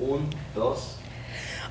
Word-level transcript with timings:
Un, 0.00 0.28
dos. 0.56 0.96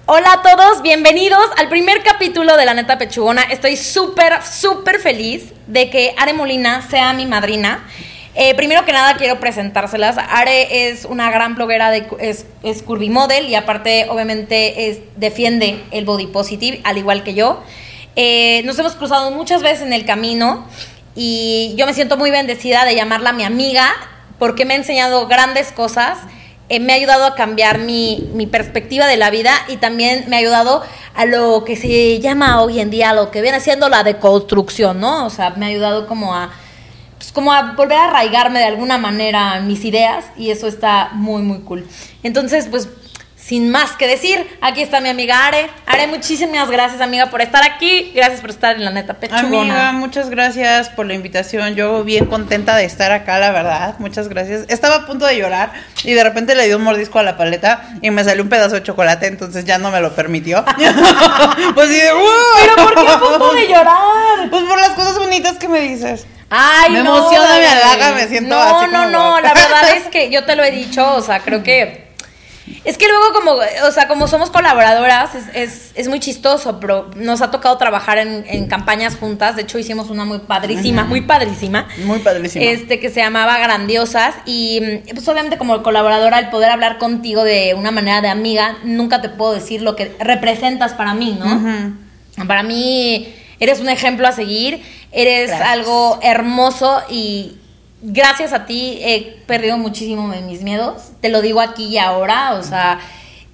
Hola 0.05 0.33
a 0.33 0.41
todos, 0.41 0.81
bienvenidos 0.81 1.43
al 1.57 1.67
primer 1.67 2.03
capítulo 2.03 2.55
de 2.55 2.63
La 2.63 2.73
Neta 2.73 2.97
Pechugona. 2.97 3.41
Estoy 3.41 3.75
súper, 3.75 4.41
súper 4.41 4.99
feliz 4.99 5.51
de 5.67 5.89
que 5.89 6.15
Are 6.17 6.31
Molina 6.31 6.87
sea 6.89 7.11
mi 7.11 7.25
madrina. 7.25 7.85
Eh, 8.33 8.55
primero 8.55 8.85
que 8.85 8.93
nada 8.93 9.17
quiero 9.17 9.41
presentárselas. 9.41 10.17
Are 10.17 10.87
es 10.87 11.03
una 11.03 11.31
gran 11.31 11.55
bloguera, 11.55 11.91
de, 11.91 12.07
es, 12.63 12.83
curvy 12.83 13.09
model 13.09 13.49
y 13.49 13.55
aparte 13.55 14.07
obviamente 14.09 14.87
es, 14.87 15.01
defiende 15.17 15.83
el 15.91 16.05
body 16.05 16.27
positive, 16.27 16.79
al 16.85 16.97
igual 16.97 17.23
que 17.23 17.33
yo. 17.33 17.61
Eh, 18.15 18.61
nos 18.63 18.79
hemos 18.79 18.93
cruzado 18.93 19.31
muchas 19.31 19.61
veces 19.61 19.81
en 19.81 19.91
el 19.91 20.05
camino 20.05 20.65
y 21.13 21.73
yo 21.75 21.85
me 21.85 21.93
siento 21.93 22.15
muy 22.15 22.31
bendecida 22.31 22.85
de 22.85 22.95
llamarla 22.95 23.33
mi 23.33 23.43
amiga 23.43 23.93
porque 24.39 24.63
me 24.63 24.75
ha 24.75 24.77
enseñado 24.77 25.27
grandes 25.27 25.73
cosas 25.73 26.19
eh, 26.75 26.79
me 26.79 26.93
ha 26.93 26.95
ayudado 26.95 27.25
a 27.25 27.35
cambiar 27.35 27.79
mi, 27.79 28.29
mi, 28.33 28.47
perspectiva 28.47 29.07
de 29.07 29.17
la 29.17 29.29
vida 29.29 29.53
y 29.67 29.77
también 29.77 30.25
me 30.27 30.35
ha 30.35 30.39
ayudado 30.39 30.83
a 31.15 31.25
lo 31.25 31.63
que 31.65 31.75
se 31.75 32.19
llama 32.19 32.61
hoy 32.61 32.79
en 32.79 32.89
día, 32.89 33.13
lo 33.13 33.29
que 33.29 33.41
viene 33.41 33.59
siendo 33.59 33.89
la 33.89 34.03
deconstrucción, 34.03 34.99
¿no? 34.99 35.25
O 35.25 35.29
sea, 35.29 35.51
me 35.51 35.65
ha 35.65 35.69
ayudado 35.69 36.07
como 36.07 36.33
a, 36.33 36.51
pues 37.17 37.31
como 37.31 37.53
a 37.53 37.73
volver 37.73 37.97
a 37.97 38.05
arraigarme 38.05 38.59
de 38.59 38.65
alguna 38.65 38.97
manera 38.97 39.59
mis 39.59 39.85
ideas 39.85 40.25
y 40.35 40.49
eso 40.49 40.67
está 40.67 41.11
muy, 41.13 41.43
muy 41.43 41.59
cool. 41.59 41.87
Entonces, 42.23 42.67
pues 42.69 42.89
sin 43.45 43.69
más 43.69 43.91
que 43.97 44.07
decir, 44.07 44.57
aquí 44.61 44.81
está 44.81 45.01
mi 45.01 45.09
amiga 45.09 45.45
Are. 45.45 45.69
Are, 45.85 46.07
muchísimas 46.07 46.71
gracias, 46.71 47.01
amiga, 47.01 47.25
por 47.29 47.41
estar 47.41 47.61
aquí. 47.63 48.13
Gracias 48.15 48.39
por 48.39 48.51
estar 48.51 48.77
en 48.77 48.85
la 48.85 48.91
neta 48.91 49.15
pechugona. 49.15 49.49
Amiga, 49.49 49.91
muchas 49.91 50.29
gracias 50.29 50.89
por 50.89 51.05
la 51.05 51.13
invitación. 51.13 51.75
Yo 51.75 52.05
bien 52.05 52.25
contenta 52.27 52.77
de 52.77 52.85
estar 52.85 53.11
acá, 53.11 53.39
la 53.39 53.51
verdad. 53.51 53.95
Muchas 53.99 54.29
gracias. 54.29 54.63
Estaba 54.69 54.95
a 54.95 55.05
punto 55.05 55.25
de 55.25 55.37
llorar 55.37 55.73
y 56.05 56.13
de 56.13 56.23
repente 56.23 56.55
le 56.55 56.67
di 56.67 56.73
un 56.73 56.83
mordisco 56.83 57.19
a 57.19 57.23
la 57.23 57.35
paleta 57.35 57.83
y 58.01 58.11
me 58.11 58.23
salió 58.23 58.43
un 58.43 58.49
pedazo 58.49 58.75
de 58.75 58.83
chocolate, 58.83 59.27
entonces 59.27 59.65
ya 59.65 59.77
no 59.77 59.91
me 59.91 59.99
lo 59.99 60.15
permitió. 60.15 60.63
pues 61.75 61.89
sí 61.89 61.95
de, 61.95 62.11
¿Pero 62.61 62.75
por 62.75 62.95
qué 62.95 63.11
a 63.11 63.19
punto 63.19 63.53
de 63.53 63.67
llorar? 63.67 63.93
Pues 64.49 64.63
por 64.63 64.79
las 64.79 64.89
cosas 64.91 65.19
bonitas 65.19 65.57
que 65.57 65.67
me 65.67 65.81
dices. 65.81 66.25
Ay, 66.49 66.91
me 66.91 67.03
no, 67.03 67.17
emociona, 67.17 67.57
me 67.57 67.67
halaga, 67.67 68.11
me 68.11 68.27
siento 68.27 68.55
no, 68.55 68.61
así 68.61 68.91
No, 68.91 69.03
como... 69.03 69.09
no, 69.09 69.41
la 69.41 69.53
verdad 69.53 69.91
es 69.95 70.03
que 70.05 70.29
yo 70.29 70.45
te 70.45 70.55
lo 70.55 70.63
he 70.63 70.71
dicho, 70.71 71.15
o 71.15 71.21
sea, 71.21 71.39
creo 71.39 71.63
que 71.63 72.12
es 72.85 72.97
que 72.97 73.07
luego 73.07 73.33
como, 73.33 73.51
o 73.51 73.91
sea, 73.91 74.07
como 74.07 74.27
somos 74.27 74.49
colaboradoras, 74.49 75.35
es, 75.35 75.43
es, 75.53 75.91
es 75.95 76.07
muy 76.07 76.19
chistoso, 76.19 76.79
pero 76.79 77.09
nos 77.15 77.41
ha 77.41 77.51
tocado 77.51 77.77
trabajar 77.77 78.17
en, 78.17 78.45
en, 78.47 78.67
campañas 78.67 79.17
juntas. 79.17 79.55
De 79.55 79.63
hecho, 79.63 79.77
hicimos 79.79 80.09
una 80.09 80.23
muy 80.23 80.39
padrísima, 80.39 81.03
muy 81.03 81.21
padrísima. 81.21 81.87
Muy 82.05 82.19
padrísima. 82.19 82.63
Este, 82.63 82.99
que 82.99 83.09
se 83.09 83.19
llamaba 83.19 83.57
Grandiosas. 83.59 84.35
Y 84.45 84.81
pues 85.13 85.27
obviamente 85.27 85.57
como 85.57 85.83
colaboradora, 85.83 86.39
el 86.39 86.49
poder 86.49 86.71
hablar 86.71 86.97
contigo 86.99 87.43
de 87.43 87.73
una 87.73 87.91
manera 87.91 88.21
de 88.21 88.29
amiga, 88.29 88.77
nunca 88.83 89.21
te 89.21 89.29
puedo 89.29 89.53
decir 89.53 89.81
lo 89.81 89.95
que 89.95 90.15
representas 90.19 90.93
para 90.93 91.13
mí, 91.13 91.35
¿no? 91.37 91.45
Uh 91.45 91.59
-huh. 91.59 92.47
Para 92.47 92.63
mí 92.63 93.33
eres 93.59 93.79
un 93.79 93.89
ejemplo 93.89 94.27
a 94.27 94.31
seguir, 94.31 94.81
eres 95.11 95.49
Gracias. 95.49 95.69
algo 95.69 96.19
hermoso 96.21 97.01
y 97.09 97.57
gracias 98.03 98.53
a 98.53 98.65
ti 98.65 98.99
he 99.01 99.41
perdido 99.47 99.77
muchísimo 99.77 100.29
de 100.29 100.41
mis 100.41 100.61
miedos. 100.61 101.11
Te 101.21 101.29
lo 101.29 101.41
digo 101.41 101.61
aquí 101.61 101.85
y 101.85 101.97
ahora, 101.97 102.53
o 102.53 102.63
sea, 102.63 102.99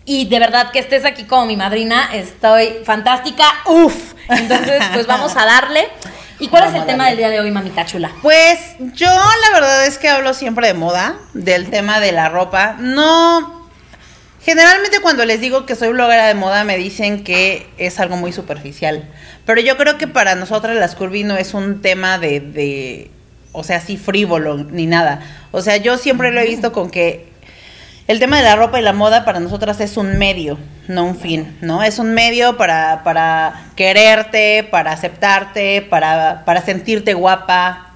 y 0.05 0.25
de 0.28 0.39
verdad 0.39 0.72
que 0.72 0.80
estés 0.80 1.05
aquí 1.05 1.23
como 1.23 1.45
mi 1.45 1.55
madrina, 1.55 2.09
estoy 2.14 2.80
fantástica. 2.83 3.45
Uf. 3.66 4.14
Entonces, 4.27 4.83
pues 4.94 5.08
vamos 5.08 5.38
a 5.38 5.45
darle. 5.45 5.88
¿Y 6.39 6.47
cuál 6.47 6.64
vamos 6.64 6.75
es 6.75 6.81
el 6.81 6.88
tema 6.88 7.08
del 7.08 7.17
día 7.17 7.30
de 7.30 7.39
hoy, 7.39 7.52
mamita 7.52 7.86
chula? 7.86 8.11
Pues 8.22 8.59
yo 8.95 9.08
la 9.08 9.53
verdad 9.53 9.86
es 9.86 9.97
que 9.97 10.09
hablo 10.09 10.33
siempre 10.33 10.67
de 10.67 10.73
moda, 10.73 11.16
del 11.33 11.70
tema 11.70 12.00
de 12.00 12.11
la 12.11 12.30
ropa. 12.30 12.75
No 12.80 13.59
Generalmente 14.42 15.02
cuando 15.02 15.25
les 15.25 15.42
digo 15.42 15.66
que 15.66 15.75
soy 15.75 15.89
bloguera 15.89 16.25
de 16.25 16.33
moda 16.33 16.64
me 16.64 16.77
dicen 16.77 17.23
que 17.23 17.70
es 17.77 18.00
algo 18.00 18.16
muy 18.16 18.31
superficial. 18.31 19.08
Pero 19.45 19.61
yo 19.61 19.77
creo 19.77 19.97
que 19.97 20.08
para 20.08 20.36
nosotras 20.36 20.75
las 20.77 20.95
curvy 20.95 21.23
no 21.23 21.36
es 21.36 21.53
un 21.53 21.81
tema 21.81 22.17
de, 22.17 22.39
de 22.39 23.11
o 23.52 23.64
sea, 23.64 23.77
así 23.77 23.98
frívolo 23.98 24.58
ni 24.58 24.86
nada. 24.86 25.21
O 25.52 25.61
sea, 25.61 25.77
yo 25.77 25.98
siempre 25.98 26.32
lo 26.32 26.39
he 26.39 26.48
visto 26.48 26.71
con 26.71 26.89
que 26.89 27.30
el 28.08 28.20
tema 28.20 28.37
de 28.37 28.43
la 28.43 28.55
ropa 28.55 28.80
y 28.80 28.83
la 28.83 28.93
moda 28.93 29.23
para 29.26 29.39
nosotras 29.39 29.80
es 29.82 29.98
un 29.98 30.17
medio, 30.17 30.58
no 30.87 31.05
un 31.05 31.15
fin, 31.15 31.58
¿no? 31.61 31.83
Es 31.83 31.99
un 31.99 32.14
medio 32.14 32.58
para, 32.58 33.04
para 33.04 33.65
quererte, 33.76 34.67
para 34.70 34.92
aceptarte, 34.92 35.83
para, 35.83 36.43
para 36.45 36.61
sentirte 36.61 37.14
guapa, 37.14 37.93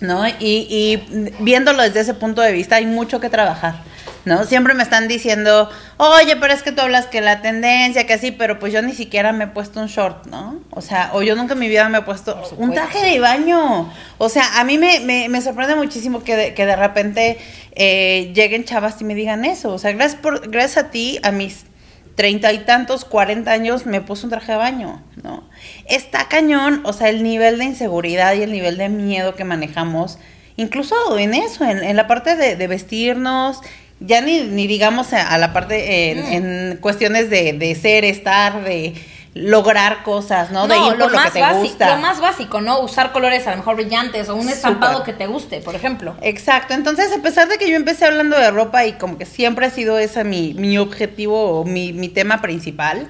¿no? 0.00 0.28
Y, 0.28 0.34
y 0.38 1.32
viéndolo 1.40 1.82
desde 1.82 2.00
ese 2.00 2.14
punto 2.14 2.42
de 2.42 2.52
vista 2.52 2.76
hay 2.76 2.86
mucho 2.86 3.20
que 3.20 3.30
trabajar. 3.30 3.76
¿No? 4.24 4.44
Siempre 4.44 4.74
me 4.74 4.82
están 4.82 5.08
diciendo, 5.08 5.70
oye, 5.96 6.36
pero 6.36 6.52
es 6.52 6.62
que 6.62 6.72
tú 6.72 6.80
hablas 6.80 7.06
que 7.06 7.20
la 7.20 7.42
tendencia, 7.42 8.06
que 8.06 8.14
así, 8.14 8.30
pero 8.30 8.58
pues 8.58 8.72
yo 8.72 8.82
ni 8.82 8.92
siquiera 8.92 9.32
me 9.32 9.44
he 9.44 9.48
puesto 9.48 9.80
un 9.80 9.86
short, 9.86 10.26
¿no? 10.26 10.60
O 10.70 10.80
sea, 10.80 11.10
o 11.12 11.22
yo 11.22 11.36
nunca 11.36 11.54
en 11.54 11.60
mi 11.60 11.68
vida 11.68 11.88
me 11.88 11.98
he 11.98 12.02
puesto 12.02 12.40
un 12.56 12.72
traje 12.72 13.04
de 13.04 13.20
baño. 13.20 13.92
O 14.18 14.28
sea, 14.28 14.60
a 14.60 14.64
mí 14.64 14.78
me, 14.78 15.00
me, 15.00 15.28
me 15.28 15.40
sorprende 15.40 15.74
muchísimo 15.76 16.22
que 16.22 16.36
de, 16.36 16.54
que 16.54 16.66
de 16.66 16.76
repente 16.76 17.38
eh, 17.72 18.32
lleguen 18.34 18.64
chavas 18.64 19.00
y 19.00 19.04
me 19.04 19.14
digan 19.14 19.44
eso. 19.44 19.72
O 19.72 19.78
sea, 19.78 19.92
gracias, 19.92 20.20
por, 20.20 20.50
gracias 20.50 20.84
a 20.84 20.90
ti, 20.90 21.18
a 21.22 21.30
mis 21.30 21.66
treinta 22.14 22.52
y 22.52 22.58
tantos, 22.58 23.04
cuarenta 23.04 23.52
años, 23.52 23.86
me 23.86 24.00
puse 24.00 24.24
un 24.26 24.30
traje 24.30 24.52
de 24.52 24.58
baño, 24.58 25.02
¿no? 25.22 25.48
Está 25.86 26.28
cañón, 26.28 26.82
o 26.84 26.92
sea, 26.92 27.08
el 27.08 27.22
nivel 27.22 27.58
de 27.58 27.64
inseguridad 27.64 28.34
y 28.34 28.42
el 28.42 28.52
nivel 28.52 28.76
de 28.76 28.88
miedo 28.88 29.34
que 29.34 29.44
manejamos, 29.44 30.18
incluso 30.56 30.94
en 31.18 31.34
eso, 31.34 31.64
en, 31.64 31.82
en 31.82 31.96
la 31.96 32.06
parte 32.06 32.36
de, 32.36 32.54
de 32.54 32.66
vestirnos 32.68 33.60
ya 34.06 34.20
ni, 34.20 34.42
ni 34.42 34.66
digamos 34.66 35.12
a, 35.12 35.28
a 35.28 35.38
la 35.38 35.52
parte 35.52 36.10
en, 36.10 36.18
mm. 36.18 36.32
en 36.32 36.76
cuestiones 36.78 37.30
de, 37.30 37.52
de, 37.52 37.74
ser, 37.74 38.04
estar, 38.04 38.64
de 38.64 38.94
lograr 39.34 40.04
cosas, 40.04 40.52
¿no? 40.52 40.68
De 40.68 40.76
ir 40.76 40.82
por 40.82 40.98
lo, 40.98 41.08
lo 41.08 41.22
que 41.22 41.30
te 41.32 41.40
básico, 41.40 41.62
gusta. 41.64 41.96
Lo 41.96 42.00
más 42.00 42.20
básico, 42.20 42.60
¿no? 42.60 42.80
Usar 42.80 43.12
colores 43.12 43.46
a 43.46 43.50
lo 43.50 43.56
mejor 43.58 43.74
brillantes 43.74 44.28
o 44.28 44.36
un 44.36 44.48
estampado 44.48 45.02
que 45.02 45.12
te 45.12 45.26
guste, 45.26 45.60
por 45.60 45.74
ejemplo. 45.74 46.16
Exacto. 46.22 46.72
Entonces, 46.74 47.12
a 47.12 47.20
pesar 47.20 47.48
de 47.48 47.58
que 47.58 47.68
yo 47.68 47.74
empecé 47.74 48.04
hablando 48.04 48.38
de 48.38 48.50
ropa 48.52 48.86
y 48.86 48.92
como 48.92 49.18
que 49.18 49.26
siempre 49.26 49.66
ha 49.66 49.70
sido 49.70 49.98
ese 49.98 50.22
mi, 50.22 50.54
mi 50.54 50.78
objetivo 50.78 51.60
o 51.60 51.64
mi, 51.64 51.92
mi 51.92 52.08
tema 52.08 52.40
principal, 52.40 53.08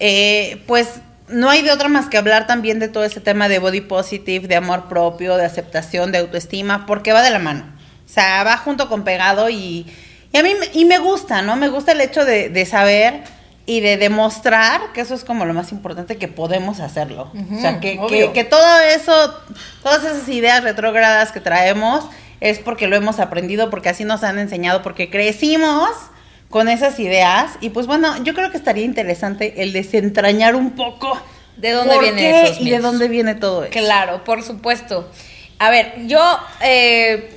eh, 0.00 0.62
pues 0.66 1.00
no 1.28 1.50
hay 1.50 1.60
de 1.62 1.72
otra 1.72 1.88
más 1.88 2.08
que 2.08 2.16
hablar 2.16 2.46
también 2.46 2.78
de 2.78 2.88
todo 2.88 3.04
ese 3.04 3.20
tema 3.20 3.48
de 3.48 3.58
body 3.58 3.82
positive, 3.82 4.48
de 4.48 4.56
amor 4.56 4.88
propio, 4.88 5.36
de 5.36 5.44
aceptación, 5.44 6.10
de 6.10 6.18
autoestima, 6.18 6.86
porque 6.86 7.12
va 7.12 7.22
de 7.22 7.30
la 7.30 7.38
mano. 7.38 7.64
O 8.06 8.08
sea, 8.08 8.44
va 8.44 8.56
junto 8.56 8.88
con 8.88 9.04
pegado 9.04 9.50
y 9.50 9.86
y 10.36 10.38
a 10.38 10.42
mí 10.42 10.52
y 10.74 10.84
me 10.84 10.98
gusta, 10.98 11.40
¿no? 11.40 11.56
Me 11.56 11.68
gusta 11.68 11.92
el 11.92 12.00
hecho 12.02 12.24
de, 12.24 12.50
de, 12.50 12.66
saber 12.66 13.22
y 13.64 13.80
de 13.80 13.96
demostrar 13.96 14.92
que 14.92 15.00
eso 15.00 15.14
es 15.14 15.24
como 15.24 15.46
lo 15.46 15.54
más 15.54 15.72
importante 15.72 16.16
que 16.16 16.28
podemos 16.28 16.80
hacerlo. 16.80 17.30
Uh 17.32 17.38
-huh, 17.38 17.58
o 17.58 17.60
sea, 17.60 17.80
que, 17.80 17.98
que, 18.08 18.32
que, 18.32 18.44
todo 18.44 18.80
eso, 18.80 19.34
todas 19.82 20.04
esas 20.04 20.28
ideas 20.28 20.62
retrógradas 20.62 21.32
que 21.32 21.40
traemos 21.40 22.04
es 22.40 22.58
porque 22.58 22.86
lo 22.86 22.96
hemos 22.96 23.18
aprendido, 23.18 23.70
porque 23.70 23.88
así 23.88 24.04
nos 24.04 24.22
han 24.24 24.38
enseñado, 24.38 24.82
porque 24.82 25.08
crecimos 25.08 25.90
con 26.50 26.68
esas 26.68 26.98
ideas. 27.00 27.52
Y 27.62 27.70
pues 27.70 27.86
bueno, 27.86 28.22
yo 28.22 28.34
creo 28.34 28.50
que 28.50 28.58
estaría 28.58 28.84
interesante 28.84 29.62
el 29.62 29.72
desentrañar 29.72 30.54
un 30.54 30.72
poco. 30.72 31.18
¿De 31.56 31.70
dónde 31.70 31.98
viene 31.98 32.42
eso? 32.42 32.62
Y 32.62 32.68
de 32.68 32.78
dónde 32.80 33.08
viene 33.08 33.34
todo 33.34 33.64
eso. 33.64 33.72
Claro, 33.72 34.22
por 34.22 34.42
supuesto. 34.42 35.10
A 35.58 35.70
ver, 35.70 36.06
yo... 36.06 36.20
Eh, 36.60 37.32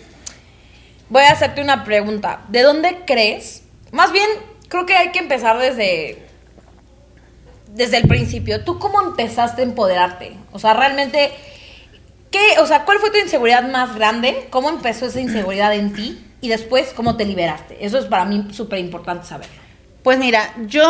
voy 1.09 1.23
a 1.23 1.31
hacerte 1.31 1.61
una 1.61 1.83
pregunta. 1.83 2.41
¿De 2.49 2.61
dónde 2.61 3.03
crees? 3.05 3.63
Más 3.91 4.11
bien, 4.11 4.27
creo 4.67 4.85
que 4.85 4.95
hay 4.95 5.11
que 5.11 5.19
empezar 5.19 5.57
desde 5.57 6.25
desde 7.73 7.97
el 7.97 8.07
principio. 8.07 8.63
¿Tú 8.63 8.79
cómo 8.79 9.01
empezaste 9.01 9.61
a 9.61 9.65
empoderarte? 9.65 10.35
O 10.51 10.59
sea, 10.59 10.73
realmente 10.73 11.31
¿qué, 12.31 12.59
o 12.59 12.65
sea, 12.65 12.85
cuál 12.85 12.99
fue 12.99 13.11
tu 13.11 13.17
inseguridad 13.17 13.67
más 13.69 13.95
grande? 13.95 14.47
¿Cómo 14.49 14.69
empezó 14.69 15.05
esa 15.05 15.19
inseguridad 15.19 15.73
en 15.73 15.93
ti? 15.93 16.25
Y 16.41 16.49
después, 16.49 16.93
¿cómo 16.95 17.17
te 17.17 17.25
liberaste? 17.25 17.83
Eso 17.85 17.97
es 17.97 18.05
para 18.05 18.25
mí 18.25 18.47
súper 18.51 18.79
importante 18.79 19.27
saber. 19.27 19.47
Pues 20.03 20.17
mira, 20.17 20.53
yo 20.67 20.87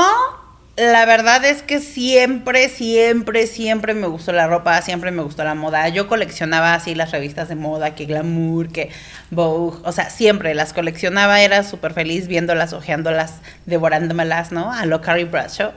la 0.79 1.05
verdad 1.05 1.43
es 1.43 1.61
que 1.61 1.79
siempre, 1.79 2.69
siempre, 2.69 3.47
siempre 3.47 3.93
me 3.93 4.07
gustó 4.07 4.31
la 4.31 4.47
ropa, 4.47 4.81
siempre 4.81 5.11
me 5.11 5.21
gustó 5.21 5.43
la 5.43 5.53
moda. 5.53 5.89
Yo 5.89 6.07
coleccionaba 6.07 6.73
así 6.73 6.95
las 6.95 7.11
revistas 7.11 7.49
de 7.49 7.55
moda, 7.55 7.95
que 7.95 8.05
Glamour, 8.05 8.71
que 8.71 8.89
Vogue, 9.29 9.77
o 9.83 9.91
sea, 9.91 10.09
siempre 10.09 10.55
las 10.55 10.73
coleccionaba, 10.73 11.41
era 11.41 11.63
súper 11.63 11.93
feliz 11.93 12.27
viéndolas, 12.27 12.73
ojeándolas, 12.73 13.35
devorándomelas, 13.65 14.51
¿no? 14.51 14.71
A 14.71 14.85
lo 14.85 15.01
Carrie 15.01 15.25
Bradshaw. 15.25 15.73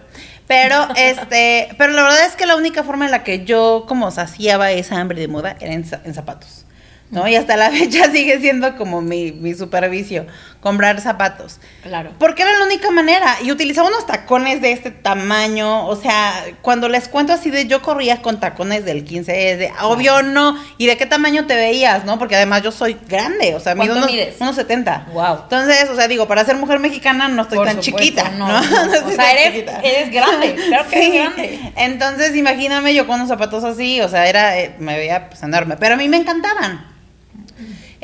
Pero, 0.47 0.89
este, 0.97 1.69
pero 1.77 1.93
la 1.93 2.03
verdad 2.03 2.25
es 2.25 2.37
que 2.37 2.47
la 2.47 2.57
única 2.57 2.85
forma 2.85 3.07
en 3.07 3.11
la 3.11 3.25
que 3.25 3.45
yo 3.45 3.85
como 3.89 4.11
saciaba 4.11 4.71
esa 4.71 5.01
hambre 5.01 5.21
de 5.21 5.29
moda 5.29 5.57
era 5.61 5.73
en, 5.73 5.85
en 6.05 6.15
zapatos. 6.15 6.65
¿no? 7.13 7.29
Y 7.29 7.37
hasta 7.37 7.57
la 7.57 7.71
fecha 7.73 8.11
sigue 8.11 8.41
siendo 8.41 8.77
como 8.77 9.01
mi, 9.01 9.31
mi 9.31 9.55
supervicio. 9.55 10.27
Comprar 10.63 11.01
zapatos. 11.01 11.59
Claro. 11.83 12.13
Porque 12.19 12.43
era 12.43 12.57
la 12.57 12.65
única 12.65 12.91
manera. 12.93 13.37
Y 13.43 13.51
utilizaba 13.51 13.89
unos 13.89 14.07
tacones 14.07 14.63
de 14.63 14.71
este 14.73 14.93
tamaño. 14.93 15.87
O 15.89 15.97
sea, 15.97 16.45
cuando 16.63 16.89
les 16.89 17.09
cuento 17.09 17.33
así 17.33 17.51
de 17.51 17.67
yo 17.67 17.83
corría 17.83 18.23
con 18.23 18.39
tacones 18.41 18.85
del 18.85 19.05
15, 19.05 19.51
es 19.53 19.59
de 19.59 19.73
obvio 19.83 20.23
no. 20.23 20.57
¿Y 20.79 20.87
de 20.87 20.97
qué 20.97 21.05
tamaño 21.05 21.47
te 21.47 21.57
veías, 21.57 22.05
no? 22.05 22.19
Porque 22.19 22.37
además 22.37 22.63
yo 22.63 22.71
soy 22.71 22.97
grande. 23.09 23.55
O 23.57 23.61
sea, 23.61 23.75
mido 23.75 23.87
¿Cuánto 23.89 23.99
unos, 24.07 24.11
mides? 24.13 24.37
unos 24.41 24.55
70. 24.57 25.07
Wow. 25.13 25.41
Entonces, 25.43 25.91
o 25.91 25.97
sea, 25.97 26.07
digo, 26.07 26.29
para 26.29 26.45
ser 26.45 26.55
mujer 26.57 26.79
mexicana 26.79 27.27
no 27.29 27.43
estoy 27.43 27.59
Por 27.59 27.67
tan 27.67 27.83
supuesto, 27.83 27.99
chiquita. 27.99 28.31
no, 28.31 28.47
No, 28.49 28.61
no. 28.63 28.87
No 29.03 29.09
O 29.09 29.11
sea, 29.11 29.33
eres- 29.33 30.13
grande, 30.13 30.55
claro 30.69 30.89
que 30.89 30.97
eres 30.97 31.15
grande. 31.15 31.73
Entonces, 31.77 32.37
imagíname 32.37 32.95
yo 32.95 33.07
con 33.07 33.17
unos 33.17 33.29
zapatos 33.29 33.65
así. 33.65 34.01
O 34.01 34.09
sea, 34.09 34.27
era, 34.29 34.59
eh, 34.61 34.77
me 34.79 34.97
veía 34.97 35.29
pues 35.29 35.43
enorme. 35.43 35.77
Pero 35.77 35.95
a 35.95 35.97
mí 35.97 36.09
me 36.09 36.19
encantaban. 36.19 36.87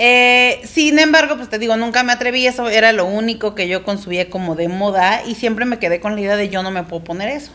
Eh, 0.00 0.60
sin 0.64 1.00
embargo, 1.00 1.36
pues 1.36 1.50
te 1.50 1.58
digo, 1.58 1.76
nunca 1.76 2.04
me 2.04 2.12
atreví, 2.12 2.46
eso 2.46 2.68
era 2.70 2.92
lo 2.92 3.04
único 3.04 3.56
que 3.56 3.66
yo 3.66 3.82
consumía 3.82 4.30
como 4.30 4.54
de 4.54 4.68
moda 4.68 5.22
y 5.26 5.34
siempre 5.34 5.64
me 5.64 5.80
quedé 5.80 5.98
con 5.98 6.14
la 6.14 6.20
idea 6.20 6.36
de 6.36 6.48
yo 6.48 6.62
no 6.62 6.70
me 6.70 6.84
puedo 6.84 7.02
poner 7.02 7.28
eso. 7.28 7.50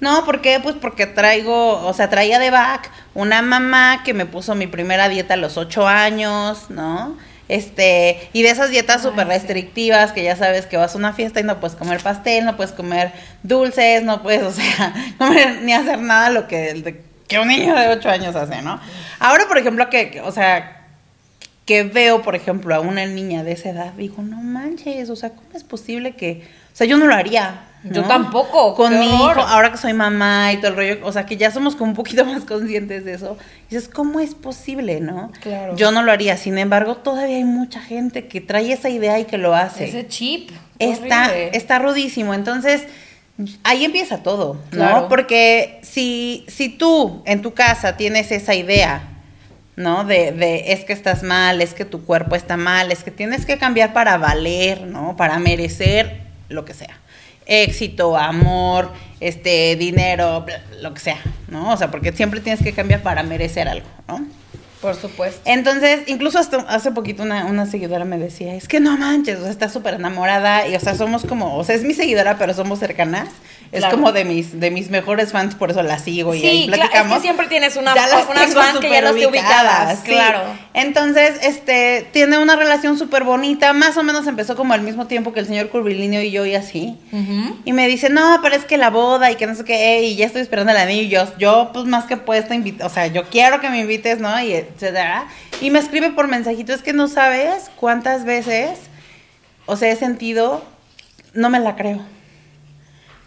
No, 0.00 0.24
¿por 0.24 0.42
qué? 0.42 0.58
Pues 0.60 0.74
porque 0.74 1.06
traigo, 1.06 1.86
o 1.86 1.92
sea, 1.94 2.10
traía 2.10 2.40
de 2.40 2.50
back 2.50 2.90
una 3.14 3.40
mamá 3.40 4.02
que 4.04 4.14
me 4.14 4.26
puso 4.26 4.56
mi 4.56 4.66
primera 4.66 5.08
dieta 5.08 5.34
a 5.34 5.36
los 5.36 5.56
ocho 5.56 5.86
años, 5.86 6.70
¿no? 6.70 7.16
Este, 7.48 8.28
y 8.32 8.42
de 8.42 8.50
esas 8.50 8.70
dietas 8.70 9.02
súper 9.02 9.28
restrictivas 9.28 10.10
que 10.10 10.24
ya 10.24 10.34
sabes 10.34 10.66
que 10.66 10.76
vas 10.76 10.96
a 10.96 10.98
una 10.98 11.12
fiesta 11.12 11.38
y 11.38 11.44
no 11.44 11.60
puedes 11.60 11.76
comer 11.76 12.02
pastel, 12.02 12.44
no 12.44 12.56
puedes 12.56 12.72
comer 12.72 13.12
dulces, 13.44 14.02
no 14.02 14.24
puedes, 14.24 14.42
o 14.42 14.50
sea, 14.50 14.92
comer 15.18 15.62
ni 15.62 15.72
hacer 15.72 16.00
nada 16.00 16.30
lo 16.30 16.48
que, 16.48 16.96
que 17.28 17.38
un 17.38 17.46
niño 17.46 17.76
de 17.76 17.88
ocho 17.90 18.10
años 18.10 18.34
hace, 18.34 18.60
¿no? 18.62 18.80
Ahora, 19.20 19.46
por 19.46 19.56
ejemplo, 19.56 19.88
que, 19.88 20.20
o 20.24 20.32
sea, 20.32 20.75
que 21.66 21.82
veo, 21.82 22.22
por 22.22 22.36
ejemplo, 22.36 22.74
a 22.74 22.80
una 22.80 23.04
niña 23.06 23.42
de 23.42 23.52
esa 23.52 23.70
edad, 23.70 23.92
digo, 23.94 24.22
no 24.22 24.40
manches, 24.40 25.10
o 25.10 25.16
sea, 25.16 25.30
¿cómo 25.30 25.48
es 25.54 25.64
posible 25.64 26.14
que, 26.14 26.42
o 26.72 26.76
sea, 26.76 26.86
yo 26.86 26.96
no 26.96 27.06
lo 27.06 27.14
haría? 27.14 27.64
Yo 27.90 28.04
tampoco, 28.04 28.74
Con 28.74 28.98
mi 28.98 29.06
hijo, 29.06 29.40
ahora 29.40 29.70
que 29.70 29.78
soy 29.78 29.92
mamá 29.92 30.52
y 30.52 30.56
todo 30.56 30.68
el 30.68 30.76
rollo, 30.76 30.98
o 31.06 31.12
sea, 31.12 31.26
que 31.26 31.36
ya 31.36 31.50
somos 31.50 31.76
como 31.76 31.90
un 31.90 31.96
poquito 31.96 32.24
más 32.24 32.44
conscientes 32.44 33.04
de 33.04 33.14
eso. 33.14 33.36
Dices, 33.70 33.88
¿cómo 33.88 34.20
es 34.20 34.34
posible, 34.34 35.00
no? 35.00 35.30
Claro. 35.40 35.76
Yo 35.76 35.92
no 35.92 36.02
lo 36.02 36.12
haría, 36.12 36.36
sin 36.36 36.58
embargo, 36.58 36.96
todavía 36.96 37.36
hay 37.36 37.44
mucha 37.44 37.80
gente 37.80 38.26
que 38.26 38.40
trae 38.40 38.72
esa 38.72 38.88
idea 38.88 39.18
y 39.20 39.24
que 39.24 39.38
lo 39.38 39.54
hace. 39.54 39.84
Ese 39.84 40.06
chip. 40.08 40.50
Está, 40.78 41.28
horrible. 41.28 41.50
está 41.52 41.78
rudísimo. 41.78 42.34
Entonces, 42.34 42.82
ahí 43.62 43.84
empieza 43.84 44.22
todo, 44.22 44.54
¿no? 44.54 44.60
Claro. 44.70 45.08
Porque 45.08 45.80
si, 45.82 46.44
si 46.48 46.68
tú 46.68 47.22
en 47.24 47.42
tu 47.42 47.54
casa 47.54 47.96
tienes 47.96 48.32
esa 48.32 48.54
idea, 48.54 49.15
¿no? 49.76 50.04
De, 50.04 50.32
de 50.32 50.72
es 50.72 50.84
que 50.84 50.92
estás 50.92 51.22
mal, 51.22 51.60
es 51.60 51.74
que 51.74 51.84
tu 51.84 52.04
cuerpo 52.04 52.34
está 52.34 52.56
mal, 52.56 52.90
es 52.90 53.04
que 53.04 53.10
tienes 53.10 53.46
que 53.46 53.58
cambiar 53.58 53.92
para 53.92 54.16
valer, 54.18 54.82
¿no? 54.82 55.16
Para 55.16 55.38
merecer 55.38 56.20
lo 56.48 56.64
que 56.64 56.74
sea. 56.74 56.98
Éxito, 57.46 58.16
amor, 58.16 58.92
este, 59.20 59.76
dinero, 59.76 60.44
lo 60.80 60.94
que 60.94 61.00
sea, 61.00 61.20
¿no? 61.48 61.72
O 61.72 61.76
sea, 61.76 61.90
porque 61.90 62.12
siempre 62.12 62.40
tienes 62.40 62.62
que 62.62 62.72
cambiar 62.72 63.02
para 63.02 63.22
merecer 63.22 63.68
algo, 63.68 63.86
¿no? 64.08 64.26
Por 64.80 64.94
supuesto. 64.94 65.40
Entonces, 65.46 66.00
incluso 66.06 66.38
hasta 66.38 66.58
hace 66.68 66.90
poquito 66.92 67.22
una, 67.22 67.46
una 67.46 67.66
seguidora 67.66 68.04
me 68.04 68.18
decía, 68.18 68.54
es 68.54 68.68
que 68.68 68.78
no 68.78 68.96
manches, 68.98 69.38
o 69.38 69.42
sea, 69.42 69.50
está 69.50 69.68
súper 69.68 69.94
enamorada 69.94 70.68
y, 70.68 70.76
o 70.76 70.80
sea, 70.80 70.94
somos 70.94 71.24
como, 71.24 71.56
o 71.56 71.64
sea, 71.64 71.74
es 71.74 71.82
mi 71.82 71.94
seguidora, 71.94 72.36
pero 72.38 72.52
somos 72.54 72.78
cercanas. 72.78 73.28
Es 73.72 73.80
Claro. 73.80 73.96
como 73.96 74.12
de 74.12 74.24
mis, 74.24 74.60
de 74.60 74.70
mis 74.70 74.90
mejores 74.90 75.32
fans, 75.32 75.56
por 75.56 75.72
eso 75.72 75.82
la 75.82 75.98
sigo 75.98 76.36
y 76.36 76.46
ahí 76.46 76.60
Sí, 76.62 76.66
claro, 76.68 76.82
platicamos. 76.82 77.12
es 77.12 77.18
que 77.18 77.22
siempre 77.22 77.46
tienes 77.48 77.76
una, 77.76 77.96
Ya 77.96 78.06
las 78.06 78.26
unas 78.28 78.54
fans 78.54 78.78
que 78.78 78.88
ya 78.88 79.00
no 79.00 79.12
te 79.12 79.26
ubicadas. 79.26 79.98
sí. 80.04 80.10
Claro. 80.10 80.40
Entonces, 80.72 81.32
este, 81.42 82.06
tiene 82.12 82.38
una 82.38 82.54
relación 82.54 82.96
súper 82.96 83.24
bonita, 83.24 83.72
más 83.72 83.96
o 83.96 84.04
menos 84.04 84.26
empezó 84.28 84.54
como 84.54 84.72
al 84.72 84.82
mismo 84.82 85.08
tiempo 85.08 85.32
que 85.32 85.40
el 85.40 85.46
señor 85.46 85.68
Curvilíneo 85.70 86.22
y 86.22 86.30
yo 86.30 86.46
y 86.46 86.54
así. 86.54 86.96
Y 87.64 87.72
me 87.72 87.88
dice, 87.88 88.08
no, 88.08 88.38
pero 88.40 88.54
es 88.54 88.64
que 88.64 88.76
la 88.78 88.90
boda 88.90 89.32
y 89.32 89.34
que 89.36 89.46
no 89.48 89.54
sé 89.56 89.64
qué, 89.64 90.02
y 90.04 90.14
ya 90.14 90.26
estoy 90.26 90.42
esperando 90.42 90.70
el 90.70 90.78
anillo. 90.78 91.02
Y 91.02 91.08
yo, 91.08 91.26
yo, 91.38 91.70
pues 91.72 91.86
más 91.86 92.04
que 92.04 92.16
puesta, 92.16 92.54
invit- 92.54 92.84
o 92.84 92.88
sea, 92.88 93.08
yo 93.08 93.24
quiero 93.24 93.60
que 93.60 93.68
me 93.68 93.80
invites, 93.80 94.20
¿no? 94.20 94.40
Y 94.40 94.64
Y 95.60 95.70
me 95.70 95.78
escribe 95.78 96.10
por 96.10 96.28
mensajito, 96.28 96.72
es 96.72 96.82
que 96.82 96.92
no 96.92 97.08
sabes 97.08 97.70
cuántas 97.76 98.24
veces, 98.24 98.78
o 99.66 99.76
sea, 99.76 99.90
he 99.90 99.96
sentido, 99.96 100.64
no 101.32 101.50
me 101.50 101.60
la 101.60 101.76
creo. 101.76 102.00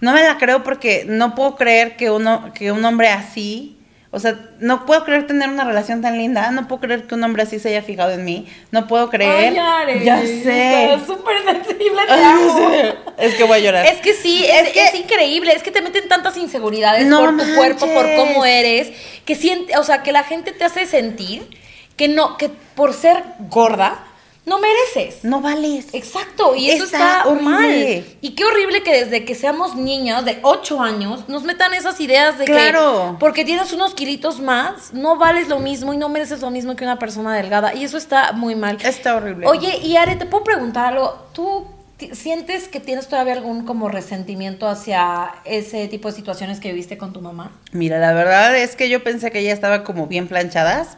No 0.02 0.14
me 0.14 0.24
la 0.24 0.38
creo 0.38 0.64
porque 0.64 1.06
no 1.08 1.36
puedo 1.36 1.56
creer 1.56 1.98
que 1.98 2.10
uno, 2.10 2.54
que 2.54 2.72
un 2.72 2.84
hombre 2.86 3.10
así, 3.10 3.79
o 4.12 4.20
sea, 4.20 4.40
no 4.60 4.88
puedo 4.88 5.04
creer 5.06 5.28
tener 5.28 5.50
una 5.50 5.64
relación 5.64 6.02
tan 6.02 6.18
linda, 6.18 6.50
no 6.50 6.68
puedo 6.68 6.82
creer 6.82 7.04
que 7.04 7.14
un 7.14 7.24
hombre 7.24 7.44
así 7.44 7.60
se 7.60 7.70
haya 7.70 7.84
fijado 7.84 8.12
en 8.12 8.26
mí, 8.26 8.48
no 8.72 8.88
puedo 8.88 9.10
creer. 9.10 9.54
Ay, 9.60 10.04
ya 10.04 10.20
sé. 10.22 10.98
Súper 11.06 11.44
sensible, 11.46 12.02
te 12.08 12.14
amo. 12.14 12.70
es 13.18 13.36
que 13.36 13.44
voy 13.44 13.60
a 13.60 13.62
llorar. 13.62 13.86
Es 13.86 14.02
que 14.02 14.14
sí, 14.14 14.44
es, 14.46 14.68
Es 14.68 14.74
que- 14.74 14.86
es 14.86 14.96
increíble, 14.96 15.54
es 15.54 15.62
que 15.62 15.70
te 15.72 15.82
meten 15.82 16.08
tantas 16.08 16.38
inseguridades 16.38 17.06
No 17.06 17.20
por 17.20 17.38
tu 17.38 17.56
cuerpo, 17.56 17.86
por 17.94 18.16
cómo 18.16 18.46
eres, 18.46 18.92
que 19.26 19.36
siente, 19.36 19.78
o 19.78 19.84
sea, 19.84 20.02
que 20.02 20.12
la 20.12 20.24
gente 20.24 20.54
te 20.54 20.64
hace 20.64 20.88
sentir 20.88 21.48
que 21.96 22.08
no, 22.08 22.38
que 22.38 22.50
por 22.76 22.94
ser 22.94 23.24
gorda 23.50 24.06
no 24.50 24.60
mereces. 24.60 25.24
No 25.24 25.40
vales. 25.40 25.88
Exacto, 25.94 26.56
y 26.56 26.70
eso 26.72 26.84
Está 26.84 26.98
está, 27.20 27.30
horrible. 27.30 27.50
mal. 27.50 28.06
Y 28.22 28.32
qué 28.32 28.44
horrible 28.44 28.84
que 28.84 29.06
desde 29.06 29.24
que 29.24 29.36
seamos 29.36 29.76
niñas 29.76 30.26
de 30.26 30.40
8 30.42 30.82
años 30.82 31.30
nos 31.30 31.44
metan 31.44 31.74
esas 31.74 32.00
ideas 32.02 32.38
de 32.38 32.46
Claro. 32.46 33.12
que 33.14 33.20
porque 33.20 33.46
tienes 33.46 33.72
unos 33.72 33.94
kilitos 33.94 34.42
más, 34.42 34.92
no 34.94 35.16
vales 35.18 35.48
lo 35.48 35.60
mismo 35.60 35.94
y 35.94 35.98
no 35.98 36.10
mereces 36.10 36.42
lo 36.42 36.50
mismo 36.50 36.76
que 36.76 36.84
una 36.84 37.00
persona 37.00 37.34
delgada. 37.36 37.74
Y 37.74 37.84
eso 37.86 37.98
está 37.98 38.34
muy 38.34 38.56
mal. 38.56 38.78
Está 38.84 39.16
horrible. 39.16 39.48
Oye, 39.48 39.78
y 39.84 39.96
Are, 39.96 40.16
te 40.16 40.26
puedo 40.26 40.44
preguntar 40.44 40.94
algo. 40.94 41.28
¿Tú 41.34 41.66
sientes 42.14 42.68
que 42.68 42.80
tienes 42.80 43.08
todavía 43.08 43.34
algún 43.34 43.66
como 43.66 43.90
resentimiento 43.90 44.68
hacia 44.68 45.32
ese 45.46 45.88
tipo 45.88 46.10
de 46.10 46.16
situaciones 46.16 46.60
que 46.60 46.70
viviste 46.70 46.98
con 46.98 47.14
tu 47.14 47.22
mamá? 47.22 47.52
Mira, 47.72 48.00
la 48.00 48.14
verdad 48.14 48.58
es 48.58 48.76
que 48.76 48.90
yo 48.90 49.04
pensé 49.04 49.32
que 49.32 49.44
ya 49.44 49.52
estaba 49.54 49.84
como 49.84 50.08
bien 50.08 50.28
planchadas. 50.28 50.98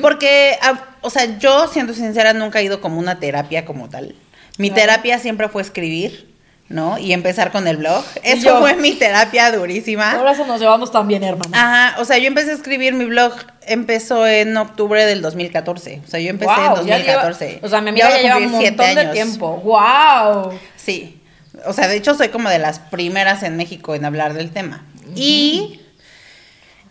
Porque, 0.00 0.58
ah, 0.62 0.84
o 1.00 1.10
sea, 1.10 1.38
yo, 1.38 1.66
siendo 1.68 1.94
sincera, 1.94 2.32
nunca 2.34 2.60
he 2.60 2.64
ido 2.64 2.80
como 2.80 2.98
una 2.98 3.18
terapia 3.18 3.64
como 3.64 3.88
tal. 3.88 4.14
Mi 4.58 4.68
Claro. 4.70 4.82
terapia 4.82 5.18
siempre 5.18 5.48
fue 5.48 5.62
escribir, 5.62 6.30
¿no? 6.68 6.98
Y 6.98 7.12
empezar 7.12 7.52
con 7.52 7.66
el 7.66 7.78
blog. 7.78 8.04
Eso 8.22 8.44
yo. 8.44 8.60
fue 8.60 8.76
mi 8.76 8.92
terapia 8.92 9.50
durísima. 9.52 10.12
Ahora 10.12 10.32
eso 10.32 10.46
nos 10.46 10.60
llevamos 10.60 10.92
también, 10.92 11.22
hermana. 11.24 11.50
Ajá, 11.90 12.00
o 12.00 12.04
sea, 12.04 12.18
yo 12.18 12.26
empecé 12.28 12.50
a 12.50 12.54
escribir 12.54 12.92
mi 12.94 13.04
blog, 13.06 13.32
empezó 13.66 14.26
en 14.26 14.56
octubre 14.56 15.04
del 15.06 15.22
2014. 15.22 16.02
O 16.04 16.08
sea, 16.08 16.20
yo 16.20 16.28
empecé 16.30 16.50
en 16.52 16.56
Guau, 16.58 16.76
ya 16.86 16.98
lleva- 16.98 17.22
2014. 17.24 17.60
o 17.62 17.68
sea, 17.68 17.80
mi 17.80 17.90
amiga 17.90 18.10
ya, 18.10 18.18
lleva 18.22 18.36
un 18.38 18.50
montón 18.52 18.94
de 18.94 19.06
tiempo. 19.12 19.56
¡Wow! 19.64 20.52
Sí. 20.76 21.18
O 21.66 21.72
sea, 21.72 21.88
de 21.88 21.96
hecho 21.96 22.14
soy 22.14 22.28
como 22.28 22.48
de 22.50 22.58
las 22.58 22.78
primeras 22.78 23.42
en 23.42 23.56
México 23.56 23.94
en 23.94 24.04
hablar 24.04 24.34
del 24.34 24.50
tema. 24.50 24.84
Y 25.14 25.80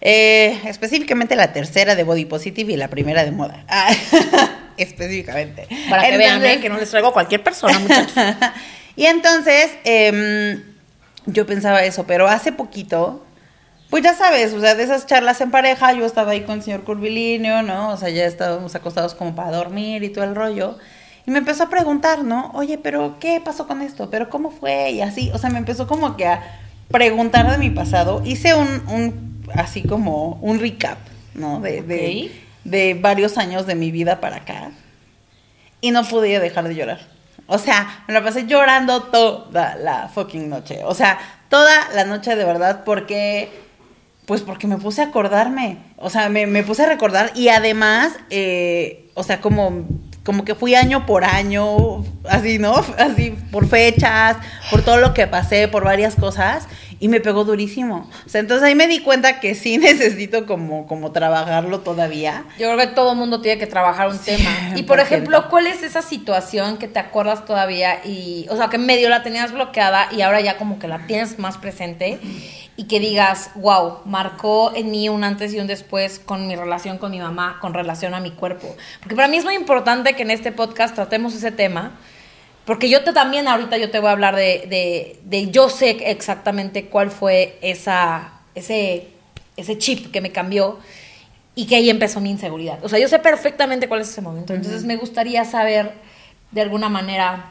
eh, 0.01 0.59
específicamente 0.65 1.35
la 1.35 1.53
tercera 1.53 1.95
de 1.95 2.03
Body 2.03 2.25
Positive 2.25 2.73
y 2.73 2.77
la 2.77 2.87
primera 2.89 3.23
de 3.23 3.31
moda. 3.31 3.63
Ah, 3.67 3.89
específicamente. 4.77 5.67
Para 5.89 6.03
que 6.09 6.17
vean, 6.17 6.35
Entonces- 6.37 6.57
¿eh? 6.57 6.61
que 6.61 6.69
no 6.69 6.77
les 6.77 6.89
traigo 6.89 7.09
a 7.09 7.13
cualquier 7.13 7.43
persona, 7.43 7.77
muchachos. 7.79 8.13
y 8.95 9.05
entonces, 9.05 9.71
em, 9.83 10.63
yo 11.27 11.45
pensaba 11.45 11.83
eso, 11.83 12.05
pero 12.05 12.27
hace 12.27 12.51
poquito, 12.51 13.25
pues 13.89 14.03
ya 14.03 14.13
sabes, 14.15 14.53
o 14.53 14.59
sea, 14.61 14.73
de 14.75 14.83
esas 14.83 15.05
charlas 15.05 15.39
en 15.41 15.51
pareja, 15.51 15.93
yo 15.93 16.05
estaba 16.05 16.31
ahí 16.31 16.41
con 16.41 16.55
el 16.57 16.63
señor 16.63 16.83
Curvilíneo, 16.83 17.61
¿no? 17.61 17.89
O 17.89 17.97
sea, 17.97 18.09
ya 18.09 18.25
estábamos 18.25 18.73
acostados 18.75 19.13
como 19.13 19.35
para 19.35 19.51
dormir 19.51 20.03
y 20.03 20.09
todo 20.09 20.23
el 20.23 20.33
rollo. 20.35 20.77
Y 21.27 21.31
me 21.31 21.37
empezó 21.37 21.63
a 21.63 21.69
preguntar, 21.69 22.23
¿no? 22.23 22.49
Oye, 22.55 22.79
pero 22.79 23.17
¿qué 23.19 23.39
pasó 23.43 23.67
con 23.67 23.83
esto? 23.83 24.09
¿Pero 24.09 24.29
cómo 24.29 24.49
fue? 24.49 24.89
Y 24.91 25.01
así, 25.01 25.29
o 25.33 25.37
sea, 25.37 25.51
me 25.51 25.59
empezó 25.59 25.85
como 25.85 26.17
que 26.17 26.25
a 26.25 26.41
preguntar 26.89 27.51
de 27.51 27.57
mi 27.59 27.69
pasado. 27.69 28.23
Hice 28.25 28.55
un, 28.55 28.67
un 28.87 29.30
así 29.55 29.83
como 29.83 30.39
un 30.41 30.59
recap, 30.59 30.97
¿no? 31.33 31.59
De, 31.59 31.81
de, 32.63 32.93
varios 32.95 33.37
años 33.37 33.65
de 33.65 33.75
mi 33.75 33.91
vida 33.91 34.19
para 34.19 34.37
acá. 34.37 34.71
Y 35.81 35.91
no 35.91 36.03
podía 36.03 36.39
dejar 36.39 36.67
de 36.67 36.75
llorar. 36.75 36.99
O 37.47 37.57
sea, 37.57 38.03
me 38.07 38.13
la 38.13 38.23
pasé 38.23 38.45
llorando 38.45 39.03
toda 39.03 39.75
la 39.75 40.07
fucking 40.09 40.49
noche. 40.49 40.81
O 40.85 40.93
sea, 40.93 41.19
toda 41.49 41.89
la 41.93 42.05
noche 42.05 42.35
de 42.35 42.45
verdad 42.45 42.83
porque... 42.85 43.49
Pues 44.25 44.41
porque 44.41 44.67
me 44.67 44.77
puse 44.77 45.01
a 45.01 45.05
acordarme. 45.05 45.79
O 45.97 46.09
sea, 46.09 46.29
me, 46.29 46.45
me 46.45 46.63
puse 46.63 46.83
a 46.83 46.85
recordar 46.85 47.31
y 47.35 47.49
además, 47.49 48.13
eh, 48.29 49.09
o 49.15 49.23
sea, 49.23 49.41
como, 49.41 49.85
como 50.23 50.45
que 50.45 50.55
fui 50.55 50.75
año 50.75 51.05
por 51.05 51.23
año, 51.23 52.03
así, 52.29 52.59
¿no? 52.59 52.75
Así, 52.97 53.35
por 53.51 53.67
fechas, 53.67 54.37
por 54.69 54.83
todo 54.83 54.97
lo 54.97 55.13
que 55.13 55.27
pasé, 55.27 55.67
por 55.67 55.83
varias 55.83 56.15
cosas, 56.15 56.67
y 57.01 57.07
me 57.07 57.19
pegó 57.19 57.43
durísimo. 57.43 58.07
O 58.25 58.29
sea, 58.29 58.41
entonces 58.41 58.63
ahí 58.63 58.75
me 58.75 58.87
di 58.87 58.99
cuenta 58.99 59.39
que 59.39 59.55
sí 59.55 59.77
necesito 59.79 60.45
como, 60.45 60.85
como 60.87 61.11
trabajarlo 61.11 61.79
todavía. 61.81 62.45
Yo 62.59 62.71
creo 62.71 62.77
que 62.77 62.93
todo 62.93 63.15
mundo 63.15 63.41
tiene 63.41 63.59
que 63.59 63.67
trabajar 63.67 64.07
un 64.07 64.19
tema. 64.19 64.49
Y 64.75 64.83
por 64.83 64.99
100%. 64.99 65.01
ejemplo, 65.01 65.49
¿cuál 65.49 65.67
es 65.67 65.83
esa 65.83 66.01
situación 66.01 66.77
que 66.77 66.87
te 66.87 66.99
acuerdas 66.99 67.45
todavía 67.45 68.05
y, 68.05 68.45
o 68.49 68.55
sea, 68.55 68.69
que 68.69 68.77
medio 68.77 69.09
la 69.09 69.23
tenías 69.23 69.51
bloqueada 69.51 70.07
y 70.11 70.21
ahora 70.21 70.39
ya 70.39 70.57
como 70.57 70.77
que 70.77 70.87
la 70.87 71.07
tienes 71.07 71.39
más 71.39 71.57
presente 71.57 72.19
y 72.77 72.83
que 72.85 72.99
digas, 72.99 73.49
wow, 73.55 73.99
marcó 74.05 74.71
en 74.75 74.91
mí 74.91 75.09
un 75.09 75.23
antes 75.23 75.53
y 75.53 75.59
un 75.59 75.67
después 75.67 76.19
con 76.19 76.47
mi 76.47 76.55
relación 76.55 76.99
con 76.99 77.09
mi 77.11 77.19
mamá, 77.19 77.57
con 77.59 77.73
relación 77.73 78.13
a 78.13 78.19
mi 78.19 78.29
cuerpo? 78.31 78.75
Porque 78.99 79.15
para 79.15 79.27
mí 79.27 79.37
es 79.37 79.43
muy 79.43 79.55
importante 79.55 80.13
que 80.13 80.21
en 80.21 80.29
este 80.29 80.51
podcast 80.51 80.93
tratemos 80.93 81.33
ese 81.33 81.51
tema. 81.51 81.97
Porque 82.71 82.89
yo 82.89 83.03
te 83.03 83.11
también 83.11 83.49
ahorita 83.49 83.77
yo 83.77 83.91
te 83.91 83.99
voy 83.99 84.07
a 84.07 84.11
hablar 84.13 84.33
de, 84.33 84.65
de, 84.69 85.19
de 85.25 85.51
yo 85.51 85.67
sé 85.67 85.89
exactamente 86.09 86.85
cuál 86.85 87.11
fue 87.11 87.59
esa, 87.61 88.31
ese, 88.55 89.09
ese 89.57 89.77
chip 89.77 90.09
que 90.09 90.21
me 90.21 90.31
cambió 90.31 90.79
y 91.53 91.65
que 91.67 91.75
ahí 91.75 91.89
empezó 91.89 92.21
mi 92.21 92.29
inseguridad. 92.29 92.79
O 92.81 92.87
sea, 92.87 92.97
yo 92.97 93.09
sé 93.09 93.19
perfectamente 93.19 93.89
cuál 93.89 93.99
es 93.99 94.07
ese 94.07 94.21
momento. 94.21 94.53
Entonces 94.53 94.85
me 94.85 94.95
gustaría 94.95 95.43
saber 95.43 95.95
de 96.51 96.61
alguna 96.61 96.87
manera 96.87 97.49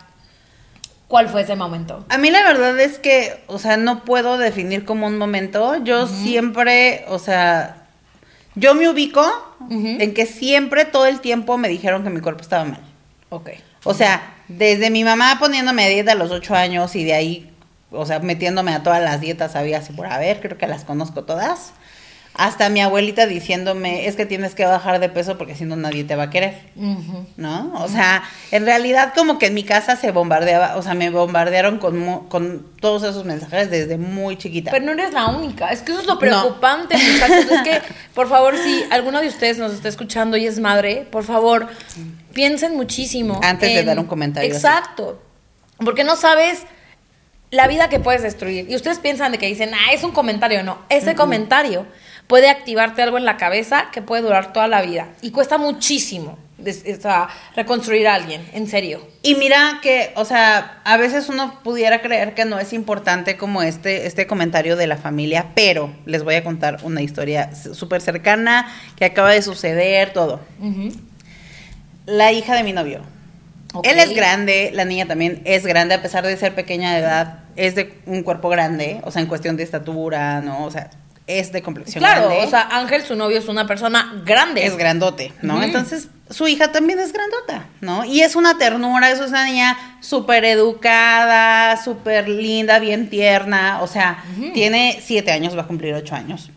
cuál 1.07 1.29
fue 1.29 1.43
ese 1.43 1.55
momento. 1.55 2.03
A 2.09 2.17
mí 2.17 2.31
la 2.31 2.43
verdad 2.43 2.81
es 2.81 2.99
que, 2.99 3.45
o 3.47 3.59
sea, 3.59 3.77
no 3.77 4.07
puedo 4.07 4.39
definir 4.39 4.87
como 4.87 5.07
un 5.07 5.19
momento. 5.19 5.85
Yo 5.85 6.07
siempre, 6.07 7.05
o 7.09 7.19
sea, 7.19 7.89
yo 8.55 8.75
me 8.75 8.89
ubico 8.89 9.23
en 9.69 10.15
que 10.15 10.25
siempre 10.25 10.87
todo 10.87 11.05
el 11.05 11.21
tiempo 11.21 11.59
me 11.59 11.69
dijeron 11.69 12.05
que 12.05 12.09
mi 12.09 12.23
cuerpo 12.23 12.41
estaba 12.41 12.65
mal. 12.65 12.81
Ok. 13.29 13.51
O 13.85 13.93
sea, 13.93 14.39
desde 14.57 14.91
mi 14.91 15.05
mamá 15.05 15.37
poniéndome 15.39 15.89
dieta 15.89 16.13
a 16.13 16.15
los 16.17 16.31
ocho 16.31 16.55
años 16.55 16.97
y 16.97 17.05
de 17.05 17.15
ahí, 17.15 17.51
o 17.91 18.05
sea, 18.05 18.19
metiéndome 18.19 18.73
a 18.75 18.83
todas 18.83 19.03
las 19.03 19.21
dietas, 19.21 19.57
había 19.57 19.79
así 19.79 19.93
por 19.93 20.07
haber, 20.07 20.41
creo 20.41 20.59
que 20.59 20.67
las 20.67 20.85
conozco 20.85 21.25
todas. 21.25 21.73
Hasta 22.35 22.69
mi 22.69 22.81
abuelita 22.81 23.27
diciéndome, 23.27 24.07
es 24.07 24.15
que 24.15 24.25
tienes 24.25 24.55
que 24.55 24.65
bajar 24.65 25.01
de 25.01 25.09
peso 25.09 25.37
porque 25.37 25.57
si 25.57 25.65
no 25.65 25.75
nadie 25.75 26.05
te 26.05 26.15
va 26.15 26.25
a 26.25 26.31
querer, 26.31 26.59
¿no? 27.37 27.73
O 27.83 27.89
sea, 27.89 28.23
en 28.53 28.65
realidad 28.65 29.13
como 29.17 29.39
que 29.39 29.47
en 29.47 29.55
mi 29.55 29.65
casa 29.65 29.97
se 29.97 30.13
bombardeaba, 30.13 30.77
o 30.77 30.83
sea, 30.83 30.95
me 30.95 31.11
bombardearon 31.11 31.79
con, 31.79 32.29
con 32.29 32.67
todos 32.81 33.03
esos 33.03 33.25
mensajes 33.25 33.69
desde 33.71 33.99
muy 33.99 34.39
chiquita. 34.39 34.71
Pero 34.71 34.87
no 34.87 34.93
eres 34.93 35.13
la 35.13 35.27
única, 35.27 35.71
es 35.71 35.83
que 35.83 35.91
eso 35.91 36.03
es 36.03 36.07
lo 36.07 36.19
preocupante, 36.21 36.97
muchachos. 36.97 37.51
Es 37.51 37.63
que, 37.63 37.83
por 38.15 38.29
favor, 38.29 38.57
si 38.57 38.85
alguno 38.91 39.21
de 39.21 39.29
ustedes 39.29 39.59
nos 39.59 39.73
está 39.73 39.89
escuchando 39.89 40.37
y 40.37 40.47
es 40.47 40.61
madre, 40.61 41.09
por 41.11 41.25
favor, 41.25 41.69
piensen 42.33 42.77
muchísimo. 42.77 43.41
Antes 43.43 43.75
de 43.75 43.85
dar 43.85 43.99
un 43.99 44.07
comentario. 44.07 44.55
Exacto. 44.55 45.21
Porque 45.79 46.05
no 46.05 46.15
sabes 46.15 46.63
la 47.51 47.67
vida 47.67 47.89
que 47.89 47.99
puedes 47.99 48.23
destruir. 48.23 48.71
Y 48.71 48.77
ustedes 48.77 48.99
piensan 48.99 49.33
de 49.33 49.39
que 49.39 49.47
dicen, 49.47 49.73
ah, 49.75 49.93
es 49.93 50.05
un 50.05 50.13
comentario. 50.13 50.63
No, 50.63 50.79
ese 50.89 51.15
comentario 51.15 51.87
puede 52.31 52.49
activarte 52.49 53.03
algo 53.03 53.19
en 53.19 53.25
la 53.25 53.37
cabeza 53.37 53.91
que 53.93 54.03
puede 54.03 54.23
durar 54.23 54.53
toda 54.53 54.69
la 54.69 54.83
vida. 54.83 55.09
Y 55.21 55.33
cuesta 55.33 55.59
muchísimo 55.59 56.39
reconstruir 57.57 58.07
a 58.07 58.15
alguien, 58.15 58.47
en 58.53 58.69
serio. 58.69 59.05
Y 59.23 59.35
mira 59.35 59.81
que, 59.83 60.13
o 60.15 60.25
sea, 60.25 60.81
a 60.85 60.97
veces 60.97 61.29
uno 61.29 61.59
pudiera 61.65 62.01
creer 62.01 62.35
que 62.35 62.45
no 62.45 62.61
es 62.61 62.73
importante 62.73 63.37
como 63.37 63.63
este, 63.63 64.07
este 64.07 64.29
comentario 64.29 64.77
de 64.77 64.87
la 64.87 64.97
familia, 64.97 65.49
pero 65.57 65.93
les 66.07 66.23
voy 66.23 66.37
a 66.37 66.45
contar 66.45 66.79
una 66.85 67.03
historia 67.03 67.51
súper 67.53 68.01
cercana 68.01 68.73
que 68.95 69.07
acaba 69.07 69.33
de 69.33 69.43
suceder, 69.43 70.13
todo. 70.13 70.39
La 72.07 72.31
hija 72.31 72.55
de 72.55 72.63
mi 72.63 72.73
novio. 72.73 73.01
Él 73.83 73.99
es 73.99 74.15
grande, 74.15 74.71
la 74.73 74.85
niña 74.85 75.07
también 75.07 75.43
es 75.47 75.67
grande, 75.67 75.97
a 75.97 76.03
pesar 76.03 76.25
de 76.25 76.37
ser 76.37 76.55
pequeña 76.55 76.93
de 76.93 77.01
edad, 77.01 77.41
es 77.57 77.75
de 77.75 77.93
un 78.07 78.23
cuerpo 78.23 78.51
grande, 78.51 79.01
o 79.03 79.11
sea, 79.11 79.21
en 79.21 79.27
cuestión 79.27 79.57
de 79.57 79.65
estatura, 79.65 80.41
¿no? 80.43 80.65
O 80.65 80.71
sea, 80.71 80.91
es 81.39 81.53
de 81.53 81.63
complexión 81.63 82.03
claro, 82.03 82.27
grande. 82.29 82.45
o 82.45 82.51
sea, 82.51 82.69
Ángel, 82.71 83.03
su 83.05 83.15
novio, 83.15 83.39
es 83.39 83.49
una 83.49 83.67
persona 83.67 84.23
grande. 84.25 84.67
Es 84.67 84.77
grandote, 84.77 85.33
¿no? 85.43 85.63
Entonces, 85.63 86.09
su 86.31 86.47
hija 86.47 86.71
también 86.71 86.99
es 87.01 87.13
grandota, 87.13 87.67
¿no? 87.81 88.05
Y 88.05 88.23
es 88.23 88.37
una 88.37 88.57
ternura, 88.57 89.11
es 89.11 89.21
una 89.21 89.45
niña 89.45 89.77
súper 90.01 90.45
educada, 90.45 91.77
súper 91.83 92.29
linda, 92.29 92.79
bien 92.79 93.11
tierna, 93.11 93.81
o 93.83 93.87
sea, 93.87 94.25
tiene 94.55 95.01
siete 95.03 95.33
años, 95.33 95.57
va 95.57 95.63
a 95.63 95.67
cumplir 95.67 95.93
ocho 95.95 96.15
años. 96.15 96.51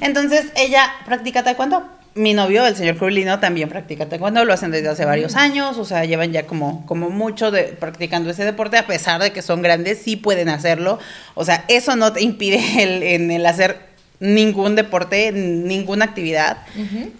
Entonces, 0.00 0.46
ella 0.56 0.90
practica 1.04 1.42
taekwondo. 1.42 1.84
Mi 2.14 2.32
novio, 2.32 2.66
el 2.66 2.74
señor 2.74 2.96
Curlino, 2.96 3.40
también 3.40 3.68
practica 3.68 4.08
taekwondo, 4.08 4.42
lo 4.46 4.54
hacen 4.54 4.70
desde 4.70 4.88
hace 4.88 5.04
varios 5.04 5.36
años, 5.36 5.76
o 5.76 5.84
sea, 5.84 6.06
llevan 6.06 6.32
ya 6.32 6.46
como, 6.46 6.86
como 6.86 7.10
mucho 7.10 7.50
de 7.50 7.64
practicando 7.64 8.30
ese 8.30 8.42
deporte, 8.42 8.78
a 8.78 8.86
pesar 8.86 9.20
de 9.20 9.32
que 9.32 9.42
son 9.42 9.60
grandes, 9.60 9.98
sí 10.02 10.16
pueden 10.16 10.48
hacerlo. 10.48 10.98
O 11.34 11.44
sea, 11.44 11.66
eso 11.68 11.94
no 11.94 12.14
te 12.14 12.22
impide 12.22 12.82
el, 12.82 13.02
en 13.02 13.30
el 13.30 13.44
hacer 13.44 13.85
ningún 14.20 14.76
deporte, 14.76 15.32
ninguna 15.32 16.04
actividad. 16.04 16.58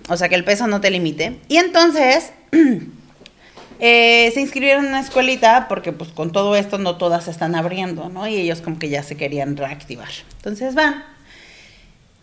O 0.09 0.17
sea, 0.17 0.29
que 0.29 0.35
el 0.35 0.45
peso 0.45 0.67
no 0.67 0.81
te 0.81 0.91
limite. 0.91 1.39
Y 1.49 1.57
entonces 1.57 2.33
eh, 3.81 4.31
se 4.33 4.41
inscribieron 4.41 4.85
en 4.85 4.91
una 4.91 5.01
escuelita 5.01 5.69
porque 5.69 5.93
pues 5.93 6.11
con 6.11 6.33
todo 6.33 6.57
esto 6.57 6.79
no 6.79 6.97
todas 6.97 7.25
se 7.25 7.31
están 7.31 7.55
abriendo, 7.55 8.09
¿no? 8.09 8.27
Y 8.27 8.37
ellos 8.37 8.61
como 8.61 8.79
que 8.79 8.89
ya 8.89 9.03
se 9.03 9.17
querían 9.17 9.57
reactivar. 9.57 10.09
Entonces 10.39 10.75
van. 10.75 11.05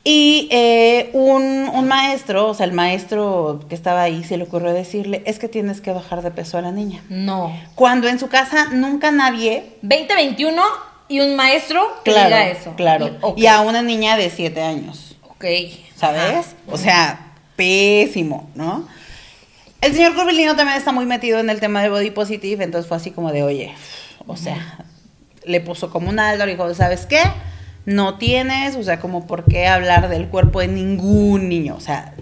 Y 0.06 0.50
eh, 0.52 1.12
un, 1.14 1.70
un, 1.74 1.88
maestro, 1.88 2.50
o 2.50 2.54
sea, 2.54 2.66
el 2.66 2.74
maestro 2.74 3.64
que 3.70 3.76
estaba 3.76 4.02
ahí, 4.02 4.26
se 4.26 4.36
le 4.36 4.44
ocurrió 4.44 4.74
decirle, 4.74 5.24
es 5.26 5.40
que 5.40 5.48
tienes 5.48 5.80
que 5.80 5.92
bajar 5.92 6.22
de 6.22 6.30
peso 6.30 6.58
a 6.58 6.62
la 6.62 6.74
niña. 6.74 7.02
No. 7.08 7.58
Cuando 7.76 8.10
en 8.10 8.20
su 8.20 8.28
casa 8.28 8.66
nunca 8.74 9.12
nadie... 9.12 9.78
2021 9.82 10.62
y 11.08 11.20
un 11.20 11.36
maestro 11.36 11.86
que 12.04 12.12
claro, 12.12 12.28
diga 12.28 12.48
eso. 12.50 12.74
Claro. 12.76 13.34
Y, 13.36 13.46
a 13.48 13.62
una 13.62 13.82
niña 13.82 14.18
de 14.18 14.30
siete 14.30 14.62
años. 14.62 15.16
Ok. 15.24 15.46
¿Sabes? 15.96 16.56
O 16.68 16.78
sea, 16.78 17.34
pésimo, 17.56 18.50
¿no? 18.56 18.88
El 19.82 19.94
señor 19.94 20.16
Corbelino 20.16 20.56
también 20.56 20.78
está 20.78 20.92
muy 20.92 21.06
metido 21.06 21.40
en 21.40 21.50
el 21.50 21.60
tema 21.60 21.82
de 21.82 21.90
body 21.90 22.12
positive, 22.12 22.64
entonces 22.64 22.88
fue 22.88 22.98
así 22.98 23.12
como 23.12 23.32
de, 23.34 23.44
oye, 23.44 23.74
o 24.28 24.38
sea, 24.38 24.78
le 25.46 25.60
puso 25.60 25.90
como 25.90 26.10
un 26.10 26.20
alto, 26.20 26.46
le 26.46 26.54
dijo, 26.54 26.74
¿sabes 26.74 27.06
qué? 27.06 27.22
No 27.86 28.18
tienes, 28.18 28.78
o 28.78 28.84
sea, 28.84 29.02
como 29.02 29.28
por 29.28 29.44
qué 29.44 29.68
hablar 29.68 30.08
del 30.08 30.28
cuerpo 30.30 30.62
de 30.62 30.70
ningún 30.70 31.50
niño, 31.50 31.76
o 31.76 31.82
sea, 31.82 32.14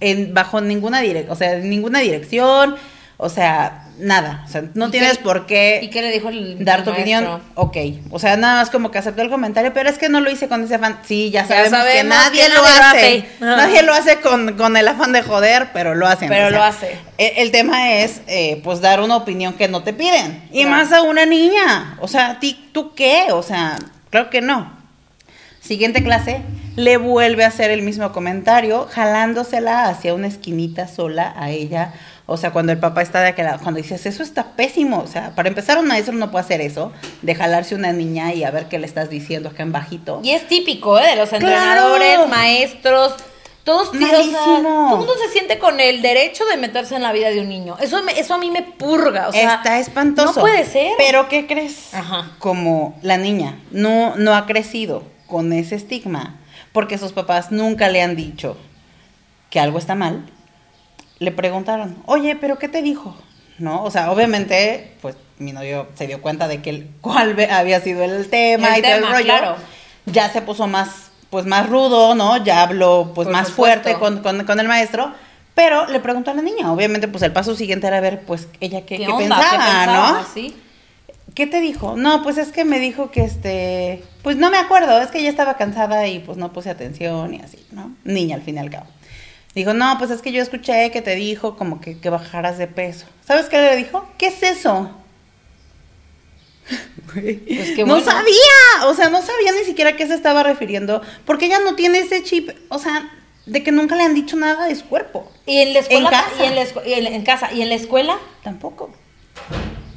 en, 0.00 0.32
bajo 0.32 0.62
ninguna 0.62 1.00
dirección, 1.00 1.32
o 1.32 1.36
sea, 1.36 1.58
ninguna 1.58 1.98
dirección, 2.00 2.76
o 3.18 3.28
sea, 3.28 3.85
nada, 3.98 4.44
o 4.46 4.48
sea, 4.50 4.64
no 4.74 4.90
tienes 4.90 5.18
por 5.18 5.46
qué 5.46 5.80
¿Y 5.82 5.88
qué 5.88 6.02
le 6.02 6.10
dijo 6.10 6.28
el 6.28 6.64
dar 6.64 6.84
tu 6.84 6.90
opinión. 6.90 7.40
Ok, 7.54 7.76
o 8.10 8.18
sea, 8.18 8.36
nada 8.36 8.56
más 8.56 8.70
como 8.70 8.90
que 8.90 8.98
aceptó 8.98 9.22
el 9.22 9.30
comentario, 9.30 9.72
pero 9.72 9.88
es 9.88 9.98
que 9.98 10.08
no 10.08 10.20
lo 10.20 10.30
hice 10.30 10.48
con 10.48 10.62
ese 10.64 10.74
afán. 10.74 10.98
Sí, 11.04 11.30
ya 11.30 11.46
sabemos, 11.46 11.84
que 11.84 12.04
nadie 12.04 12.48
lo 12.48 12.62
hace. 12.64 13.24
Nadie 13.40 13.82
lo 13.82 13.92
hace 13.92 14.20
con, 14.20 14.76
el 14.76 14.88
afán 14.88 15.12
de 15.12 15.22
joder, 15.22 15.68
pero 15.72 15.94
lo 15.94 16.06
hacen. 16.06 16.28
Pero 16.28 16.50
lo 16.50 16.62
hace. 16.62 16.98
El, 17.18 17.50
tema 17.50 17.94
es, 17.94 18.20
eh, 18.26 18.60
pues, 18.62 18.80
dar 18.80 19.00
una 19.00 19.16
opinión 19.16 19.54
que 19.54 19.68
no 19.68 19.82
te 19.82 19.92
piden. 19.92 20.48
Y 20.52 20.66
más 20.66 20.92
a 20.92 21.02
una 21.02 21.26
niña. 21.26 21.96
O 22.00 22.08
sea, 22.08 22.38
¿tú 22.72 22.94
qué? 22.94 23.28
O 23.30 23.42
sea, 23.42 23.76
creo 24.10 24.30
que 24.30 24.40
no. 24.40 24.74
Siguiente 25.60 26.02
clase, 26.02 26.42
le 26.76 26.96
vuelve 26.96 27.44
a 27.44 27.48
hacer 27.48 27.70
el 27.70 27.82
mismo 27.82 28.12
comentario, 28.12 28.86
jalándosela 28.90 29.88
hacia 29.88 30.14
una 30.14 30.28
esquinita 30.28 30.86
sola 30.86 31.34
a 31.36 31.50
ella 31.50 31.92
o 32.28 32.36
sea, 32.36 32.50
cuando 32.50 32.72
el 32.72 32.78
papá 32.78 33.02
está 33.02 33.20
de 33.20 33.28
aquel 33.28 33.46
lado, 33.46 33.60
cuando 33.62 33.80
dices, 33.80 34.04
eso 34.04 34.22
está 34.22 34.52
pésimo. 34.56 34.98
O 34.98 35.06
sea, 35.06 35.30
para 35.36 35.48
empezar, 35.48 35.78
un 35.78 35.86
maestro 35.86 36.12
no 36.14 36.32
puede 36.32 36.44
hacer 36.44 36.60
eso, 36.60 36.92
de 37.22 37.34
jalarse 37.36 37.76
una 37.76 37.92
niña 37.92 38.34
y 38.34 38.42
a 38.42 38.50
ver 38.50 38.66
qué 38.66 38.80
le 38.80 38.86
estás 38.86 39.08
diciendo 39.08 39.50
acá 39.50 39.62
en 39.62 39.70
bajito. 39.70 40.20
Y 40.24 40.32
es 40.32 40.48
típico, 40.48 40.98
¿eh? 40.98 41.10
De 41.10 41.16
los 41.16 41.32
entrenadores, 41.32 42.28
maestros. 42.28 43.14
Todos, 43.62 43.90
todo 43.90 43.98
el 43.98 44.96
mundo 44.96 45.12
se 45.24 45.32
siente 45.32 45.58
con 45.58 45.80
el 45.80 46.00
derecho 46.00 46.44
de 46.44 46.56
meterse 46.56 46.94
en 46.94 47.02
la 47.02 47.12
vida 47.12 47.30
de 47.30 47.40
un 47.40 47.48
niño. 47.48 47.76
Eso, 47.80 48.00
eso 48.16 48.34
a 48.34 48.38
mí 48.38 48.48
me 48.48 48.62
purga. 48.62 49.28
O 49.28 49.32
sea, 49.32 49.54
Está 49.54 49.80
espantoso. 49.80 50.34
No 50.34 50.40
puede 50.40 50.64
ser. 50.64 50.92
Pero 50.98 51.28
¿qué 51.28 51.48
crees? 51.48 51.92
Ajá. 51.92 52.30
Como 52.38 52.96
la 53.02 53.16
niña 53.16 53.58
no, 53.72 54.14
no 54.16 54.36
ha 54.36 54.46
crecido 54.46 55.02
con 55.26 55.52
ese 55.52 55.74
estigma, 55.74 56.36
porque 56.70 56.96
sus 56.96 57.12
papás 57.12 57.50
nunca 57.50 57.88
le 57.88 58.02
han 58.02 58.14
dicho 58.14 58.56
que 59.50 59.58
algo 59.58 59.78
está 59.78 59.96
mal, 59.96 60.24
le 61.18 61.32
preguntaron, 61.32 61.96
oye, 62.06 62.36
pero 62.36 62.58
¿qué 62.58 62.68
te 62.68 62.82
dijo? 62.82 63.16
¿No? 63.58 63.84
O 63.84 63.90
sea, 63.90 64.10
obviamente, 64.10 64.92
pues 65.00 65.16
mi 65.38 65.52
novio 65.52 65.88
se 65.94 66.06
dio 66.06 66.20
cuenta 66.20 66.48
de 66.48 66.60
que 66.60 66.88
cuál 67.00 67.36
había 67.50 67.80
sido 67.80 68.04
el 68.04 68.28
tema 68.28 68.78
y 68.78 68.82
todo 68.82 68.94
el 68.94 69.08
rollo. 69.08 69.24
Claro. 69.24 69.56
Ya 70.06 70.30
se 70.30 70.42
puso 70.42 70.66
más, 70.66 71.10
pues 71.30 71.46
más 71.46 71.68
rudo, 71.68 72.14
¿no? 72.14 72.42
Ya 72.44 72.62
habló 72.62 73.12
pues 73.14 73.28
más 73.28 73.50
fuerte 73.50 73.94
con, 73.94 74.60
el 74.60 74.68
maestro. 74.68 75.12
Pero 75.54 75.86
le 75.86 76.00
preguntó 76.00 76.30
a 76.30 76.34
la 76.34 76.42
niña, 76.42 76.70
obviamente, 76.70 77.08
pues 77.08 77.22
el 77.22 77.32
paso 77.32 77.56
siguiente 77.56 77.86
era 77.86 77.98
ver, 78.00 78.20
pues, 78.26 78.46
ella 78.60 78.84
qué, 78.84 78.98
¿Qué, 78.98 79.06
pensaba, 79.06 79.86
¿no? 79.86 80.26
¿Sí? 80.34 80.54
¿Qué 81.34 81.46
te 81.46 81.62
dijo? 81.62 81.96
No, 81.96 82.22
pues 82.22 82.36
es 82.36 82.52
que 82.52 82.66
me 82.66 82.78
dijo 82.78 83.10
que 83.10 83.22
este, 83.22 84.04
pues 84.22 84.36
no 84.36 84.50
me 84.50 84.58
acuerdo, 84.58 85.00
es 85.00 85.10
que 85.10 85.18
ella 85.18 85.30
estaba 85.30 85.56
cansada 85.56 86.06
y 86.06 86.18
pues 86.18 86.36
no 86.36 86.52
puse 86.52 86.70
atención 86.70 87.34
y 87.34 87.40
así, 87.40 87.66
¿no? 87.72 87.94
Niña 88.04 88.36
al 88.36 88.42
fin 88.42 88.56
y 88.56 88.58
al 88.58 88.70
cabo. 88.70 88.86
Dijo, 89.56 89.72
no, 89.72 89.96
pues 89.96 90.10
es 90.10 90.20
que 90.20 90.32
yo 90.32 90.42
escuché 90.42 90.90
que 90.90 91.00
te 91.00 91.14
dijo 91.14 91.56
como 91.56 91.80
que, 91.80 91.98
que 91.98 92.10
bajaras 92.10 92.58
de 92.58 92.66
peso. 92.66 93.06
¿Sabes 93.26 93.46
qué 93.46 93.56
le 93.56 93.74
dijo? 93.74 94.06
¿Qué 94.18 94.26
es 94.26 94.42
eso? 94.42 94.90
Pues 97.14 97.78
no 97.86 98.00
sabía, 98.00 98.84
o 98.84 98.92
sea, 98.92 99.08
no 99.08 99.22
sabía 99.22 99.52
ni 99.52 99.64
siquiera 99.64 99.92
a 99.92 99.96
qué 99.96 100.06
se 100.06 100.14
estaba 100.14 100.42
refiriendo, 100.42 101.00
porque 101.24 101.46
ella 101.46 101.60
no 101.60 101.74
tiene 101.74 102.00
ese 102.00 102.22
chip, 102.22 102.50
o 102.68 102.78
sea, 102.78 103.10
de 103.46 103.62
que 103.62 103.72
nunca 103.72 103.96
le 103.96 104.02
han 104.02 104.12
dicho 104.12 104.36
nada 104.36 104.66
de 104.66 104.74
su 104.74 104.84
cuerpo. 104.84 105.32
¿Y 105.46 105.60
en 105.60 105.72
la 105.72 105.78
escuela? 105.78 106.08
¿En 106.08 106.14
casa? 106.14 106.84
¿Y 106.84 106.92
en, 106.92 107.22
casa? 107.22 107.52
¿Y 107.54 107.62
en 107.62 107.68
la 107.70 107.76
escuela? 107.76 108.18
Tampoco. 108.42 108.90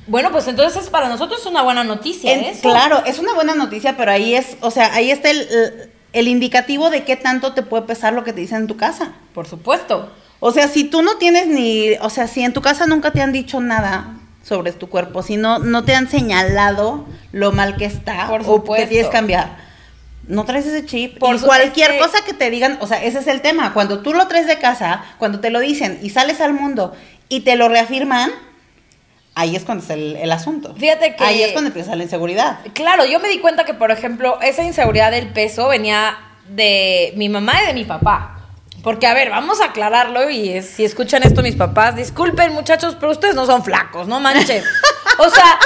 Bueno, 0.07 0.31
pues 0.31 0.47
entonces 0.47 0.89
para 0.89 1.09
nosotros 1.09 1.41
es 1.41 1.47
una 1.47 1.63
buena 1.63 1.83
noticia. 1.83 2.33
eso. 2.33 2.61
Claro, 2.61 3.03
es 3.05 3.19
una 3.19 3.33
buena 3.33 3.55
noticia, 3.55 3.97
pero 3.97 4.11
ahí 4.11 4.35
es, 4.35 4.55
o 4.61 4.71
sea, 4.71 4.93
ahí 4.93 5.11
está 5.11 5.31
el, 5.31 5.41
el 5.41 5.91
indicativo 6.13 6.89
de 6.89 7.03
qué 7.03 7.15
tanto 7.15 7.53
te 7.53 7.61
puede 7.61 7.83
pesar 7.83 8.13
lo 8.13 8.23
que 8.23 8.33
te 8.33 8.41
dicen 8.41 8.61
en 8.61 8.67
tu 8.67 8.77
casa. 8.77 9.13
Por 9.33 9.47
supuesto. 9.47 10.11
O 10.39 10.51
sea, 10.51 10.67
si 10.67 10.85
tú 10.85 11.01
no 11.01 11.17
tienes 11.17 11.47
ni, 11.47 11.93
o 12.01 12.09
sea, 12.09 12.27
si 12.27 12.43
en 12.43 12.53
tu 12.53 12.61
casa 12.61 12.85
nunca 12.85 13.11
te 13.11 13.21
han 13.21 13.31
dicho 13.31 13.59
nada, 13.59 14.15
sobre 14.43 14.71
tu 14.71 14.89
cuerpo, 14.89 15.21
si 15.21 15.37
no, 15.37 15.59
no 15.59 15.83
te 15.83 15.93
han 15.93 16.09
señalado 16.09 17.05
lo 17.31 17.51
mal 17.51 17.75
que 17.75 17.85
está 17.85 18.27
Por 18.27 18.41
o 18.45 18.63
que 18.63 18.87
tienes 18.87 19.07
que 19.07 19.13
cambiar. 19.13 19.57
No 20.27 20.45
traes 20.45 20.65
ese 20.65 20.85
chip. 20.85 21.19
Por 21.19 21.35
y 21.35 21.39
cualquier 21.39 21.97
cosa 21.99 22.23
que 22.25 22.33
te 22.33 22.49
digan, 22.49 22.77
o 22.81 22.87
sea, 22.87 23.03
ese 23.03 23.19
es 23.19 23.27
el 23.27 23.41
tema. 23.41 23.73
Cuando 23.73 24.01
tú 24.01 24.13
lo 24.13 24.27
traes 24.27 24.47
de 24.47 24.59
casa, 24.59 25.03
cuando 25.17 25.39
te 25.39 25.49
lo 25.49 25.59
dicen 25.59 25.99
y 26.01 26.09
sales 26.11 26.39
al 26.41 26.53
mundo 26.53 26.93
y 27.29 27.41
te 27.41 27.55
lo 27.55 27.67
reafirman, 27.67 28.31
ahí 29.39 29.55
es 29.55 29.63
cuando 29.63 29.83
es 29.83 29.89
el, 29.89 30.15
el 30.17 30.31
asunto. 30.31 30.73
Fíjate 30.75 31.15
que- 31.15 31.23
Ahí 31.23 31.41
es 31.43 31.51
cuando 31.51 31.69
empieza 31.69 31.95
la 31.95 32.03
inseguridad. 32.03 32.59
Claro, 32.73 33.05
yo 33.05 33.19
me 33.19 33.29
di 33.29 33.39
cuenta 33.39 33.65
que, 33.65 33.73
por 33.73 33.91
ejemplo, 33.91 34.39
esa 34.41 34.63
inseguridad 34.63 35.11
del 35.11 35.29
peso 35.29 35.67
venía 35.67 36.17
de 36.47 37.13
mi 37.15 37.29
mamá 37.29 37.53
y 37.63 37.67
de 37.67 37.73
mi 37.73 37.85
papá. 37.85 38.35
Porque, 38.83 39.07
a 39.07 39.13
ver, 39.13 39.29
vamos 39.29 39.59
a 39.61 39.65
aclararlo 39.65 40.29
y 40.29 40.49
es- 40.49 40.69
si 40.69 40.85
escuchan 40.85 41.23
esto 41.23 41.41
mis 41.41 41.55
papás, 41.55 41.95
disculpen 41.95 42.53
muchachos, 42.53 42.95
pero 42.99 43.11
ustedes 43.11 43.35
no 43.35 43.45
son 43.45 43.63
flacos, 43.63 44.07
no 44.07 44.19
manches. 44.19 44.63
O 45.21 45.29
sea, 45.29 45.59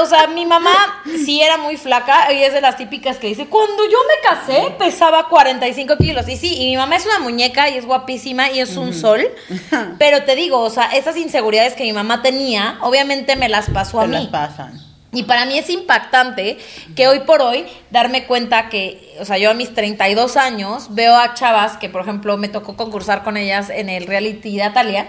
o 0.00 0.06
sea, 0.06 0.26
mi 0.28 0.46
mamá 0.46 1.02
sí 1.24 1.40
era 1.42 1.56
muy 1.56 1.76
flaca 1.76 2.32
y 2.32 2.42
es 2.42 2.52
de 2.52 2.60
las 2.60 2.76
típicas 2.76 3.16
que 3.18 3.28
dice, 3.28 3.46
cuando 3.46 3.84
yo 3.84 3.98
me 4.08 4.28
casé 4.28 4.70
pesaba 4.78 5.28
45 5.28 5.96
kilos. 5.98 6.28
Y 6.28 6.36
sí, 6.36 6.54
y 6.56 6.64
mi 6.70 6.76
mamá 6.76 6.96
es 6.96 7.06
una 7.06 7.18
muñeca 7.18 7.68
y 7.70 7.76
es 7.78 7.86
guapísima 7.86 8.50
y 8.50 8.60
es 8.60 8.76
un 8.76 8.92
sol. 8.94 9.22
Pero 9.98 10.24
te 10.24 10.34
digo, 10.36 10.60
o 10.60 10.70
sea, 10.70 10.86
esas 10.86 11.16
inseguridades 11.16 11.74
que 11.74 11.84
mi 11.84 11.92
mamá 11.92 12.22
tenía, 12.22 12.78
obviamente 12.82 13.36
me 13.36 13.48
las 13.48 13.70
pasó 13.70 14.00
a 14.00 14.04
Te 14.04 14.10
las 14.10 14.22
mí. 14.22 14.28
pasan. 14.30 14.80
Y 15.12 15.22
para 15.22 15.44
mí 15.46 15.56
es 15.56 15.70
impactante 15.70 16.58
que 16.96 17.06
hoy 17.06 17.20
por 17.20 17.40
hoy 17.40 17.64
darme 17.90 18.24
cuenta 18.26 18.68
que, 18.68 19.14
o 19.20 19.24
sea, 19.24 19.38
yo 19.38 19.48
a 19.50 19.54
mis 19.54 19.72
32 19.72 20.36
años 20.36 20.88
veo 20.92 21.16
a 21.16 21.34
chavas 21.34 21.76
que, 21.76 21.88
por 21.88 22.00
ejemplo, 22.02 22.36
me 22.36 22.48
tocó 22.48 22.76
concursar 22.76 23.22
con 23.22 23.36
ellas 23.36 23.70
en 23.70 23.88
el 23.88 24.08
reality 24.08 24.56
de 24.56 24.62
Atalia. 24.64 25.08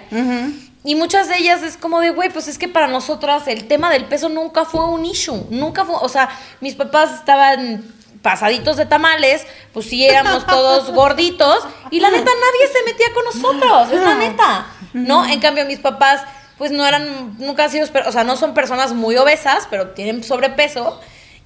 Y 0.85 0.95
muchas 0.95 1.27
de 1.27 1.37
ellas 1.37 1.63
es 1.63 1.77
como 1.77 1.99
de, 1.99 2.11
güey, 2.11 2.29
pues 2.29 2.47
es 2.47 2.57
que 2.57 2.67
para 2.67 2.87
nosotras 2.87 3.47
el 3.47 3.67
tema 3.67 3.89
del 3.89 4.05
peso 4.05 4.29
nunca 4.29 4.65
fue 4.65 4.85
un 4.85 5.03
issue. 5.03 5.47
Nunca 5.49 5.83
fue, 5.83 5.95
o 5.99 6.07
sea, 6.07 6.29
mis 6.61 6.75
papás 6.75 7.11
estaban 7.15 7.83
pasaditos 8.21 8.77
de 8.77 8.85
tamales, 8.85 9.45
pues 9.73 9.87
sí 9.87 10.05
éramos 10.05 10.47
todos 10.47 10.91
gorditos 10.91 11.59
y 11.91 11.99
la 11.99 12.09
neta 12.09 12.25
nadie 12.25 12.73
se 12.73 12.83
metía 12.83 13.13
con 13.13 13.23
nosotros, 13.25 13.91
es 13.91 14.01
la 14.01 14.15
neta, 14.15 14.65
¿no? 14.93 15.25
En 15.27 15.39
cambio 15.39 15.63
mis 15.65 15.77
papás 15.77 16.21
pues 16.57 16.71
no 16.71 16.87
eran, 16.87 17.37
nunca 17.37 17.65
han 17.65 17.69
sido, 17.69 17.87
o 18.07 18.11
sea, 18.11 18.23
no 18.23 18.35
son 18.35 18.55
personas 18.55 18.93
muy 18.93 19.15
obesas, 19.17 19.67
pero 19.69 19.89
tienen 19.89 20.23
sobrepeso 20.23 20.99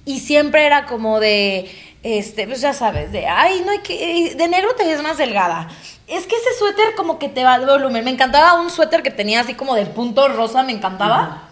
y 0.06 0.20
siempre 0.20 0.64
era 0.64 0.86
como 0.86 1.20
de, 1.20 1.70
este, 2.02 2.46
pues 2.46 2.60
ya 2.60 2.72
sabes, 2.72 3.12
de, 3.12 3.26
ay, 3.26 3.62
no 3.64 3.72
hay 3.72 3.78
que, 3.78 4.34
de 4.34 4.48
negro 4.48 4.74
te 4.74 4.84
ves 4.86 5.02
más 5.02 5.18
delgada. 5.18 5.68
Es 6.06 6.26
que 6.26 6.34
ese 6.36 6.58
suéter 6.58 6.94
como 6.96 7.18
que 7.18 7.28
te 7.28 7.44
va 7.44 7.58
de 7.58 7.66
volumen. 7.66 8.04
Me 8.04 8.10
encantaba 8.10 8.60
un 8.60 8.70
suéter 8.70 9.02
que 9.02 9.10
tenía 9.10 9.40
así 9.40 9.54
como 9.54 9.74
de 9.74 9.86
punto 9.86 10.28
rosa, 10.28 10.62
me 10.62 10.72
encantaba. 10.72 11.46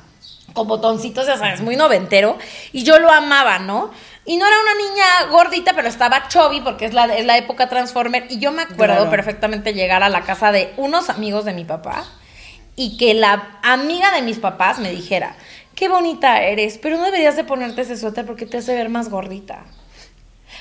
Con 0.54 0.66
botoncitos, 0.66 1.26
ya 1.26 1.36
sabes, 1.36 1.60
muy 1.60 1.76
noventero. 1.76 2.38
Y 2.72 2.82
yo 2.82 2.98
lo 2.98 3.10
amaba, 3.12 3.58
¿no? 3.60 3.90
Y 4.24 4.36
no 4.36 4.46
era 4.46 4.56
una 4.60 4.74
niña 4.74 5.30
gordita, 5.30 5.74
pero 5.74 5.88
estaba 5.88 6.26
chubby 6.28 6.60
porque 6.62 6.86
es 6.86 6.94
la, 6.94 7.04
es 7.16 7.24
la 7.24 7.36
época 7.38 7.68
Transformer. 7.68 8.26
Y 8.30 8.38
yo 8.38 8.50
me 8.50 8.62
acuerdo 8.62 8.96
Claro. 8.96 9.10
perfectamente 9.10 9.74
llegar 9.74 10.02
a 10.02 10.08
la 10.08 10.22
casa 10.22 10.50
de 10.50 10.72
unos 10.76 11.08
amigos 11.10 11.44
de 11.44 11.52
mi 11.52 11.64
papá 11.64 12.04
y 12.74 12.96
que 12.96 13.14
la 13.14 13.58
amiga 13.62 14.10
de 14.12 14.22
mis 14.22 14.38
papás 14.38 14.78
me 14.78 14.90
dijera, 14.90 15.36
qué 15.74 15.88
bonita 15.88 16.42
eres, 16.42 16.78
pero 16.78 16.96
no 16.96 17.04
deberías 17.04 17.36
de 17.36 17.44
ponerte 17.44 17.82
ese 17.82 17.96
suéter 17.96 18.26
porque 18.26 18.46
te 18.46 18.58
hace 18.58 18.74
ver 18.74 18.88
más 18.88 19.08
gordita. 19.10 19.64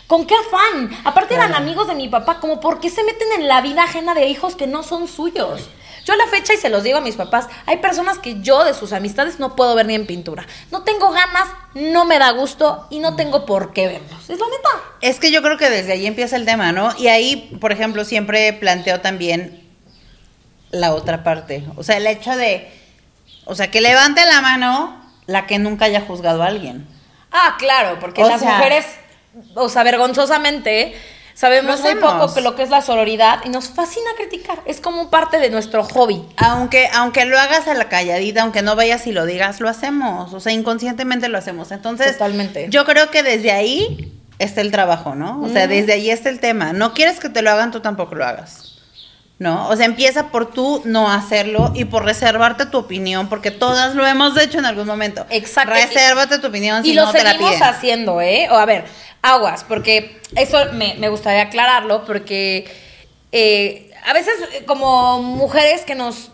¿Con 0.08 0.26
qué 0.26 0.36
afán? 0.36 0.90
Aparte 1.04 1.34
eran 1.36 1.54
amigos 1.54 1.88
de 1.88 1.96
mi 1.96 2.08
papá, 2.08 2.40
como 2.40 2.60
por 2.62 2.80
qué 2.80 2.90
se 2.90 3.04
meten 3.04 3.28
en 3.34 3.48
la 3.48 3.62
vida 3.62 3.84
ajena 3.84 4.14
de 4.14 4.28
hijos 4.28 4.56
que 4.56 4.66
no 4.68 4.82
son 4.84 5.08
suyos. 5.08 5.70
Yo 6.06 6.14
a 6.14 6.18
la 6.18 6.28
fecha, 6.28 6.54
y 6.54 6.58
se 6.58 6.70
los 6.70 6.84
digo 6.84 7.00
a 7.00 7.02
mis 7.02 7.18
papás, 7.18 7.48
hay 7.66 7.78
personas 7.78 8.18
que 8.18 8.40
yo 8.42 8.64
de 8.64 8.74
sus 8.74 8.94
amistades 8.94 9.40
no 9.40 9.58
puedo 9.58 9.76
ver 9.76 9.86
ni 9.88 9.96
en 9.96 10.08
pintura. 10.08 10.46
No 10.72 10.84
tengo 10.84 11.12
ganas, 11.12 11.50
no 11.74 12.06
me 12.06 12.18
da 12.18 12.32
gusto 12.32 12.88
y 12.90 13.00
no 13.00 13.18
tengo 13.18 13.46
por 13.46 13.74
qué 13.74 13.88
verlos. 13.88 14.30
Es 14.30 14.40
la 14.40 14.46
neta. 14.46 14.70
Es 15.02 15.20
que 15.20 15.32
yo 15.32 15.42
creo 15.42 15.58
que 15.58 15.70
desde 15.70 15.92
ahí 15.92 16.06
empieza 16.08 16.38
el 16.38 16.46
tema, 16.46 16.72
¿no? 16.72 16.94
Y 16.98 17.10
ahí, 17.10 17.58
por 17.60 17.74
ejemplo, 17.74 18.06
siempre 18.06 18.54
planteo 18.54 19.02
también 19.02 19.68
la 20.72 20.94
otra 20.94 21.26
parte. 21.26 21.66
O 21.76 21.84
sea, 21.84 21.98
el 21.98 22.08
hecho 22.08 22.38
de, 22.38 22.72
o 23.44 23.56
sea, 23.56 23.70
que 23.70 23.82
levante 23.82 24.26
la 24.26 24.40
mano 24.40 25.02
la 25.26 25.46
que 25.46 25.60
nunca 25.60 25.84
haya 25.86 26.00
juzgado 26.00 26.42
a 26.42 26.48
alguien. 26.48 26.88
Ah, 27.34 27.56
claro, 27.60 27.98
porque 28.00 28.24
O 28.24 28.30
las 28.30 28.40
sea- 28.40 28.54
mujeres, 28.56 28.86
o 29.56 29.70
sea, 29.70 29.84
vergonzosamente, 29.84 30.96
sabemos 31.34 31.82
muy 31.82 31.96
poco 31.96 32.34
que 32.34 32.42
lo 32.42 32.56
que 32.56 32.64
es 32.64 32.70
la 32.70 32.82
sororidad 32.82 33.40
y 33.46 33.50
nos 33.50 33.70
fascina 33.70 34.10
criticar. 34.18 34.60
Es 34.66 34.82
como 34.82 35.10
parte 35.10 35.40
de 35.40 35.50
nuestro 35.50 35.84
hobby. 35.84 36.24
Aunque, 36.38 36.90
aunque 36.94 37.26
lo 37.26 37.40
hagas 37.40 37.68
a 37.68 37.74
la 37.74 37.90
calladita, 37.90 38.42
aunque 38.42 38.62
no 38.62 38.76
vayas 38.76 39.06
y 39.08 39.12
lo 39.12 39.26
digas, 39.26 39.60
lo 39.60 39.70
hacemos. 39.70 40.34
O 40.34 40.40
sea, 40.40 40.52
inconscientemente 40.52 41.30
lo 41.30 41.38
hacemos. 41.38 41.72
Entonces, 41.72 42.14
Totalmente. 42.14 42.68
yo 42.70 42.86
creo 42.86 43.12
que 43.12 43.24
desde 43.24 43.52
ahí 43.52 44.12
está 44.40 44.62
el 44.62 44.72
trabajo, 44.72 45.16
¿no? 45.16 45.42
O 45.42 45.50
sea, 45.50 45.68
desde 45.68 45.94
ahí 45.94 46.10
está 46.10 46.30
el 46.30 46.40
tema. 46.40 46.74
No 46.74 46.94
quieres 46.94 47.20
que 47.20 47.30
te 47.30 47.42
lo 47.42 47.52
hagan, 47.52 47.72
tú 47.72 47.80
tampoco 47.80 48.16
lo 48.16 48.26
hagas. 48.26 48.67
¿No? 49.40 49.70
O 49.70 49.76
sea, 49.76 49.86
empieza 49.86 50.30
por 50.30 50.52
tú 50.52 50.82
no 50.84 51.12
hacerlo 51.12 51.72
y 51.76 51.86
por 51.86 52.04
reservarte 52.04 52.66
tu 52.66 52.80
opinión, 52.80 53.30
porque 53.30 53.52
todas 53.52 53.94
lo 53.94 54.06
hemos 54.08 54.36
hecho 54.38 54.58
en 54.58 54.66
algún 54.66 54.88
momento. 54.88 55.28
Exacto. 55.30 55.74
Resérvate 55.74 56.40
tu 56.40 56.48
opinión 56.48 56.84
si 56.84 56.92
y 56.92 56.94
lo 56.94 57.06
no 57.06 57.12
te 57.12 57.24
la 57.24 57.32
seguimos 57.34 57.56
piden. 57.56 57.64
haciendo, 57.64 58.20
¿eh? 58.20 58.48
O 58.50 58.56
a 58.56 58.66
ver, 58.66 58.86
aguas, 59.22 59.64
porque 59.64 60.20
eso 60.36 60.58
me, 60.74 60.96
me 60.96 61.10
gustaría 61.10 61.44
aclararlo, 61.44 62.04
porque 62.06 62.66
eh, 63.32 63.92
a 64.06 64.14
veces 64.14 64.34
eh, 64.54 64.64
como 64.66 65.22
mujeres 65.22 65.82
que 65.86 65.94
nos, 65.94 66.32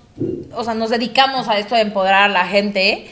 o 0.54 0.64
sea, 0.64 0.74
nos 0.74 0.90
dedicamos 0.90 1.50
a 1.50 1.58
esto 1.58 1.76
de 1.76 1.82
empoderar 1.82 2.24
a 2.24 2.28
la 2.30 2.48
gente, 2.48 3.12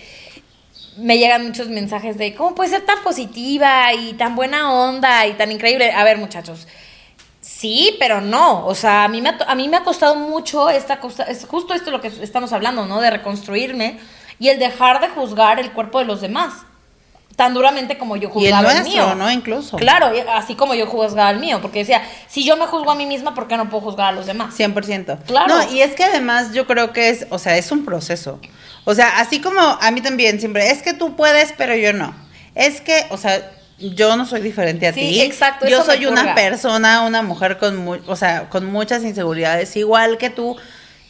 me 0.98 1.18
llegan 1.18 1.46
muchos 1.46 1.68
mensajes 1.68 2.18
de 2.18 2.36
cómo 2.36 2.54
puede 2.56 2.70
ser 2.70 2.86
tan 2.86 3.02
positiva 3.04 3.94
y 3.94 4.14
tan 4.14 4.36
buena 4.36 4.72
onda 4.72 5.26
y 5.26 5.34
tan 5.34 5.52
increíble. 5.52 5.92
A 5.92 6.04
ver, 6.04 6.18
muchachos. 6.18 6.68
Sí, 7.62 7.96
pero 8.00 8.22
no. 8.22 8.66
O 8.66 8.74
sea, 8.74 9.04
a 9.04 9.08
mí 9.08 9.22
me 9.22 9.30
ha, 9.30 9.38
a 9.46 9.54
mí 9.54 9.70
me 9.70 9.78
ha 9.78 9.84
costado 9.84 10.16
mucho 10.16 10.72
esta 10.72 11.00
cosa, 11.00 11.26
es 11.26 11.46
justo 11.46 11.76
esto 11.76 11.92
lo 11.92 12.02
que 12.02 12.08
estamos 12.08 12.52
hablando, 12.54 12.88
¿no? 12.88 13.00
De 13.00 13.12
reconstruirme 13.12 14.00
y 14.40 14.50
el 14.50 14.58
dejar 14.58 15.00
de 15.00 15.10
juzgar 15.10 15.60
el 15.60 15.72
cuerpo 15.72 16.00
de 16.00 16.06
los 16.06 16.22
demás. 16.22 16.54
Tan 17.36 17.54
duramente 17.54 18.00
como 18.00 18.18
yo 18.18 18.30
Y 18.30 18.48
el 18.48 18.54
juzgaba 18.56 18.72
el, 18.72 18.80
nuestro, 18.80 19.06
mío. 19.06 19.16
¿no? 19.16 19.32
Incluso. 19.32 19.78
Claro, 19.78 20.12
así 20.34 20.56
como 20.56 20.74
yo 20.74 20.88
juzgaba 20.88 21.30
el 21.30 21.40
mío, 21.40 21.60
porque 21.62 21.80
decía, 21.80 22.02
si 22.28 22.44
yo 22.44 22.58
me 22.58 22.66
juzgo 22.66 22.90
a 22.90 22.96
mí 22.96 23.06
misma, 23.06 23.36
¿por 23.36 23.48
qué 23.48 23.58
no 23.58 23.70
puedo 23.70 23.84
juzgar 23.84 24.08
a 24.08 24.12
los 24.12 24.26
demás? 24.26 24.58
100%. 24.58 25.20
Claro. 25.28 25.56
No, 25.56 25.72
y 25.72 25.84
es 25.84 25.94
que 25.94 26.04
además 26.04 26.54
yo 26.54 26.66
creo 26.66 26.94
que 26.94 27.10
es, 27.10 27.28
o 27.30 27.38
sea, 27.38 27.58
es 27.58 27.72
un 27.72 27.86
proceso. 27.86 28.40
O 28.86 28.96
sea, 28.96 29.20
así 29.20 29.40
como 29.40 29.62
a 29.62 29.92
mí 29.92 30.02
también 30.02 30.40
siempre, 30.40 30.72
es 30.72 30.82
que 30.82 30.96
tú 30.96 31.16
puedes, 31.16 31.54
pero 31.56 31.76
yo 31.76 31.94
no. 31.94 32.16
Es 32.56 32.82
que, 32.82 33.06
o 33.12 33.18
sea, 33.18 33.52
yo 33.90 34.16
no 34.16 34.26
soy 34.26 34.42
diferente 34.42 34.88
a 34.88 34.94
Sí, 34.94 35.00
ti. 35.00 35.22
exacto, 35.22 35.68
Yo 35.68 35.84
soy 35.84 36.06
una 36.06 36.36
persona, 36.36 37.02
una 37.02 37.22
mujer 37.22 37.58
con, 37.58 37.78
mu- 37.78 38.00
o 38.08 38.16
sea, 38.16 38.50
con 38.50 38.66
muchas 38.66 39.04
inseguridades, 39.04 39.76
igual 39.76 40.18
que 40.18 40.30
tú. 40.30 40.56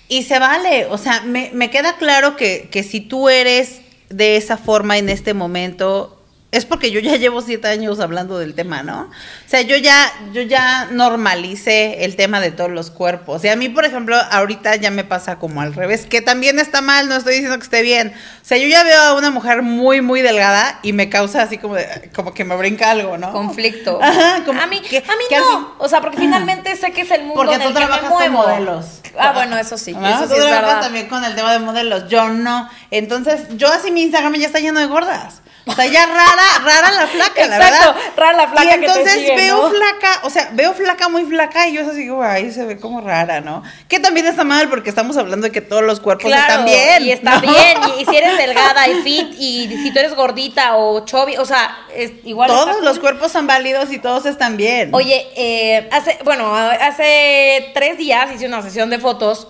Y 0.08 0.24
se 0.24 0.40
vale, 0.40 0.86
o 0.88 0.98
sea, 0.98 1.22
me, 1.22 1.52
me 1.54 1.70
queda 1.70 1.98
claro 1.98 2.36
que, 2.36 2.70
que 2.72 2.84
si 2.84 3.00
tú 3.02 3.30
eres 3.30 3.82
de 4.10 4.36
esa 4.38 4.58
forma 4.58 4.98
en 4.98 5.10
este 5.10 5.34
momento, 5.34 6.21
es 6.52 6.66
porque 6.66 6.92
yo 6.92 7.00
ya 7.00 7.16
llevo 7.16 7.42
siete 7.42 7.68
años 7.70 8.00
hablando 8.02 8.38
del 8.38 8.54
tema, 8.56 8.84
¿no? 8.84 9.04
O 9.04 9.10
sea, 9.50 9.62
yo 9.62 9.78
ya, 9.78 10.12
yo 10.34 10.42
ya 10.42 10.88
normalicé 10.92 12.04
el 12.04 12.16
tema 12.16 12.40
de 12.42 12.52
todos 12.52 12.70
los 12.72 12.92
cuerpos. 12.92 13.44
Y 13.46 13.48
a 13.50 13.56
mí, 13.56 13.70
por 13.70 13.86
ejemplo, 13.86 14.18
ahorita 14.32 14.76
ya 14.76 14.92
me 14.92 15.04
pasa 15.04 15.38
como 15.40 15.62
al 15.62 15.74
revés, 15.74 16.06
que 16.06 16.22
también 16.22 16.60
está 16.60 16.82
mal, 16.82 17.08
no 17.08 17.16
estoy 17.16 17.34
diciendo 17.36 17.58
que 17.58 17.64
esté 17.64 17.82
bien. 17.82 18.14
O 18.14 18.46
sea, 18.46 18.58
yo 18.58 18.68
ya 18.68 18.84
veo 18.84 19.00
a 19.02 19.14
una 19.16 19.30
mujer 19.30 19.62
muy, 19.62 20.02
muy 20.02 20.22
delgada 20.22 20.80
y 20.84 20.92
me 20.94 21.10
causa 21.10 21.42
así 21.44 21.58
como, 21.58 21.76
de- 21.76 22.12
como 22.14 22.34
que 22.34 22.44
me 22.44 22.56
brinca 22.58 22.92
algo, 22.92 23.18
¿no? 23.18 23.32
Conflicto. 23.32 24.00
Ajá, 24.04 24.44
como 24.46 24.60
a 24.62 24.68
mí, 24.68 24.82
que- 24.82 24.98
a 24.98 25.02
mí 25.16 25.24
que 25.30 25.38
no. 25.38 25.76
O 25.80 25.88
sea, 25.88 26.02
porque 26.02 26.18
finalmente 26.18 26.76
sé 26.76 26.92
que 26.92 27.02
es 27.02 27.12
el 27.12 27.22
mundo 27.22 27.36
Porque 27.36 27.56
en 27.56 27.62
tú 27.62 27.68
el 27.70 27.74
que 27.74 27.80
me 27.92 28.00
con 28.00 28.10
muevo. 28.10 28.34
modelos. 28.40 28.86
Ah, 29.18 29.32
bueno, 29.34 29.58
eso 29.58 29.78
sí. 29.78 29.94
¿No? 29.94 30.08
Eso 30.08 30.24
Tú 30.28 30.36
sí 30.36 30.40
es 30.40 30.46
verdad. 30.46 30.82
también 30.82 31.08
con 31.08 31.24
el 31.24 31.36
tema 31.36 31.52
de 31.54 31.60
modelos. 31.60 32.08
Yo 32.10 32.30
no. 32.30 32.70
Entonces, 32.92 33.42
yo 33.58 33.68
así 33.72 33.92
mi 33.92 34.04
Instagram 34.04 34.34
ya 34.36 34.48
está 34.48 34.60
lleno 34.60 34.80
de 34.80 34.86
gordas. 34.88 35.42
O 35.64 35.74
sea, 35.74 35.86
ya 35.86 36.08
rara, 36.08 36.60
rara 36.66 36.92
la 36.92 37.08
flaca, 37.08 37.46
la 37.48 37.56
Exacto, 37.58 37.94
verdad. 37.94 38.12
rara 38.18 38.34
la 38.38 38.48
flaca 38.48 38.64
Y 38.64 38.68
que 38.70 38.78
te 38.80 38.86
entonces 38.86 39.14
sigue, 39.14 39.36
veo 39.36 39.62
¿no? 39.62 39.70
flaca, 39.70 40.20
o 40.24 40.30
sea, 40.32 40.50
veo 40.54 40.74
flaca 40.74 41.08
muy 41.08 41.24
flaca 41.26 41.68
y 41.68 41.74
yo 41.74 41.88
así 41.88 42.08
como, 42.08 42.24
ay, 42.24 42.52
se 42.52 42.66
ve 42.66 42.80
como 42.80 43.00
rara, 43.00 43.42
¿no? 43.42 43.62
Que 43.88 44.00
también 44.00 44.26
está 44.26 44.44
mal 44.44 44.70
porque 44.70 44.90
estamos 44.90 45.18
hablando 45.18 45.46
de 45.46 45.52
que 45.52 45.62
todos 45.62 45.84
los 45.84 46.00
cuerpos 46.00 46.26
Claro, 46.32 46.50
están 46.52 46.66
bien. 46.66 47.04
Y 47.04 47.12
está 47.12 47.36
¿no? 47.36 47.42
bien. 47.42 47.78
Y, 47.96 48.02
y 48.02 48.06
si 48.06 48.16
eres 48.18 48.38
delgada 48.40 48.88
y 48.88 49.02
fit, 49.04 49.34
y 49.38 49.68
si 49.84 49.92
tú 49.94 50.00
eres 50.00 50.16
gordita 50.16 50.78
o 50.78 51.06
chubby, 51.06 51.38
o 51.38 51.46
sea, 51.46 51.78
es 51.96 52.12
igual. 52.24 52.50
Todos 52.50 52.82
los 52.82 52.98
cuerpos 53.00 53.32
son 53.32 53.46
válidos 53.46 53.92
y 53.92 54.00
todos 54.00 54.26
están 54.26 54.58
bien. 54.58 54.90
Oye, 54.94 55.28
eh, 55.36 55.88
hace, 55.92 56.18
bueno, 56.24 56.56
hace 56.56 57.72
tres 57.76 58.00
días 58.00 58.32
hice 58.34 58.48
una 58.48 58.62
sesión 58.64 58.90
de 58.90 58.98
fotos 58.98 59.48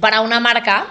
para 0.00 0.20
una 0.20 0.38
marca 0.40 0.86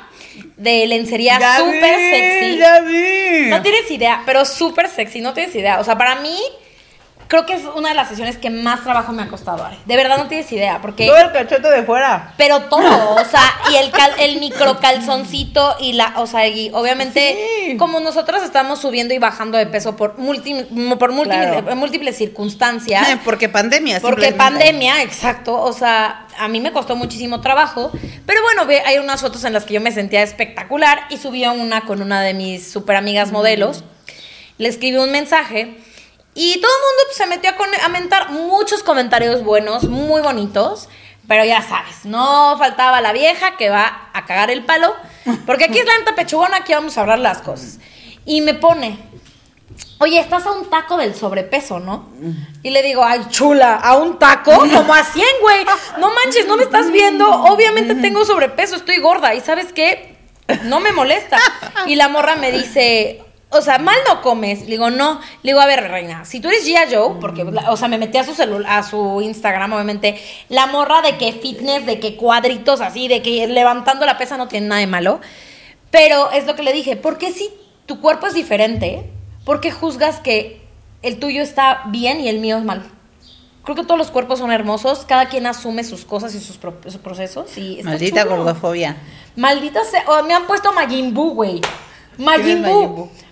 de 0.57 0.87
lencería 0.87 1.39
súper 1.57 1.95
sexy. 1.95 2.57
Ya 2.57 2.79
vi. 2.81 3.47
No 3.49 3.61
tienes 3.61 3.89
idea, 3.91 4.23
pero 4.25 4.45
súper 4.45 4.89
sexy, 4.89 5.21
no 5.21 5.33
tienes 5.33 5.53
idea. 5.55 5.79
O 5.79 5.83
sea, 5.83 5.97
para 5.97 6.15
mí, 6.15 6.37
creo 7.27 7.45
que 7.45 7.53
es 7.53 7.63
una 7.75 7.89
de 7.89 7.95
las 7.95 8.07
sesiones 8.09 8.37
que 8.37 8.49
más 8.49 8.83
trabajo 8.83 9.11
me 9.11 9.23
ha 9.23 9.27
costado, 9.27 9.63
Ari. 9.65 9.77
De 9.85 9.95
verdad 9.95 10.17
no 10.17 10.27
tienes 10.27 10.51
idea, 10.51 10.79
porque... 10.81 11.05
Todo 11.07 11.17
el 11.17 11.31
cachete 11.31 11.69
de 11.69 11.83
fuera. 11.83 12.33
Pero 12.37 12.61
todo, 12.63 13.15
o 13.21 13.25
sea, 13.25 13.41
y 13.71 13.75
el, 13.75 13.91
cal- 13.91 14.13
el 14.19 14.39
micro 14.39 14.79
calzoncito 14.79 15.75
y 15.79 15.93
la, 15.93 16.13
o 16.17 16.27
sea, 16.27 16.47
y 16.47 16.69
obviamente 16.73 17.37
Sí. 17.65 17.77
como 17.77 17.99
nosotros 17.99 18.43
estamos 18.43 18.79
subiendo 18.79 19.13
y 19.13 19.17
bajando 19.19 19.57
de 19.57 19.65
peso 19.67 19.95
por, 19.95 20.17
multi- 20.17 20.65
por 20.97 21.11
múltiples, 21.11 21.47
Claro. 21.61 21.75
múltiples 21.75 22.17
circunstancias. 22.17 23.07
Porque 23.25 23.49
pandemia. 23.49 23.99
Porque 24.01 24.31
pandemia, 24.33 25.01
exacto. 25.03 25.59
O 25.61 25.73
sea, 25.73 26.27
a 26.37 26.47
mí 26.47 26.59
me 26.59 26.71
costó 26.71 26.95
muchísimo 26.95 27.41
trabajo. 27.41 27.91
Pero 28.25 28.41
bueno, 28.41 28.67
hay 28.85 28.97
unas 28.97 29.21
fotos 29.21 29.43
en 29.43 29.53
las 29.53 29.65
que 29.65 29.73
yo 29.75 29.81
me 29.81 29.91
sentía 29.91 30.23
espectacular 30.23 31.01
y 31.09 31.17
subí 31.17 31.43
una 31.45 31.81
con 31.81 32.01
una 32.01 32.21
de 32.21 32.33
mis 32.33 32.71
super 32.71 32.95
amigas 32.95 33.31
modelos. 33.31 33.83
Le 34.57 34.69
escribí 34.69 34.97
un 34.97 35.11
mensaje 35.11 35.77
y 36.35 36.59
todo 36.61 36.71
el 36.71 36.81
mundo 36.81 37.03
pues, 37.05 37.17
se 37.17 37.25
metió 37.27 37.49
a, 37.51 37.55
con- 37.55 37.69
a 37.83 37.87
mentar 37.89 38.31
muchos 38.31 38.83
comentarios 38.83 39.43
buenos, 39.43 39.83
muy 39.85 40.21
bonitos. 40.21 40.89
Pero 41.27 41.45
ya 41.45 41.61
sabes, 41.61 42.03
no 42.03 42.57
faltaba 42.57 42.99
la 42.99 43.13
vieja 43.13 43.55
que 43.55 43.69
va 43.69 44.09
a 44.13 44.25
cagar 44.25 44.51
el 44.51 44.65
palo. 44.65 44.93
Porque 45.45 45.63
aquí 45.65 45.79
es 45.79 45.85
la 45.85 45.97
neta 45.97 46.15
pechugona, 46.15 46.57
aquí 46.57 46.73
vamos 46.73 46.97
a 46.97 47.01
hablar 47.01 47.19
las 47.19 47.41
cosas. 47.41 47.79
Y 48.25 48.41
me 48.41 48.53
pone, 48.55 48.99
Oye, 49.99 50.19
estás 50.19 50.45
a 50.45 50.51
un 50.51 50.69
taco 50.69 50.97
del 50.97 51.15
sobrepeso, 51.15 51.79
¿no? 51.79 52.09
Y 52.61 52.71
le 52.71 52.83
digo, 52.83 53.05
ay, 53.05 53.21
chula, 53.29 53.75
¿a 53.75 53.95
un 53.95 54.19
taco? 54.19 54.51
Como 54.73 54.93
a 54.93 55.01
100, 55.03 55.25
güey. 55.41 55.65
No 55.97 56.11
manches, 56.13 56.45
no 56.45 56.57
me 56.57 56.63
estás 56.63 56.91
viendo. 56.91 57.29
Obviamente 57.29 57.95
tengo 57.95 58.25
sobrepeso, 58.25 58.75
estoy 58.75 58.97
gorda. 58.97 59.33
¿Y 59.33 59.39
sabes 59.39 59.71
qué? 59.71 60.17
No 60.63 60.81
me 60.81 60.91
molesta. 60.91 61.37
Y 61.87 61.95
la 61.95 62.09
morra 62.09 62.35
me 62.35 62.51
dice, 62.51 63.23
o 63.53 63.61
sea, 63.61 63.77
mal 63.79 63.95
no 64.07 64.21
comes. 64.21 64.61
Le 64.61 64.65
digo, 64.71 64.89
no. 64.89 65.19
Le 65.43 65.51
digo, 65.51 65.59
a 65.61 65.65
ver, 65.65 65.89
reina, 65.89 66.25
si 66.25 66.39
tú 66.39 66.47
eres 66.49 66.65
Gia 66.65 66.85
Joe, 66.89 67.15
porque, 67.21 67.43
la- 67.43 67.71
o 67.71 67.77
sea, 67.77 67.87
me 67.87 67.97
metí 67.97 68.17
a 68.17 68.23
su 68.23 68.33
celular, 68.33 68.71
a 68.79 68.83
su 68.83 69.21
Instagram, 69.21 69.73
obviamente, 69.73 70.19
la 70.49 70.67
morra 70.67 71.01
de 71.01 71.17
que 71.17 71.31
fitness, 71.33 71.85
de 71.85 71.99
que 71.99 72.15
cuadritos 72.15 72.81
así, 72.81 73.07
de 73.07 73.21
que 73.21 73.47
levantando 73.47 74.05
la 74.05 74.17
pesa 74.17 74.37
no 74.37 74.47
tiene 74.47 74.67
nada 74.67 74.81
de 74.81 74.87
malo. 74.87 75.19
Pero 75.91 76.31
es 76.31 76.45
lo 76.45 76.55
que 76.55 76.63
le 76.63 76.73
dije, 76.73 76.95
¿por 76.95 77.17
qué 77.17 77.31
si 77.31 77.49
tu 77.85 77.99
cuerpo 78.01 78.27
es 78.27 78.33
diferente? 78.33 79.09
¿Por 79.45 79.61
qué 79.61 79.71
juzgas 79.71 80.19
que 80.19 80.61
el 81.01 81.19
tuyo 81.19 81.41
está 81.41 81.83
bien 81.87 82.19
y 82.21 82.29
el 82.29 82.39
mío 82.39 82.57
es 82.57 82.63
mal? 82.63 82.83
Creo 83.63 83.75
que 83.77 83.83
todos 83.83 83.97
los 83.97 84.11
cuerpos 84.11 84.39
son 84.39 84.51
hermosos, 84.51 85.05
cada 85.05 85.27
quien 85.29 85.45
asume 85.47 85.83
sus 85.85 86.03
cosas 86.03 86.35
y 86.35 86.39
sus, 86.41 86.57
pro- 86.57 86.79
sus 86.83 86.97
procesos 86.97 87.57
y 87.57 87.79
Maldita 87.83 88.23
chulo. 88.23 88.37
gordofobia. 88.37 88.97
Maldita 89.37 89.83
sea, 89.85 90.03
oh, 90.07 90.21
me 90.23 90.33
han 90.33 90.45
puesto 90.47 90.73
Majin 90.73 91.13
güey. 91.13 91.61
Majin. 92.17 92.65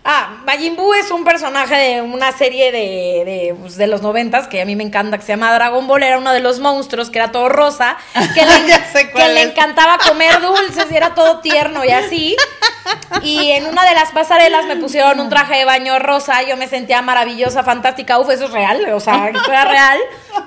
Ah, 0.03 0.41
Majin 0.45 0.75
Buu 0.75 0.93
es 0.95 1.11
un 1.11 1.23
personaje 1.23 1.75
de 1.75 2.01
una 2.01 2.31
serie 2.31 2.71
de, 2.71 2.79
de, 3.23 3.55
pues, 3.59 3.77
de 3.77 3.85
los 3.85 4.01
noventas 4.01 4.47
que 4.47 4.59
a 4.59 4.65
mí 4.65 4.75
me 4.75 4.83
encanta, 4.83 5.17
que 5.19 5.23
se 5.23 5.33
llama 5.33 5.53
Dragon 5.53 5.85
Ball. 5.85 6.01
Era 6.01 6.17
uno 6.17 6.33
de 6.33 6.39
los 6.39 6.59
monstruos 6.59 7.11
que 7.11 7.19
era 7.19 7.31
todo 7.31 7.49
rosa, 7.49 7.97
que 8.33 8.43
le, 8.43 9.11
que 9.11 9.27
le 9.29 9.43
encantaba 9.43 9.99
comer 9.99 10.41
dulces 10.41 10.87
y 10.91 10.95
era 10.95 11.13
todo 11.13 11.39
tierno 11.39 11.85
y 11.85 11.89
así. 11.89 12.35
Y 13.21 13.51
en 13.51 13.67
una 13.67 13.85
de 13.85 13.93
las 13.93 14.11
pasarelas 14.11 14.65
me 14.65 14.75
pusieron 14.77 15.19
un 15.19 15.29
traje 15.29 15.57
de 15.59 15.65
baño 15.65 15.99
rosa, 15.99 16.41
yo 16.43 16.57
me 16.57 16.67
sentía 16.67 17.03
maravillosa, 17.03 17.63
fantástica, 17.63 18.17
uf, 18.17 18.29
eso 18.31 18.45
es 18.45 18.51
real, 18.51 18.91
o 18.93 18.99
sea, 18.99 19.29
esto 19.29 19.51
era 19.51 19.65
real. 19.65 19.99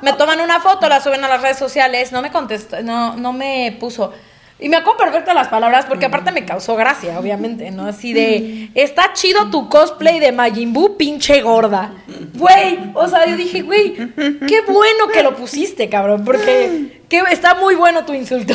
Me 0.03 0.15
toman 0.15 0.41
una 0.41 0.61
foto, 0.61 0.89
la 0.89 1.01
suben 1.01 1.23
a 1.23 1.29
las 1.29 1.43
redes 1.43 1.59
sociales, 1.59 2.11
no 2.11 2.23
me 2.23 2.33
contestó, 2.33 2.83
no, 2.83 3.17
no 3.17 3.33
me 3.33 3.77
puso. 3.79 4.13
Y 4.61 4.69
me 4.69 4.77
acuerdo 4.77 4.99
perfecto 4.99 5.35
las 5.35 5.49
palabras, 5.49 5.85
porque 5.87 6.07
aparte 6.07 6.31
me 6.31 6.45
causó 6.45 6.77
gracia, 6.77 7.19
obviamente, 7.19 7.73
¿no? 7.73 7.87
Así 7.87 8.13
de, 8.13 8.71
está 8.75 9.13
chido 9.13 9.51
tu 9.51 9.69
cosplay 9.69 10.21
de 10.21 10.31
Majin 10.31 10.73
Buu, 10.73 10.97
pinche 10.97 11.43
gorda. 11.43 11.93
Güey, 12.35 12.79
o 12.95 13.09
sea, 13.09 13.27
yo 13.27 13.37
dije, 13.37 13.63
güey, 13.63 13.95
qué 13.95 14.61
bueno 14.69 15.09
que 15.13 15.25
lo 15.25 15.35
pusiste, 15.35 15.89
cabrón, 15.89 16.25
porque 16.25 17.03
que 17.09 17.21
está 17.33 17.55
muy 17.57 17.75
bueno 17.75 18.05
tu 18.05 18.15
insulto. 18.15 18.55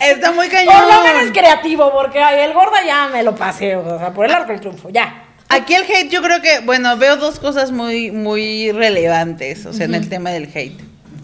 Está 0.00 0.32
muy 0.32 0.48
cañón. 0.48 0.74
Por 0.74 0.94
lo 0.94 1.02
menos 1.02 1.32
creativo, 1.32 1.90
porque 1.92 2.20
ay, 2.20 2.40
el 2.40 2.52
gorda 2.52 2.84
ya 2.84 3.08
me 3.08 3.22
lo 3.22 3.34
pasé, 3.34 3.76
o 3.76 3.98
sea, 3.98 4.12
por 4.12 4.26
el 4.26 4.32
arco 4.32 4.52
del 4.52 4.60
triunfo, 4.60 4.90
ya. 4.90 5.28
Aquí 5.48 5.74
el 5.74 5.84
hate, 5.84 6.10
yo 6.10 6.22
creo 6.22 6.42
que, 6.42 6.60
bueno, 6.60 6.96
veo 6.96 7.16
dos 7.16 7.38
cosas 7.38 7.70
muy, 7.70 8.10
muy 8.10 8.70
relevantes, 8.72 9.64
o 9.64 9.72
sea, 9.72 9.86
en 9.86 9.94
el 9.94 10.08
tema 10.08 10.30
del 10.30 10.50
hate. 10.54 10.80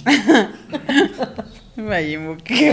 Majin 1.79 2.27
Buu, 2.27 2.37
güey, 2.37 2.69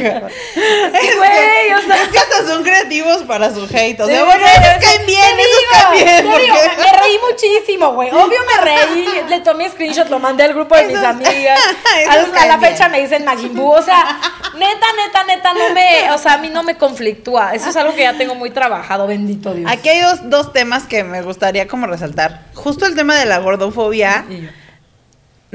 o 1.74 1.82
sea. 1.82 2.04
Es 2.04 2.10
que 2.10 2.18
hasta 2.18 2.48
son 2.48 2.64
creativos 2.64 3.18
para 3.24 3.54
su 3.54 3.64
hate. 3.66 4.00
O 4.02 4.08
sea, 4.08 4.24
bueno, 4.24 4.46
sí, 4.46 4.62
caen 4.86 5.06
bien, 5.06 5.40
esos 5.40 5.64
caen 5.72 5.94
bien. 5.94 6.06
te 6.34 6.40
digo, 6.42 6.56
me 6.78 6.92
reí 7.02 7.20
muchísimo, 7.30 7.94
güey. 7.94 8.10
Obvio 8.10 8.40
me 8.48 8.62
reí. 8.64 9.08
Le 9.30 9.40
tomé 9.42 9.70
screenshot, 9.70 10.10
lo 10.10 10.20
mandé 10.20 10.44
al 10.44 10.54
grupo 10.54 10.76
de 10.76 10.86
mis 10.86 10.96
Esos- 10.98 11.06
amigas. 11.06 11.60
A, 12.10 12.18
los- 12.18 12.34
a 12.36 12.46
la 12.48 12.60
fecha 12.60 12.90
me 12.90 13.02
dicen 13.02 13.26
Majin 13.26 13.54
Buu. 13.56 13.72
O 13.74 13.82
sea, 13.82 14.20
neta, 14.56 14.88
neta, 15.06 15.24
neta, 15.26 15.54
no 15.54 15.70
me. 15.74 16.12
O 16.12 16.18
sea, 16.18 16.34
a 16.34 16.38
mí 16.38 16.50
no 16.50 16.64
me 16.64 16.78
conflictúa. 16.78 17.54
Eso 17.54 17.70
es 17.70 17.76
algo 17.76 17.94
que 17.96 18.02
ya 18.02 18.18
tengo 18.18 18.36
muy 18.36 18.50
trabajado, 18.50 19.08
bendito 19.08 19.54
Dios. 19.54 19.70
Aquí 19.72 19.90
hay 19.90 20.02
dos, 20.02 20.30
dos 20.30 20.54
temas 20.54 20.84
que 20.88 21.04
me 21.04 21.22
gustaría 21.22 21.68
como 21.68 21.88
resaltar. 21.88 22.42
Justo 22.56 22.86
el 22.86 22.96
tema 22.96 23.16
de 23.16 23.26
la 23.26 23.40
gordofobia. 23.40 24.26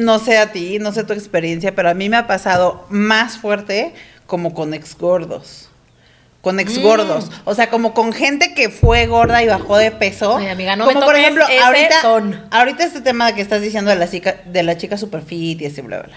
No 0.04 0.18
sé 0.18 0.38
a 0.38 0.52
ti, 0.52 0.78
no 0.78 0.92
sé 0.92 1.04
tu 1.04 1.12
experiencia, 1.12 1.74
pero 1.74 1.90
a 1.90 1.94
mí 1.94 2.08
me 2.08 2.16
ha 2.16 2.26
pasado 2.26 2.86
más 2.88 3.38
fuerte 3.38 3.92
como 4.26 4.54
con 4.54 4.74
ex 4.74 4.96
gordos. 4.96 5.68
Con 6.40 6.58
ex 6.58 6.78
gordos. 6.78 7.28
Mm. 7.28 7.32
O 7.44 7.54
sea, 7.54 7.68
como 7.68 7.92
con 7.92 8.12
gente 8.12 8.54
que 8.54 8.70
fue 8.70 9.06
gorda 9.06 9.42
y 9.42 9.46
bajó 9.46 9.76
de 9.76 9.90
peso. 9.90 10.38
Ay, 10.38 10.48
amiga, 10.48 10.74
no 10.74 10.86
me 10.86 10.94
como 10.94 11.04
por 11.04 11.14
toques 11.14 11.22
ejemplo, 11.22 11.44
ese 11.48 11.58
ahorita, 11.58 12.48
ahorita 12.50 12.84
este 12.84 13.02
tema 13.02 13.34
que 13.34 13.42
estás 13.42 13.60
diciendo 13.60 13.90
de 13.90 13.96
la 13.96 14.08
chica, 14.08 14.36
de 14.46 14.62
la 14.62 14.78
chica 14.78 14.96
super 14.96 15.22
fit 15.22 15.60
y 15.60 15.66
así, 15.66 15.82
bla, 15.82 15.98
bla, 15.98 16.06
bla. 16.06 16.16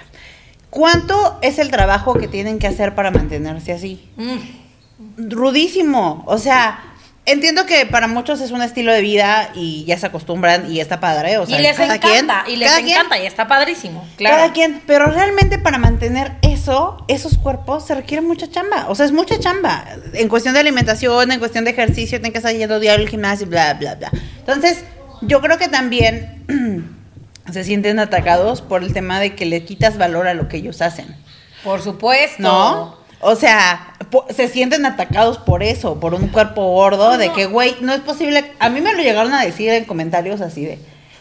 ¿Cuánto 0.70 1.38
es 1.42 1.60
el 1.60 1.70
trabajo 1.72 2.14
que 2.14 2.28
tienen 2.28 2.58
que 2.58 2.68
hacer 2.68 2.96
para 2.96 3.12
mantenerse 3.12 3.74
así? 3.74 4.10
mm. 4.16 5.30
rudísimo. 5.30 6.24
O 6.26 6.38
sea, 6.38 6.93
entiendo 7.26 7.66
que 7.66 7.86
para 7.86 8.08
muchos 8.08 8.42
es 8.42 8.52
un 8.52 8.62
estilo 8.62 8.92
de 8.92 9.02
vida 9.02 9.50
y 9.56 9.86
ya 9.86 9.98
se 9.98 10.08
acostumbran 10.08 10.72
y 10.72 10.80
está 10.80 11.00
padre. 11.00 11.38
O 11.38 11.46
sea, 11.46 11.60
y 11.60 11.64
les 11.64 11.78
cada 11.78 11.96
encanta, 11.96 12.44
quien, 12.44 12.56
y 12.56 12.58
les 12.58 12.70
cada 12.70 12.82
quien, 12.82 12.98
encanta, 12.98 13.18
y 13.20 13.26
está 13.26 13.48
padrísimo. 13.48 14.08
Claro. 14.18 14.36
Cada 14.38 14.54
quien, 14.54 14.82
pero 14.86 15.06
realmente 15.08 15.60
para 15.60 15.78
mantener 15.78 16.34
eso, 16.42 17.04
esos 17.08 17.38
cuerpos, 17.38 17.86
se 17.86 17.96
requiere 17.96 18.22
mucha 18.22 18.50
chamba. 18.50 18.86
O 18.90 18.96
sea, 18.96 19.06
es 19.06 19.12
mucha 19.12 19.40
chamba. 19.40 19.86
En 20.14 20.28
cuestión 20.28 20.54
de 20.54 20.60
alimentación, 20.60 21.32
en 21.32 21.40
cuestión 21.40 21.64
de 21.64 21.72
ejercicio, 21.72 22.18
tienen 22.20 22.32
que 22.32 22.40
estar 22.40 22.54
yendo 22.54 22.80
diario 22.80 23.04
al 23.04 23.10
gimnasio, 23.10 23.48
bla, 23.48 23.74
bla, 23.76 23.96
bla. 23.96 24.12
Entonces, 24.40 24.84
yo 25.22 25.42
creo 25.42 25.58
que 25.58 25.70
también 25.70 26.44
se 27.52 27.64
sienten 27.64 28.00
atacados 28.00 28.62
por 28.62 28.84
el 28.84 28.94
tema 28.94 29.20
de 29.20 29.36
que 29.36 29.46
le 29.46 29.64
quitas 29.64 29.98
valor 29.98 30.28
a 30.28 30.34
lo 30.34 30.48
que 30.48 30.58
ellos 30.58 30.82
hacen. 30.82 31.16
Por 31.64 31.82
supuesto. 31.82 32.44
¿No? 32.44 33.03
O 33.24 33.36
sea, 33.36 33.94
se 34.36 34.48
sienten 34.48 34.86
atacados 34.86 35.38
por 35.38 35.64
eso, 35.64 36.00
por 36.00 36.14
un 36.14 36.28
cuerpo 36.28 36.64
gordo, 36.72 37.18
de 37.18 37.32
que, 37.32 37.46
güey, 37.46 37.76
no 37.82 37.94
es 37.94 38.02
posible. 38.02 38.52
A 38.60 38.70
mí 38.70 38.82
me 38.82 38.94
lo 38.94 39.02
llegaron 39.02 39.34
a 39.34 39.44
decir 39.44 39.70
en 39.70 39.86
comentarios 39.86 40.42
así 40.42 40.66
de, 40.66 40.78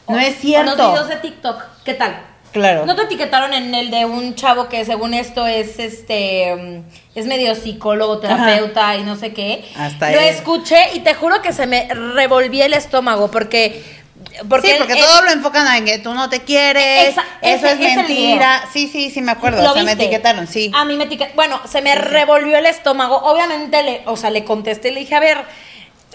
no 0.09 0.17
O- 0.17 0.19
es 0.19 0.37
o 0.37 0.41
cierto. 0.41 0.77
los 0.77 0.91
videos 0.93 1.09
de 1.09 1.17
TikTok, 1.17 1.63
¿qué 1.85 1.95
tal? 1.95 2.21
Claro. 2.53 2.85
¿No 2.85 2.95
te 2.95 3.05
etiquetaron 3.05 3.55
en 3.55 3.75
el 3.75 3.91
de 3.91 4.05
un 4.05 4.35
chavo 4.35 4.69
que 4.69 4.85
según 4.85 5.15
esto 5.15 5.47
es 5.47 5.79
este 5.79 6.55
mm, 6.55 7.19
es 7.19 7.25
medio 7.27 7.55
psicólogo, 7.55 8.19
terapeuta 8.19 8.95
y 8.97 9.05
no 9.05 9.17
sé 9.17 9.33
qué? 9.33 9.65
Hasta 9.75 10.11
Lo 10.11 10.21
escuché 10.21 10.77
y 10.95 11.01
te 11.01 11.15
juro 11.15 11.41
que 11.41 11.55
se 11.55 11.67
me 11.67 11.89
revolvía 11.95 12.67
el 12.67 12.75
estómago 12.75 13.31
porque 13.31 13.83
porque 14.49 14.69
sí, 14.73 14.75
porque 14.79 14.97
todo 14.97 15.23
lo 15.23 15.31
enfocan 15.31 15.77
en 15.77 15.85
que 15.85 15.99
tú 15.99 16.15
no 16.15 16.29
te 16.29 16.41
quieres, 16.43 17.09
Esa- 17.11 17.25
eso 17.43 17.67
ese- 17.67 17.73
es 17.87 17.97
mentira. 17.97 18.65
Sí, 18.73 18.89
sí, 18.89 19.11
sí, 19.11 19.21
me 19.23 19.33
acuerdo. 19.33 19.63
¿Lo 19.63 19.71
O 19.71 19.75
sea, 19.75 19.83
me 19.83 19.93
etiquetaron, 19.93 20.47
sí. 20.47 20.71
A 20.75 20.85
mí 20.85 20.97
me 20.97 21.05
etiquetaron. 21.05 21.37
Bueno, 21.37 21.61
se 21.69 21.83
me 21.83 21.95
revolvió 21.95 22.57
el 22.59 22.67
estómago. 22.67 23.17
Obviamente, 23.17 23.83
le, 23.83 24.03
o 24.07 24.17
sea, 24.17 24.31
le 24.31 24.45
contesté, 24.45 24.91
le 24.91 25.01
dije, 25.01 25.15
a 25.15 25.21
ver, 25.21 25.45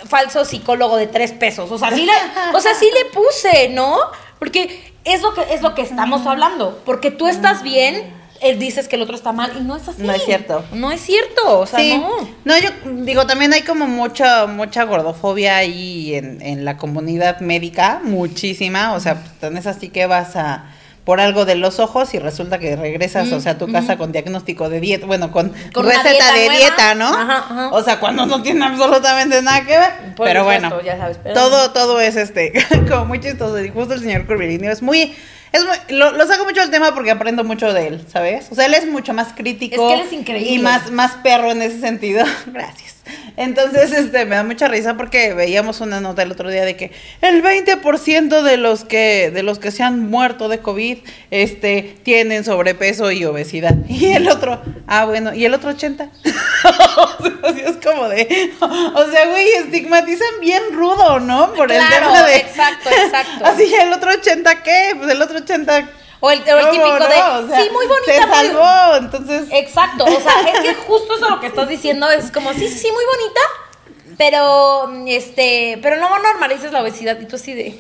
falso 0.08 0.46
psicólogo 0.46 0.96
de 0.98 1.08
tres 1.08 1.32
pesos. 1.32 1.72
O 1.72 1.78
sea, 1.78 1.92
sí 1.92 2.06
le, 2.06 2.14
o 2.56 2.60
sea, 2.60 2.74
sí 2.76 2.90
le 2.94 3.06
puse, 3.06 3.70
¿no? 3.70 3.98
Porque 4.40 4.94
es 5.04 5.22
lo 5.22 5.34
que, 5.34 5.54
es 5.54 5.62
lo 5.62 5.74
que 5.74 5.82
estamos 5.82 6.26
hablando. 6.28 6.82
Porque 6.86 7.12
tú 7.12 7.28
estás 7.28 7.64
bien, 7.64 8.14
él 8.42 8.60
dices 8.60 8.88
que 8.88 8.96
el 8.96 9.02
otro 9.02 9.16
está 9.16 9.32
mal 9.32 9.52
y 9.60 9.64
no 9.64 9.76
es 9.76 9.88
así. 9.88 10.04
No 10.04 10.14
es 10.14 10.24
cierto. 10.24 10.64
No 10.72 10.92
es 10.92 11.02
cierto. 11.02 11.60
O 11.60 11.66
sea, 11.66 11.80
sí. 11.80 12.02
no. 12.46 12.58
yo 12.58 12.70
digo, 13.04 13.26
también 13.26 13.54
hay 13.54 13.64
como 13.64 13.88
mucha, 13.88 14.46
mucha 14.48 14.84
gordofobia 14.84 15.58
ahí 15.58 16.16
en, 16.16 16.42
en 16.42 16.66
la 16.66 16.78
comunidad 16.78 17.40
médica, 17.40 18.02
muchísima. 18.04 18.94
O 18.94 19.00
sea, 19.00 19.16
pues, 19.16 19.32
tan 19.40 19.58
es 19.58 19.68
así 19.68 19.90
que 19.90 20.06
vas 20.06 20.36
a 20.36 20.66
por 21.08 21.22
algo 21.22 21.46
de 21.46 21.56
los 21.56 21.80
ojos 21.80 22.14
y 22.14 22.20
resulta 22.20 22.60
que 22.60 22.76
regresas, 22.76 23.32
o 23.32 23.40
sea, 23.40 23.54
a 23.54 23.58
tu 23.58 23.72
casa 23.72 23.98
con 23.98 24.12
diagnóstico 24.12 24.68
de 24.68 24.82
dieta, 24.82 25.06
bueno, 25.06 25.32
con, 25.32 25.54
receta 25.54 26.10
dieta 26.10 26.34
de 26.34 26.46
nueva. 26.48 26.58
dieta, 26.58 26.96
¿no? 26.96 27.08
Ajá, 27.08 27.38
ajá. 27.50 27.70
O 27.72 27.82
sea, 27.82 28.02
cuando 28.02 28.26
no 28.26 28.44
tiene 28.44 28.66
absolutamente 28.66 29.42
nada 29.42 29.62
que 29.62 29.78
ver. 29.78 30.16
Por 30.18 30.28
pero 30.28 30.42
supuesto, 30.42 30.68
bueno, 30.68 30.84
ya 30.84 30.98
sabes, 30.98 31.18
pero- 31.24 31.34
todo, 31.34 31.72
todo 31.72 32.02
es 32.02 32.18
este, 32.18 32.52
como 32.90 33.06
muy 33.06 33.22
chistoso. 33.22 33.58
Y 33.64 33.70
justo 33.70 33.94
el 33.94 34.02
señor 34.02 34.26
Curvilíneo 34.26 34.70
es 34.70 34.82
muy, 34.82 35.16
es 35.52 35.66
muy, 35.66 35.76
lo, 35.98 36.12
lo 36.12 36.28
saco 36.28 36.46
mucho 36.46 36.62
del 36.62 36.72
tema 36.72 36.94
porque 36.94 37.12
aprendo 37.12 37.44
mucho 37.44 37.74
de 37.74 37.88
él, 37.88 38.06
¿sabes? 38.12 38.48
O 38.52 38.56
sea, 38.56 38.66
él 38.66 38.74
es 38.74 38.86
mucho 38.86 39.14
más 39.14 39.34
crítico. 39.34 39.76
Es 39.76 39.96
que 39.96 40.02
él 40.02 40.08
es 40.08 40.14
increíble. 40.14 40.52
Y 40.52 40.60
más, 40.60 40.92
más 40.92 41.16
perro 41.16 41.52
en 41.52 41.62
ese 41.62 41.80
sentido. 41.80 42.26
Gracias. 42.48 42.97
Entonces, 43.38 43.92
este, 43.92 44.26
me 44.26 44.36
da 44.36 44.44
mucha 44.44 44.68
risa 44.68 44.96
porque 44.96 45.34
veíamos 45.34 45.82
una 45.82 46.00
nota 46.02 46.24
el 46.24 46.32
otro 46.32 46.50
día 46.50 46.66
de 46.66 46.76
que 46.76 46.92
el 47.22 47.44
20% 47.44 48.42
de 48.42 48.58
los 48.58 48.84
que 48.84 49.32
de 49.32 49.44
los 49.44 49.60
que 49.60 49.72
se 49.72 49.84
han 49.84 50.10
muerto 50.10 50.50
de 50.50 50.60
COVID, 50.60 51.00
este, 51.32 51.98
tienen 52.04 52.44
sobrepeso 52.44 53.12
y 53.12 53.26
obesidad. 53.26 53.76
Y 53.90 54.08
el 54.14 54.28
otro, 54.30 54.62
ah, 54.86 55.06
bueno, 55.06 55.34
y 55.34 55.46
el 55.46 55.54
otro 55.54 55.72
80. 55.72 56.10
o 56.24 57.52
sea, 57.54 57.68
es 57.68 57.78
como 57.84 58.08
de, 58.10 58.52
o 58.62 59.12
sea, 59.12 59.26
güey, 59.28 59.48
estigmatizan 59.54 60.40
bien 60.40 60.62
rudo, 60.74 61.20
¿no? 61.20 61.54
Por 61.54 61.72
el 61.72 61.78
Claro, 61.78 62.08
tema 62.08 62.24
de 62.28 62.38
exacto, 62.38 62.90
exacto. 62.90 63.44
Así 63.46 63.74
el 63.74 63.92
otro 63.94 64.12
80 64.12 64.64
qué? 64.64 64.94
Pues 64.98 65.10
el 65.10 65.22
otro 65.22 65.40
80 65.40 65.90
O 66.20 66.32
el, 66.32 66.40
o 66.40 66.44
el 66.46 66.60
¿cómo, 66.62 66.72
típico 66.72 67.00
no? 67.00 67.08
de, 67.08 67.46
O 67.46 67.48
sea, 67.48 67.62
sí, 67.62 67.70
muy 67.72 67.86
bonita. 67.88 68.14
Se 68.14 68.26
muy- 68.26 68.36
salvó, 68.36 68.96
entonces 68.98 69.48
Exacto, 69.52 70.04
o 70.06 70.20
sea, 70.20 70.34
es 70.54 70.60
que 70.62 70.74
justo 70.74 71.16
eso 71.16 71.30
lo 71.30 71.40
que 71.40 71.48
estás 71.48 71.68
diciendo 71.70 72.10
es 72.10 72.32
como, 72.32 72.54
sí, 72.54 72.68
sí, 72.68 72.78
sí, 72.80 72.92
muy 72.92 73.04
bonita, 73.06 74.16
pero, 74.18 74.88
mm, 74.88 75.08
este, 75.10 75.80
pero 75.84 75.98
no 75.98 76.18
normalices 76.20 76.72
la 76.72 76.82
obesidad 76.82 77.20
y 77.22 77.26
tú 77.26 77.36
así 77.36 77.54
de... 77.54 77.80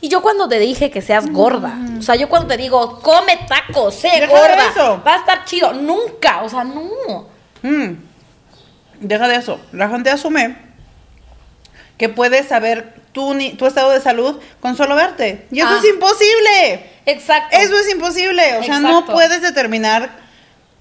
Y 0.00 0.08
yo 0.08 0.20
cuando 0.22 0.48
te 0.48 0.58
dije 0.58 0.90
que 0.90 1.00
seas 1.02 1.30
gorda, 1.30 1.74
o 1.98 2.02
sea, 2.02 2.16
yo 2.16 2.28
cuando 2.28 2.48
te 2.48 2.56
digo, 2.56 3.00
come 3.00 3.38
tacos, 3.48 3.94
sé 3.94 4.08
Deja 4.20 4.26
gorda, 4.26 4.70
eso. 4.70 5.02
va 5.06 5.14
a 5.14 5.18
estar 5.18 5.44
chido, 5.44 5.72
nunca, 5.72 6.42
o 6.42 6.48
sea, 6.48 6.64
no. 6.64 7.26
Mm. 7.62 7.94
Deja 9.00 9.28
de 9.28 9.36
eso. 9.36 9.60
La 9.72 9.88
gente 9.88 10.10
asume 10.10 10.56
que 11.96 12.08
puedes 12.08 12.48
saber 12.48 12.94
tu, 13.12 13.34
tu 13.56 13.66
estado 13.66 13.90
de 13.90 14.00
salud 14.00 14.38
con 14.60 14.76
solo 14.76 14.94
verte. 14.96 15.46
Y 15.50 15.60
eso 15.60 15.68
Ah. 15.70 15.78
es 15.82 15.88
imposible. 15.88 16.90
Exacto. 17.06 17.56
Eso 17.56 17.78
es 17.78 17.90
imposible. 17.90 18.56
O 18.58 18.62
sea, 18.62 18.80
no 18.80 19.06
puedes 19.06 19.40
determinar 19.42 20.10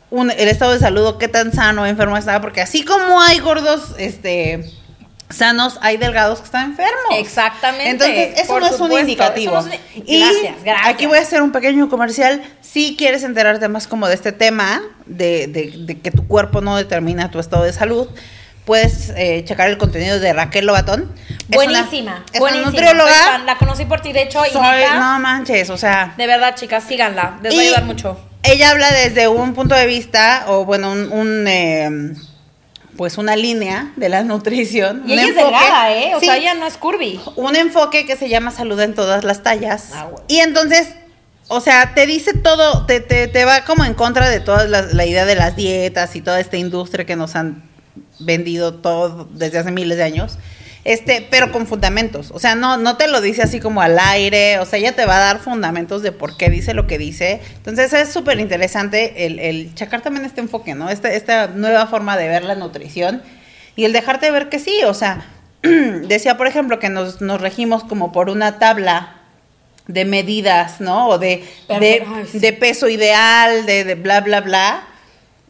un- 0.09 0.31
el 0.31 0.47
estado 0.49 0.73
de 0.73 0.79
salud 0.79 1.05
o 1.05 1.17
qué 1.17 1.27
tan 1.27 1.53
sano 1.53 1.83
o 1.83 1.85
enfermo 1.85 2.17
está. 2.17 2.41
Porque 2.41 2.61
así 2.61 2.83
como 2.83 3.21
hay 3.21 3.39
gordos 3.39 3.95
este, 3.97 4.69
sanos, 5.29 5.79
hay 5.81 5.97
delgados 5.97 6.39
que 6.39 6.45
están 6.45 6.71
enfermos. 6.71 7.05
Exactamente. 7.13 7.89
Entonces, 7.89 8.39
eso 8.39 8.47
Por 8.53 8.61
no 8.61 8.67
es 8.67 8.79
un 8.79 8.91
indicativo. 8.91 9.57
eso 9.57 9.67
no 9.67 9.73
es 9.73 9.79
un- 9.95 10.03
Y 10.05 10.19
Gracias, 10.19 10.63
gracias. 10.63 10.87
aquí 10.93 11.05
voy 11.05 11.17
a 11.17 11.21
hacer 11.21 11.41
un 11.41 11.51
pequeño 11.51 11.89
comercial. 11.89 12.43
Si 12.61 12.95
quieres 12.97 13.23
enterarte 13.23 13.67
más 13.69 13.87
como 13.87 14.07
de 14.07 14.15
este 14.15 14.31
tema, 14.31 14.81
de, 15.05 15.47
de- 15.47 15.73
de 15.77 15.99
que 16.01 16.11
tu 16.11 16.27
cuerpo 16.27 16.61
no 16.61 16.75
determina 16.75 17.31
tu 17.31 17.39
estado 17.39 17.63
de 17.63 17.73
salud, 17.73 18.07
puedes 18.65 19.11
eh, 19.15 19.43
checar 19.45 19.69
el 19.69 19.77
contenido 19.77 20.19
de 20.19 20.33
Raquel 20.33 20.65
Lobatón. 20.65 21.11
Es 21.49 21.57
una- 21.57 21.81
Buenísima, 21.81 22.25
es 22.33 22.39
buenísima. 22.39 22.69
una 22.69 22.71
nutrióloga. 22.71 23.13
Soy 23.13 23.23
fan, 23.31 23.45
La 23.45 23.57
conocí 23.57 23.85
por 23.85 24.01
ti, 24.01 24.11
de 24.13 24.23
hecho, 24.23 24.45
y 24.45 24.49
Soy- 24.49 24.61
no 24.99 25.19
manches, 25.19 25.69
o 25.69 25.77
sea. 25.77 26.13
de 26.17 26.27
verdad, 26.27 26.55
chicas, 26.55 26.83
síganla, 26.83 27.39
les 27.43 27.53
va 27.55 27.59
a 27.59 27.61
ayudar 27.61 27.83
mucho. 27.85 28.19
Ella 28.43 28.71
habla 28.71 28.91
desde 28.91 29.27
un 29.27 29.53
punto 29.53 29.73
de 29.75 29.85
vista, 29.87 30.45
o 30.47 30.65
bueno, 30.65 30.91
un, 30.91 31.11
un, 31.11 31.47
eh, 31.47 32.13
pues 32.97 33.17
una 33.17 33.35
línea 33.35 33.91
de 33.95 34.09
la 34.09 34.23
nutrición. 34.23 35.03
Y 35.05 35.13
ella 35.13 35.23
es 35.23 35.29
enfoque- 35.29 35.43
delgada, 35.43 35.91
¿eh? 35.93 36.15
O 36.15 36.19
Sí, 36.19 36.25
sea, 36.27 36.37
ella 36.37 36.53
no 36.53 36.65
es 36.65 36.77
curvy. 36.77 37.19
un 37.35 37.55
enfoque 37.55 38.05
que 38.05 38.15
se 38.15 38.29
llama 38.29 38.51
salud 38.51 38.79
en 38.79 38.93
todas 38.95 39.23
las 39.23 39.43
tallas. 39.43 39.89
Ah, 39.93 40.05
bueno. 40.05 40.23
Y 40.27 40.39
entonces, 40.39 40.89
o 41.47 41.59
sea, 41.61 41.93
te 41.93 42.05
dice 42.07 42.33
todo, 42.33 42.85
te, 42.85 42.99
te, 43.01 43.27
te 43.27 43.45
va 43.45 43.65
como 43.65 43.83
en 43.85 43.93
contra 43.93 44.29
de 44.29 44.39
toda 44.39 44.65
la, 44.65 44.81
la 44.83 45.05
idea 45.05 45.25
de 45.25 45.35
las 45.35 45.55
dietas 45.55 46.15
y 46.15 46.21
toda 46.21 46.39
esta 46.39 46.57
industria 46.57 47.05
que 47.05 47.15
nos 47.15 47.35
han 47.35 47.63
vendido 48.19 48.75
todo 48.75 49.27
desde 49.31 49.59
hace 49.59 49.71
miles 49.71 49.97
de 49.97 50.03
años. 50.03 50.37
Este, 50.85 51.27
pero 51.31 51.51
con 51.51 51.65
fundamentos. 51.65 52.29
O 52.31 52.39
sea, 52.39 52.53
no, 52.53 52.77
no 52.77 52.95
te 52.95 53.07
lo 53.07 53.19
dice 53.19 53.41
así 53.41 53.59
como 53.59 53.81
al 53.81 53.97
aire. 53.97 54.59
O 54.59 54.65
sea, 54.65 54.77
ella 54.77 54.95
te 54.95 55.05
va 55.07 55.17
a 55.17 55.19
dar 55.19 55.39
fundamentos 55.39 56.03
de 56.03 56.11
por 56.11 56.37
qué 56.37 56.49
dice 56.51 56.75
lo 56.75 56.85
que 56.85 56.99
dice. 56.99 57.41
Entonces 57.55 57.91
es 57.91 58.13
súper 58.13 58.39
interesante 58.39 59.25
el, 59.25 59.39
el 59.39 59.73
checar 59.73 60.01
también 60.01 60.25
este 60.25 60.41
enfoque, 60.41 60.75
¿no? 60.75 60.89
Esta, 60.89 61.11
esta 61.11 61.47
nueva 61.47 61.87
forma 61.87 62.15
de 62.17 62.27
ver 62.27 62.43
la 62.43 62.53
nutrición. 62.53 63.23
Y 63.75 63.85
el 63.85 63.93
dejarte 63.93 64.29
ver 64.29 64.47
que 64.49 64.59
sí. 64.59 64.83
O 64.85 64.93
sea, 64.93 65.25
decía, 65.63 66.37
por 66.37 66.45
ejemplo, 66.45 66.77
que 66.77 66.89
nos, 66.89 67.19
nos 67.19 67.41
regimos 67.41 67.83
como 67.83 68.11
por 68.11 68.29
una 68.29 68.59
tabla 68.59 69.21
de 69.87 70.05
medidas, 70.05 70.81
¿no? 70.81 71.09
O 71.09 71.17
de, 71.17 71.43
de, 71.67 72.05
de 72.31 72.53
peso 72.53 72.89
ideal, 72.89 73.65
de, 73.65 73.85
de 73.85 73.95
bla, 73.95 74.21
bla, 74.21 74.41
bla. 74.41 74.87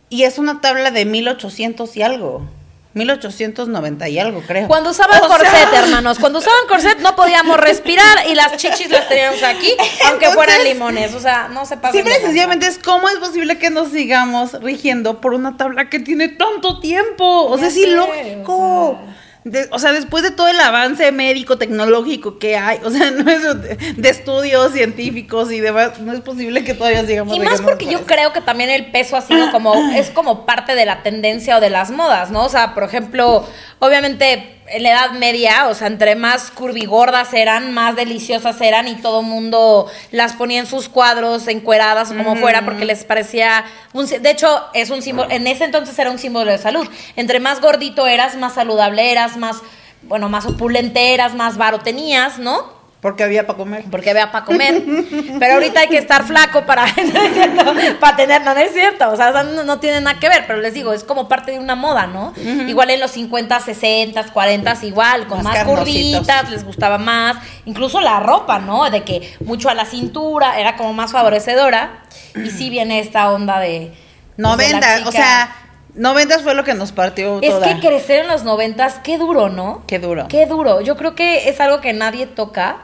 Y 0.09 0.23
es 0.23 0.37
una 0.37 0.61
tabla 0.61 0.91
de 0.91 1.05
1800 1.05 1.95
y 1.97 2.01
algo. 2.01 2.47
1890 2.93 4.07
y 4.07 4.19
algo, 4.19 4.41
creo. 4.47 4.67
Cuando 4.69 4.91
usaban 4.91 5.21
O 5.21 5.27
corset, 5.27 5.49
sea, 5.49 5.79
hermanos, 5.83 6.17
cuando 6.17 6.39
usaban 6.39 6.65
corset 6.69 6.99
no 6.99 7.13
podíamos 7.15 7.59
respirar 7.59 8.25
y 8.29 8.35
las 8.35 8.55
chichis 8.55 8.89
las 8.89 9.09
teníamos 9.09 9.43
aquí, 9.43 9.73
aunque 10.05 10.29
fueran 10.29 10.63
limones. 10.63 11.13
O 11.13 11.19
sea, 11.19 11.49
no 11.49 11.65
se 11.65 11.75
pasa. 11.75 11.93
Simple 11.93 12.13
y 12.17 12.21
sencillamente 12.21 12.67
es 12.67 12.79
cómo 12.79 13.09
es 13.09 13.17
posible 13.17 13.57
que 13.57 13.69
nos 13.69 13.89
sigamos 13.91 14.53
rigiendo 14.61 15.19
por 15.19 15.33
una 15.33 15.57
tabla 15.57 15.89
que 15.89 15.99
tiene 15.99 16.29
tanto 16.29 16.79
tiempo. 16.79 17.25
O 17.47 17.55
Ya 17.57 17.59
sea, 17.59 17.67
es 17.67 17.73
sé, 17.73 17.81
ilógico. 17.81 18.55
o 18.57 18.91
sea. 19.05 19.15
De- 19.45 19.67
O 19.71 19.77
sea, 19.77 19.93
después 19.93 20.23
de 20.23 20.31
todo 20.31 20.47
el 20.47 20.59
avance 20.59 21.11
médico, 21.11 21.57
tecnológico 21.59 22.39
que 22.39 22.57
hay, 22.57 22.79
o 22.83 22.89
sea, 22.89 23.11
no 23.11 23.29
es 23.31 23.43
de, 23.61 23.93
de 23.95 24.09
estudios 24.09 24.73
científicos 24.73 25.51
y 25.51 25.59
demás, 25.59 25.99
no 25.99 26.13
es 26.13 26.21
posible 26.21 26.63
que 26.63 26.73
todavía 26.73 27.05
sigamos 27.05 27.37
Y 27.37 27.39
más 27.39 27.61
porque 27.61 27.85
por 27.85 27.93
yo 27.93 28.05
creo 28.07 28.33
que 28.33 28.41
también 28.41 28.71
el 28.71 28.91
peso 28.91 29.15
ha 29.15 29.21
sido 29.21 29.51
como, 29.51 29.75
es 29.95 30.09
como 30.09 30.47
parte 30.47 30.73
de 30.73 30.85
la 30.87 31.03
tendencia 31.03 31.57
o 31.57 31.61
de 31.61 31.69
las 31.69 31.91
modas, 31.91 32.31
¿no? 32.31 32.43
O 32.43 32.49
sea, 32.49 32.73
por 32.73 32.83
ejemplo, 32.83 33.47
obviamente 33.77 34.63
en 34.67 34.83
la 34.83 34.91
Edad 34.91 35.11
Media, 35.11 35.67
o 35.67 35.73
sea, 35.75 35.87
entre 35.87 36.15
más 36.15 36.49
curvigordas 36.49 37.33
eran, 37.33 37.73
más 37.73 37.95
deliciosas 37.95 38.59
eran 38.61 38.87
y 38.87 38.95
todo 38.95 39.21
mundo 39.21 39.89
las 40.11 40.33
ponía 40.33 40.59
en 40.59 40.65
sus 40.65 40.89
cuadros, 40.89 41.47
encueradas 41.47 42.11
o 42.11 42.17
como 42.17 42.35
fuera, 42.35 42.65
porque 42.65 42.85
les 42.85 43.03
parecía 43.03 43.65
un... 43.93 44.07
De 44.07 44.29
hecho, 44.29 44.65
es 44.73 44.89
un 44.89 45.01
símbolo, 45.01 45.29
en 45.29 45.45
ese 45.47 45.65
entonces 45.65 45.97
era 45.99 46.09
un 46.09 46.17
símbolo 46.17 46.51
de 46.51 46.57
salud. 46.57 46.87
Entre 47.15 47.39
más 47.39 47.61
gordito 47.61 48.07
eras, 48.07 48.35
más 48.35 48.55
saludable 48.55 49.11
eras, 49.11 49.37
más, 49.37 49.57
bueno, 50.03 50.29
más 50.29 50.45
opulente 50.45 51.13
eras, 51.13 51.35
más 51.35 51.57
varo 51.57 51.79
tenías, 51.79 52.39
¿no? 52.39 52.74
Porque 53.05 53.23
había 53.23 53.45
para 53.45 53.55
comer. 53.55 53.83
porque 53.91 54.15
vea 54.15 54.31
para 54.31 54.45
comer. 54.45 54.81
Pero 55.39 55.53
ahorita 55.53 55.81
hay 55.81 55.87
que 55.89 55.99
estar 55.99 56.23
flaco 56.23 56.65
para, 56.65 56.87
no 57.13 57.21
es 57.21 57.33
cierto, 57.35 57.75
para 57.99 58.17
tener, 58.17 58.41
no, 58.41 58.55
no 58.55 58.59
es 58.59 58.73
cierto, 58.73 59.11
o 59.11 59.15
sea, 59.15 59.43
no, 59.43 59.63
no 59.63 59.79
tiene 59.79 60.01
nada 60.01 60.19
que 60.19 60.27
ver, 60.27 60.45
pero 60.47 60.59
les 60.59 60.73
digo, 60.73 60.91
es 60.91 61.03
como 61.03 61.27
parte 61.27 61.51
de 61.51 61.59
una 61.59 61.75
moda, 61.75 62.07
¿no? 62.07 62.33
Igual 62.67 62.89
en 62.89 62.99
los 62.99 63.11
50, 63.11 63.59
60, 63.59 64.23
40, 64.33 64.77
igual, 64.85 65.27
con 65.27 65.43
Más 65.43 65.53
más, 65.53 65.65
curvitas, 65.65 66.49
les 66.49 66.63
gustaba 66.65 66.97
más, 66.97 67.37
incluso 67.65 68.01
la 68.01 68.19
ropa, 68.21 68.57
¿no? 68.57 68.89
De 68.89 69.03
que 69.03 69.35
mucho 69.45 69.69
a 69.69 69.75
la 69.75 69.85
cintura, 69.85 70.59
era 70.59 70.75
como 70.75 70.91
más 70.93 71.11
favorecedora, 71.11 72.01
y 72.33 72.49
sí 72.49 72.71
viene 72.71 73.01
esta 73.01 73.29
onda 73.29 73.59
de... 73.59 73.93
pues, 74.35 74.57
de 74.57 74.69
la 74.73 74.79
90, 74.79 74.95
o 74.95 74.97
chica. 74.97 75.11
sea, 75.11 75.55
90 75.93 76.39
fue 76.39 76.55
lo 76.55 76.63
que 76.63 76.73
nos 76.73 76.91
partió 76.91 77.39
Es 77.41 77.51
toda. 77.51 77.67
que 77.67 77.87
crecer 77.87 78.21
en 78.21 78.27
los 78.27 78.43
noventas, 78.43 78.99
qué 79.03 79.17
duro, 79.17 79.49
¿no? 79.49 79.83
Qué 79.87 79.99
duro. 79.99 80.27
Qué 80.27 80.45
duro. 80.45 80.81
Yo 80.81 80.97
creo 80.97 81.15
que 81.15 81.49
es 81.49 81.59
algo 81.61 81.81
que 81.81 81.93
nadie 81.93 82.25
toca, 82.27 82.77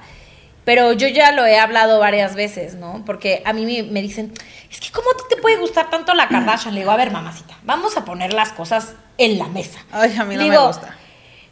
pero 0.65 0.93
yo 0.93 1.07
ya 1.07 1.31
lo 1.31 1.45
he 1.45 1.57
hablado 1.59 1.99
varias 1.99 2.35
veces, 2.35 2.75
¿no? 2.75 3.03
Porque 3.05 3.41
a 3.45 3.53
mí 3.53 3.65
me, 3.65 3.83
me 3.91 4.01
dicen, 4.01 4.33
es 4.69 4.79
que 4.79 4.91
¿cómo 4.91 5.07
te 5.29 5.35
puede 5.37 5.57
gustar 5.57 5.89
tanto 5.89 6.13
la 6.13 6.27
Kardashian? 6.27 6.73
Le 6.73 6.81
digo, 6.81 6.91
a 6.91 6.97
ver, 6.97 7.11
mamacita, 7.11 7.55
vamos 7.63 7.97
a 7.97 8.05
poner 8.05 8.33
las 8.33 8.51
cosas 8.53 8.93
en 9.17 9.39
la 9.39 9.47
mesa. 9.47 9.79
Ay, 9.91 10.15
a 10.17 10.23
mí 10.23 10.35
no 10.35 10.41
Le 10.43 10.47
me 10.49 10.51
digo, 10.55 10.67
gusta. 10.67 10.95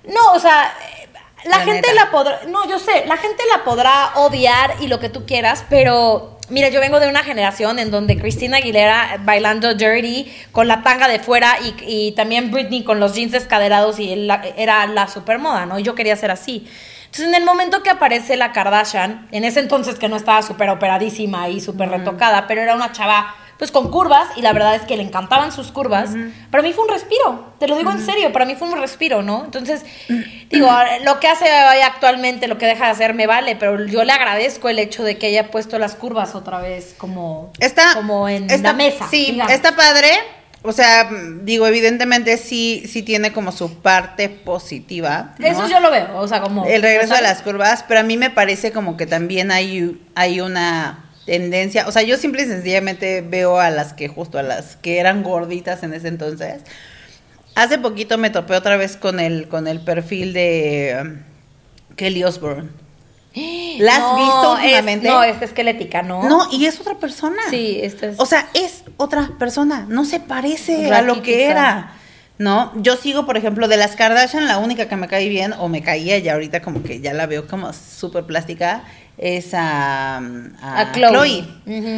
No, 0.06 0.34
o 0.34 0.40
sea, 0.40 0.74
la, 1.46 1.58
La 1.58 1.64
gente 1.64 1.90
neta. 1.90 1.94
la 2.06 2.12
podrá, 2.12 2.40
no, 2.48 2.68
yo 2.70 2.80
sé, 2.80 3.06
la 3.08 3.18
gente 3.18 3.44
la 3.56 3.64
podrá 3.64 4.12
odiar 4.16 4.76
y 4.82 4.88
lo 4.88 5.00
que 5.00 5.10
tú 5.10 5.26
quieras, 5.26 5.66
pero 5.70 6.38
mira, 6.50 6.70
yo 6.70 6.80
vengo 6.80 7.00
de 7.00 7.08
una 7.10 7.24
generación 7.24 7.80
en 7.80 7.92
donde 7.92 8.18
Cristina 8.18 8.58
Aguilera 8.58 9.18
bailando 9.22 9.74
dirty 9.74 10.32
con 10.52 10.68
la 10.68 10.82
tanga 10.84 11.08
de 11.08 11.20
fuera 11.20 11.58
y, 11.62 11.76
y 12.08 12.12
también 12.14 12.52
Britney 12.52 12.84
con 12.84 13.00
los 13.00 13.14
jeans 13.14 13.32
descaderados 13.34 14.00
y 14.00 14.16
la- 14.16 14.44
era 14.58 14.86
la 14.88 15.08
supermoda, 15.08 15.66
¿no? 15.66 15.80
Y 15.80 15.84
yo 15.84 15.96
quería 15.96 16.16
ser 16.16 16.32
así. 16.32 16.68
Entonces, 17.12 17.28
en 17.28 17.36
el 17.36 17.44
momento 17.46 17.82
que 17.84 17.90
aparece 17.90 18.38
la 18.38 18.52
Kardashian, 18.52 19.28
en 19.32 19.44
ese 19.44 19.60
entonces 19.60 19.96
que 19.98 20.08
no 20.10 20.16
estaba 20.16 20.42
súper 20.44 20.70
operadísima 20.70 21.50
y 21.50 21.60
súper 21.60 21.90
retocada, 21.90 22.46
pero 22.48 22.62
era 22.62 22.76
una 22.76 22.92
chava 22.92 23.36
pues 23.58 23.72
con 23.72 23.92
curvas 23.92 24.26
y 24.38 24.42
la 24.42 24.54
verdad 24.54 24.76
es 24.76 24.84
que 24.84 24.96
le 24.96 25.04
encantaban 25.04 25.52
sus 25.52 25.70
curvas. 25.72 26.12
Para 26.50 26.64
mí 26.64 26.72
fue 26.72 26.86
un 26.86 26.92
respiro, 26.92 27.52
te 27.60 27.68
lo 27.68 27.78
digo 27.78 27.92
en 27.92 28.00
serio, 28.06 28.32
para 28.32 28.46
mí 28.46 28.56
fue 28.56 28.70
un 28.70 28.80
respiro, 28.80 29.22
¿no? 29.22 29.44
Entonces, 29.44 29.84
digo, 30.50 30.70
lo 31.04 31.20
que 31.20 31.28
hace 31.28 31.50
actualmente, 31.84 32.48
lo 32.48 32.58
que 32.58 32.68
deja 32.68 32.86
de 32.86 32.92
hacer 32.92 33.14
me 33.16 33.28
vale, 33.28 33.58
pero 33.58 33.86
yo 33.86 34.06
le 34.06 34.14
agradezco 34.14 34.70
el 34.70 34.80
hecho 34.80 35.04
de 35.04 35.18
que 35.18 35.28
haya 35.28 35.52
puesto 35.52 35.78
las 35.78 35.96
curvas 35.96 36.36
otra 36.36 36.60
vez 36.62 36.96
como, 36.98 37.52
Está, 37.60 37.96
como 37.96 38.30
en 38.30 38.50
está- 38.50 38.70
la 38.70 38.74
mesa. 38.74 39.08
Sí, 39.10 39.32
digamos. 39.32 39.52
está 39.52 39.76
padre. 39.76 40.12
O 40.62 40.74
sea, 40.74 41.10
digo, 41.44 41.68
evidentemente 41.68 42.36
sí, 42.38 42.84
sí 42.86 43.02
tiene 43.02 43.32
como 43.32 43.52
su 43.54 43.76
parte 43.76 44.28
positiva. 44.28 45.36
¿no? 45.40 45.48
Eso 45.48 45.68
yo 45.70 45.80
lo 45.80 45.90
veo, 45.90 46.18
o 46.18 46.28
sea, 46.28 46.42
como... 46.42 46.66
El 46.66 46.82
regreso 46.82 47.16
a 47.16 47.22
las 47.22 47.42
curvas, 47.42 47.86
pero 47.88 48.02
a 48.02 48.04
mí 48.04 48.18
me 48.18 48.30
parece 48.30 48.72
como 48.74 48.98
que 48.98 49.06
también 49.06 49.52
hay, 49.52 50.02
hay 50.16 50.42
una 50.42 51.10
tendencia, 51.26 51.88
o 51.88 51.92
sea, 51.92 52.02
yo 52.02 52.18
simple 52.18 52.42
y 52.42 52.46
sencillamente 52.46 53.22
veo 53.22 53.60
a 53.60 53.70
las 53.70 53.94
que 53.94 54.10
justo 54.10 54.38
a 54.38 54.44
las 54.44 54.76
que 54.76 55.00
eran 55.00 55.24
gorditas 55.24 55.84
en 55.84 55.94
ese 55.94 56.10
entonces. 56.10 56.64
Hace 57.56 57.78
poquito 57.78 58.18
me 58.18 58.30
topé 58.30 58.56
otra 58.56 58.78
vez 58.78 58.98
con 58.98 59.20
el 59.20 59.48
con 59.48 59.68
el 59.68 59.82
perfil 59.82 60.34
de 60.34 60.98
um, 61.02 61.96
Kelly 61.96 62.24
Osbourne. 62.24 62.70
¿La 63.80 63.96
has 63.96 64.00
No, 64.02 64.16
visto 64.18 64.58
es- 64.58 64.64
últimamente? 64.64 65.08
no, 65.08 65.24
esta 65.24 65.46
esquelética, 65.46 66.02
¿no? 66.02 66.24
No, 66.24 66.48
y 66.52 66.66
es 66.66 66.80
otra 66.80 66.96
persona. 66.96 67.38
Sí, 67.50 67.80
esta 67.82 68.08
es... 68.08 68.20
O 68.20 68.26
sea, 68.26 68.48
es 68.54 68.84
otra 68.98 69.30
persona, 69.40 69.86
no 69.88 70.06
se 70.06 70.20
parece 70.20 70.92
a 70.94 71.02
lo 71.02 71.22
que 71.22 71.46
era. 71.46 71.94
¿no? 72.38 72.72
Yo 72.78 72.96
sigo, 72.96 73.26
por 73.26 73.36
ejemplo, 73.36 73.68
de 73.68 73.76
las 73.76 73.98
Kardashian, 73.98 74.48
la 74.48 74.60
única 74.60 74.88
que 74.88 74.96
me 74.96 75.10
cae 75.10 75.28
bien, 75.28 75.54
o 75.60 75.68
me 75.68 75.82
caía, 75.82 76.18
y 76.20 76.30
ahorita 76.30 76.62
como 76.62 76.84
que 76.84 77.02
ya 77.02 77.14
la 77.14 77.26
veo 77.26 77.48
como 77.48 77.74
súper 77.74 78.24
plástica, 78.24 78.84
es 79.18 79.54
a, 79.54 80.20
a, 80.20 80.80
A 80.80 80.92
Chloe. 80.94 81.46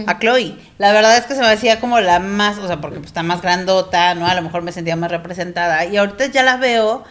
A 0.08 0.18
Chloe. 0.18 0.58
La 0.80 0.92
verdad 0.94 1.16
es 1.18 1.28
que 1.28 1.36
se 1.36 1.42
me 1.42 1.46
hacía 1.48 1.80
como 1.80 2.00
la 2.00 2.18
más, 2.18 2.58
o 2.58 2.66
sea, 2.66 2.82
porque 2.82 2.98
pues, 2.98 3.10
está 3.10 3.22
más 3.22 3.44
grandota, 3.44 4.16
¿no? 4.16 4.26
A 4.26 4.34
lo 4.34 4.42
mejor 4.42 4.64
me 4.64 4.72
sentía 4.72 4.96
más 4.96 5.12
representada. 5.12 5.86
Y 5.86 5.98
ahorita 5.98 6.26
ya 6.26 6.42
la 6.42 6.58
veo. 6.58 7.04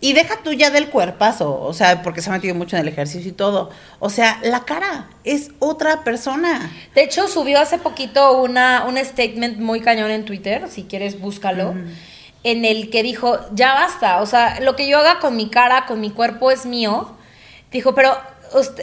Y 0.00 0.12
deja 0.12 0.36
tú 0.44 0.52
ya 0.52 0.70
del 0.70 0.90
cuerpazo, 0.90 1.60
o 1.60 1.72
sea, 1.72 2.02
porque 2.02 2.22
se 2.22 2.30
ha 2.30 2.32
metido 2.32 2.54
mucho 2.54 2.76
en 2.76 2.82
el 2.82 2.88
ejercicio 2.88 3.30
y 3.30 3.34
todo. 3.34 3.70
O 3.98 4.10
sea, 4.10 4.38
la 4.44 4.64
cara 4.64 5.08
es 5.24 5.50
otra 5.58 6.04
persona. 6.04 6.70
De 6.94 7.02
hecho, 7.02 7.26
subió 7.26 7.58
hace 7.58 7.78
poquito 7.78 8.40
una, 8.40 8.84
un 8.86 8.96
statement 8.96 9.58
muy 9.58 9.80
cañón 9.80 10.12
en 10.12 10.24
Twitter, 10.24 10.68
si 10.70 10.84
quieres 10.84 11.20
búscalo, 11.20 11.74
en 12.44 12.64
el 12.64 12.90
que 12.90 13.02
dijo, 13.02 13.38
ya 13.52 13.74
basta, 13.74 14.22
o 14.22 14.26
sea, 14.26 14.60
lo 14.60 14.76
que 14.76 14.88
yo 14.88 14.98
haga 14.98 15.18
con 15.18 15.34
mi 15.34 15.50
cara, 15.50 15.86
con 15.86 16.00
mi 16.00 16.10
cuerpo 16.10 16.52
es 16.52 16.64
mío. 16.64 17.10
Dijo, 17.72 17.94
pero, 17.94 18.16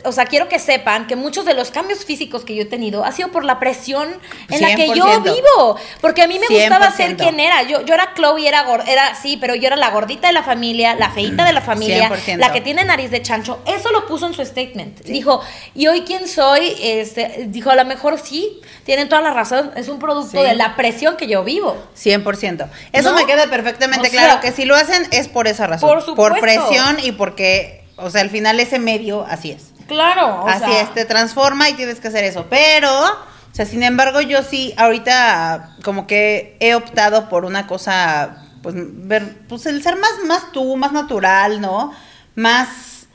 o 0.04 0.12
sea, 0.12 0.26
quiero 0.26 0.48
que 0.48 0.60
sepan 0.60 1.08
que 1.08 1.16
muchos 1.16 1.46
de 1.46 1.54
los 1.54 1.72
cambios 1.72 2.06
físicos 2.06 2.46
que 2.46 2.56
yo 2.56 2.64
he 2.64 2.66
tenido 2.66 3.04
ha 3.04 3.12
sido 3.12 3.30
por 3.32 3.44
la 3.44 3.60
presión 3.60 4.08
en 4.50 4.62
la 4.62 4.76
que 4.76 4.88
yo 4.90 5.06
100%. 5.06 5.24
vivo. 5.24 5.78
Porque 6.02 6.22
a 6.22 6.28
mí 6.28 6.38
me 6.40 6.48
gustaba 6.48 6.92
100%. 6.92 6.96
ser 6.96 7.18
quien 7.18 7.40
era. 7.40 7.64
Yo, 7.64 7.82
yo 7.86 7.94
era 7.94 8.14
Chloe, 8.16 8.48
era, 8.48 8.66
era 8.88 9.16
sí, 9.16 9.38
pero 9.40 9.56
yo 9.56 9.68
era 9.68 9.76
la 9.76 9.90
gordita 9.92 10.28
de 10.28 10.34
la 10.34 10.44
familia, 10.44 10.96
la 10.96 11.10
feita 11.12 11.46
de 11.46 11.54
la 11.54 11.62
familia, 11.62 12.10
100%. 12.10 12.38
la 12.38 12.52
que 12.52 12.62
tiene 12.62 12.84
nariz 12.86 13.12
de 13.12 13.22
chancho. 13.22 13.60
Eso 13.66 13.92
lo 13.92 14.06
puso 14.08 14.28
en 14.28 14.34
su 14.34 14.46
statement. 14.46 15.02
Dijo, 15.04 15.42
¿y 15.74 15.88
hoy 15.88 16.02
quién 16.02 16.28
soy? 16.28 16.76
Este, 16.82 17.46
dijo, 17.48 17.70
a 17.72 17.76
lo 17.76 17.86
mejor 17.86 18.20
sí, 18.20 18.60
tienen 18.86 19.10
toda 19.10 19.22
la 19.22 19.32
razón. 19.32 19.72
Es 19.76 19.88
un 19.90 20.00
producto 20.00 20.42
Sí. 20.42 20.48
de 20.48 20.56
la 20.56 20.76
presión 20.76 21.16
que 21.18 21.28
yo 21.28 21.44
vivo. 21.44 21.76
100%. 21.96 22.70
Eso 22.92 23.12
¿No? 23.12 23.16
me 23.18 23.26
queda 23.26 23.48
perfectamente 23.50 24.08
O 24.08 24.12
sea, 24.12 24.22
claro, 24.26 24.42
que 24.42 24.52
si 24.52 24.66
lo 24.66 24.76
hacen 24.76 25.08
es 25.12 25.28
por 25.28 25.48
esa 25.48 25.68
razón. 25.68 25.90
por 25.90 26.02
supuesto. 26.04 26.40
presión 26.42 26.98
y 27.04 27.12
porque, 27.14 27.85
o 27.98 28.10
sea, 28.10 28.22
al 28.22 28.30
final 28.30 28.60
ese 28.60 28.80
medio, 28.80 29.26
así 29.26 29.52
es. 29.52 29.74
Claro, 29.88 30.44
o 30.44 30.48
así 30.48 30.66
sea, 30.66 30.82
es, 30.82 30.94
te 30.94 31.06
transforma 31.06 31.70
y 31.70 31.74
tienes 31.74 32.00
que 32.00 32.08
hacer 32.08 32.24
eso. 32.24 32.48
Pero, 32.50 32.92
o 32.92 33.54
sea, 33.56 33.66
sin 33.66 33.84
embargo, 33.84 34.22
yo 34.22 34.44
sí, 34.44 34.74
ahorita 34.78 35.76
como 35.84 36.08
que 36.08 36.58
he 36.60 36.76
optado 36.76 37.30
por 37.30 37.46
una 37.46 37.68
cosa, 37.68 38.44
pues, 38.64 38.76
ver, 38.78 39.46
pues 39.48 39.66
el 39.66 39.84
ser 39.84 39.96
más, 39.98 40.12
más 40.26 40.52
tú, 40.52 40.76
más 40.76 40.92
natural, 40.92 41.62
¿no? 41.62 41.94
Más, 42.36 43.08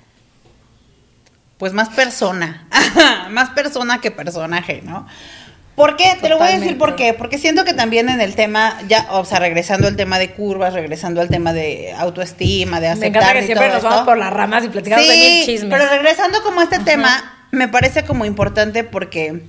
pues 1.58 1.72
más 1.72 1.90
persona. 1.90 2.68
más 3.30 3.50
persona 3.50 4.00
que 4.00 4.10
personaje, 4.10 4.80
¿no? 4.84 5.06
¿Por 5.74 5.96
qué? 5.96 6.16
Te 6.20 6.28
lo 6.28 6.38
voy 6.38 6.48
a 6.48 6.58
decir 6.58 6.76
por 6.76 6.96
qué. 6.96 7.14
Porque 7.14 7.38
siento 7.38 7.64
que 7.64 7.72
también 7.72 8.08
en 8.08 8.20
el 8.20 8.34
tema, 8.34 8.76
ya, 8.86 9.06
o 9.10 9.24
sea, 9.24 9.38
regresando 9.38 9.88
al 9.88 9.96
tema 9.96 10.18
de 10.18 10.32
curvas, 10.32 10.74
regresando 10.74 11.20
al 11.20 11.28
tema 11.28 11.52
de 11.52 11.94
autoestima, 11.96 12.80
de 12.80 12.88
me 12.88 12.92
aceptar 12.92 13.22
encanta 13.22 13.32
que 13.32 13.40
y 13.40 13.46
siempre 13.46 13.66
todo 13.66 13.74
nos 13.76 13.82
vamos 13.84 14.02
por 14.02 14.18
las 14.18 14.32
ramas 14.32 14.64
y 14.64 14.68
platicamos 14.68 15.08
de 15.08 15.16
mil 15.16 15.44
chismes. 15.46 15.70
Pero 15.70 15.88
regresando 15.88 16.42
como 16.42 16.60
a 16.60 16.64
este 16.64 16.80
tema, 16.80 17.46
me 17.50 17.68
parece 17.68 18.04
como 18.04 18.24
importante 18.24 18.84
porque 18.84 19.42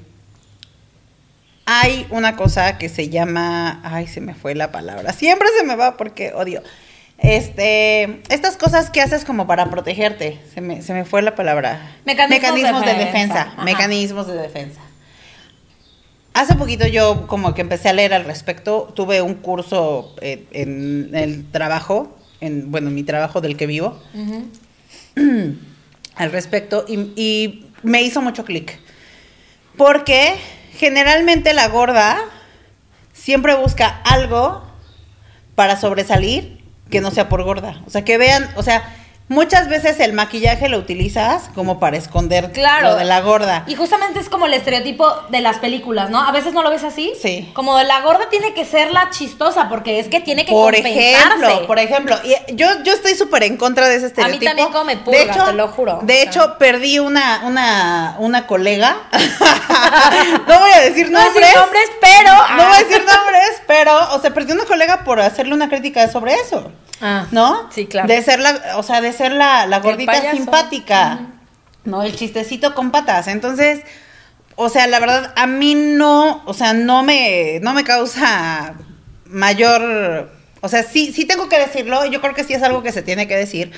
hay 1.65 2.07
una 2.09 2.35
cosa 2.35 2.77
que 2.77 2.89
se 2.89 3.09
llama, 3.09 3.81
ay, 3.83 4.07
se 4.07 4.21
me 4.21 4.33
fue 4.33 4.55
la 4.55 4.71
palabra, 4.71 5.13
siempre 5.13 5.47
se 5.57 5.63
me 5.63 5.75
va 5.75 5.97
porque 5.97 6.33
odio. 6.33 6.63
Este, 7.17 8.21
estas 8.29 8.57
cosas 8.57 8.89
que 8.89 8.99
haces 8.99 9.25
como 9.25 9.45
para 9.45 9.69
protegerte, 9.69 10.39
se 10.53 10.59
me, 10.59 10.81
se 10.81 10.93
me 10.93 11.05
fue 11.05 11.21
la 11.21 11.35
palabra. 11.35 11.97
Mecanismos 12.03 12.83
de 12.83 12.93
de 12.93 13.05
defensa, 13.05 13.45
defensa, 13.45 13.63
mecanismos 13.63 14.27
de 14.27 14.33
defensa. 14.33 14.81
Hace 16.33 16.55
poquito 16.55 16.87
yo 16.87 17.27
como 17.27 17.53
que 17.53 17.61
empecé 17.61 17.89
a 17.89 17.93
leer 17.93 18.13
al 18.13 18.23
respecto, 18.23 18.91
tuve 18.95 19.21
un 19.21 19.35
curso 19.35 20.15
eh, 20.21 20.45
en 20.51 21.09
el 21.13 21.49
trabajo, 21.51 22.17
en, 22.39 22.71
bueno, 22.71 22.89
mi 22.89 23.03
trabajo 23.03 23.41
del 23.41 23.57
que 23.57 23.67
vivo, 23.67 24.01
al 26.15 26.31
respecto 26.31 26.85
y, 26.87 27.11
y 27.15 27.65
me 27.83 28.01
hizo 28.01 28.21
mucho 28.21 28.45
clic. 28.45 28.79
Porque 29.75 30.35
generalmente 30.77 31.53
la 31.53 31.67
gorda 31.67 32.17
siempre 33.13 33.55
busca 33.55 33.87
algo 33.87 34.63
para 35.55 35.79
sobresalir 35.79 36.61
que 36.89 37.01
no 37.01 37.11
sea 37.11 37.29
por 37.29 37.43
gorda. 37.43 37.81
O 37.85 37.89
sea, 37.89 38.03
que 38.03 38.17
vean, 38.17 38.49
o 38.55 38.63
sea, 38.63 38.83
muchas 39.31 39.69
veces 39.69 39.99
el 39.99 40.13
maquillaje 40.13 40.67
lo 40.69 40.77
utilizas 40.77 41.49
como 41.55 41.79
para 41.79 41.97
esconder 41.97 42.51
Claro. 42.51 42.89
lo 42.91 42.95
de 42.97 43.05
la 43.05 43.21
gorda. 43.21 43.63
Y 43.67 43.75
justamente 43.75 44.19
es 44.19 44.29
como 44.29 44.45
el 44.45 44.53
estereotipo 44.53 45.11
de 45.29 45.41
las 45.41 45.57
películas, 45.57 46.09
¿no? 46.09 46.19
A 46.21 46.31
veces 46.31 46.53
no 46.53 46.61
lo 46.63 46.69
ves 46.69 46.83
así. 46.83 47.13
Sí. 47.21 47.49
Como 47.53 47.77
de 47.77 47.85
la 47.85 48.01
gorda 48.01 48.29
tiene 48.29 48.53
que 48.53 48.65
ser 48.65 48.91
la 48.91 49.09
chistosa 49.09 49.69
porque 49.69 49.99
es 49.99 50.07
que 50.09 50.19
tiene 50.19 50.45
que 50.45 50.51
por 50.51 50.73
compensarse. 50.73 51.11
ejemplo, 51.11 51.67
por 51.67 51.79
ejemplo, 51.79 52.15
y 52.23 52.55
yo, 52.55 52.67
yo 52.83 52.93
estoy 52.93 53.15
súper 53.15 53.43
en 53.43 53.57
contra 53.57 53.87
de 53.87 53.95
ese 53.95 54.07
estereotipo. 54.07 54.45
también 54.45 54.67
como 54.71 54.83
me 54.83 54.97
purga, 54.97 55.17
de 55.19 55.23
hecho, 55.31 55.45
te 55.45 55.53
lo 55.53 55.67
juro. 55.69 55.99
De 56.03 56.13
O 56.13 56.17
sea. 56.17 56.23
hecho, 56.29 56.55
perdí 56.59 56.99
una, 56.99 57.41
una, 57.45 58.15
una 58.19 58.45
colega. 58.47 58.97
no 60.47 60.59
voy 60.59 60.71
a 60.71 60.79
decir 60.81 61.09
No 61.09 61.19
voy 61.19 61.27
a 61.27 61.31
nombres. 61.31 61.47
decir 61.47 61.59
nombres, 61.59 61.89
pero. 62.01 62.33
No 62.57 62.63
voy 62.67 62.75
a 62.75 62.83
decir 62.83 63.05
nombres, 63.05 63.61
pero, 63.67 64.13
o 64.13 64.19
sea, 64.19 64.33
perdí 64.33 64.51
una 64.51 64.65
colega 64.65 65.03
por 65.03 65.19
hacerle 65.21 65.53
una 65.53 65.69
crítica 65.69 66.07
sobre 66.11 66.33
eso. 66.33 66.71
Ah, 67.03 67.25
¿No? 67.31 67.67
Sí, 67.71 67.87
claro. 67.87 68.07
De 68.07 68.21
ser 68.21 68.39
la, 68.39 68.75
o 68.77 68.83
sea, 68.83 69.01
de 69.01 69.11
ser 69.11 69.20
la, 69.29 69.65
la 69.67 69.79
gordita 69.79 70.31
simpática. 70.31 71.27
¿No? 71.83 72.03
El 72.03 72.15
chistecito 72.15 72.75
con 72.75 72.91
patas. 72.91 73.27
Entonces, 73.27 73.81
o 74.55 74.69
sea, 74.69 74.87
la 74.87 74.99
verdad, 74.99 75.33
a 75.35 75.47
mí 75.47 75.75
no, 75.75 76.43
o 76.45 76.53
sea, 76.53 76.73
no 76.73 77.03
me, 77.03 77.59
no 77.61 77.73
me 77.73 77.83
causa 77.83 78.75
mayor, 79.25 80.31
o 80.61 80.69
sea, 80.69 80.83
sí, 80.83 81.11
sí 81.13 81.25
tengo 81.25 81.49
que 81.49 81.57
decirlo, 81.57 82.05
yo 82.05 82.21
creo 82.21 82.35
que 82.35 82.43
sí 82.43 82.53
es 82.53 82.61
algo 82.61 82.83
que 82.83 82.91
se 82.91 83.01
tiene 83.01 83.27
que 83.27 83.35
decir. 83.35 83.71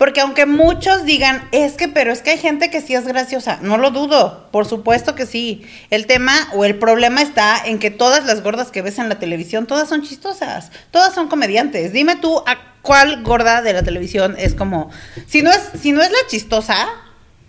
Porque 0.00 0.22
aunque 0.22 0.46
muchos 0.46 1.04
digan, 1.04 1.46
es 1.52 1.74
que, 1.74 1.86
pero 1.86 2.10
es 2.10 2.22
que 2.22 2.30
hay 2.30 2.38
gente 2.38 2.70
que 2.70 2.80
sí 2.80 2.94
es 2.94 3.06
graciosa, 3.06 3.58
no 3.60 3.76
lo 3.76 3.90
dudo, 3.90 4.48
por 4.50 4.66
supuesto 4.66 5.14
que 5.14 5.26
sí. 5.26 5.70
El 5.90 6.06
tema 6.06 6.32
o 6.54 6.64
el 6.64 6.78
problema 6.78 7.20
está 7.20 7.60
en 7.62 7.78
que 7.78 7.90
todas 7.90 8.24
las 8.24 8.42
gordas 8.42 8.70
que 8.70 8.80
ves 8.80 8.98
en 8.98 9.10
la 9.10 9.18
televisión, 9.18 9.66
todas 9.66 9.90
son 9.90 10.00
chistosas, 10.00 10.72
todas 10.90 11.14
son 11.14 11.28
comediantes. 11.28 11.92
Dime 11.92 12.16
tú 12.16 12.42
a 12.46 12.56
cuál 12.80 13.22
gorda 13.22 13.60
de 13.60 13.74
la 13.74 13.82
televisión 13.82 14.36
es 14.38 14.54
como, 14.54 14.88
si 15.26 15.42
no 15.42 15.50
es, 15.50 15.60
si 15.78 15.92
no 15.92 16.00
es 16.00 16.10
la 16.10 16.26
chistosa 16.28 16.88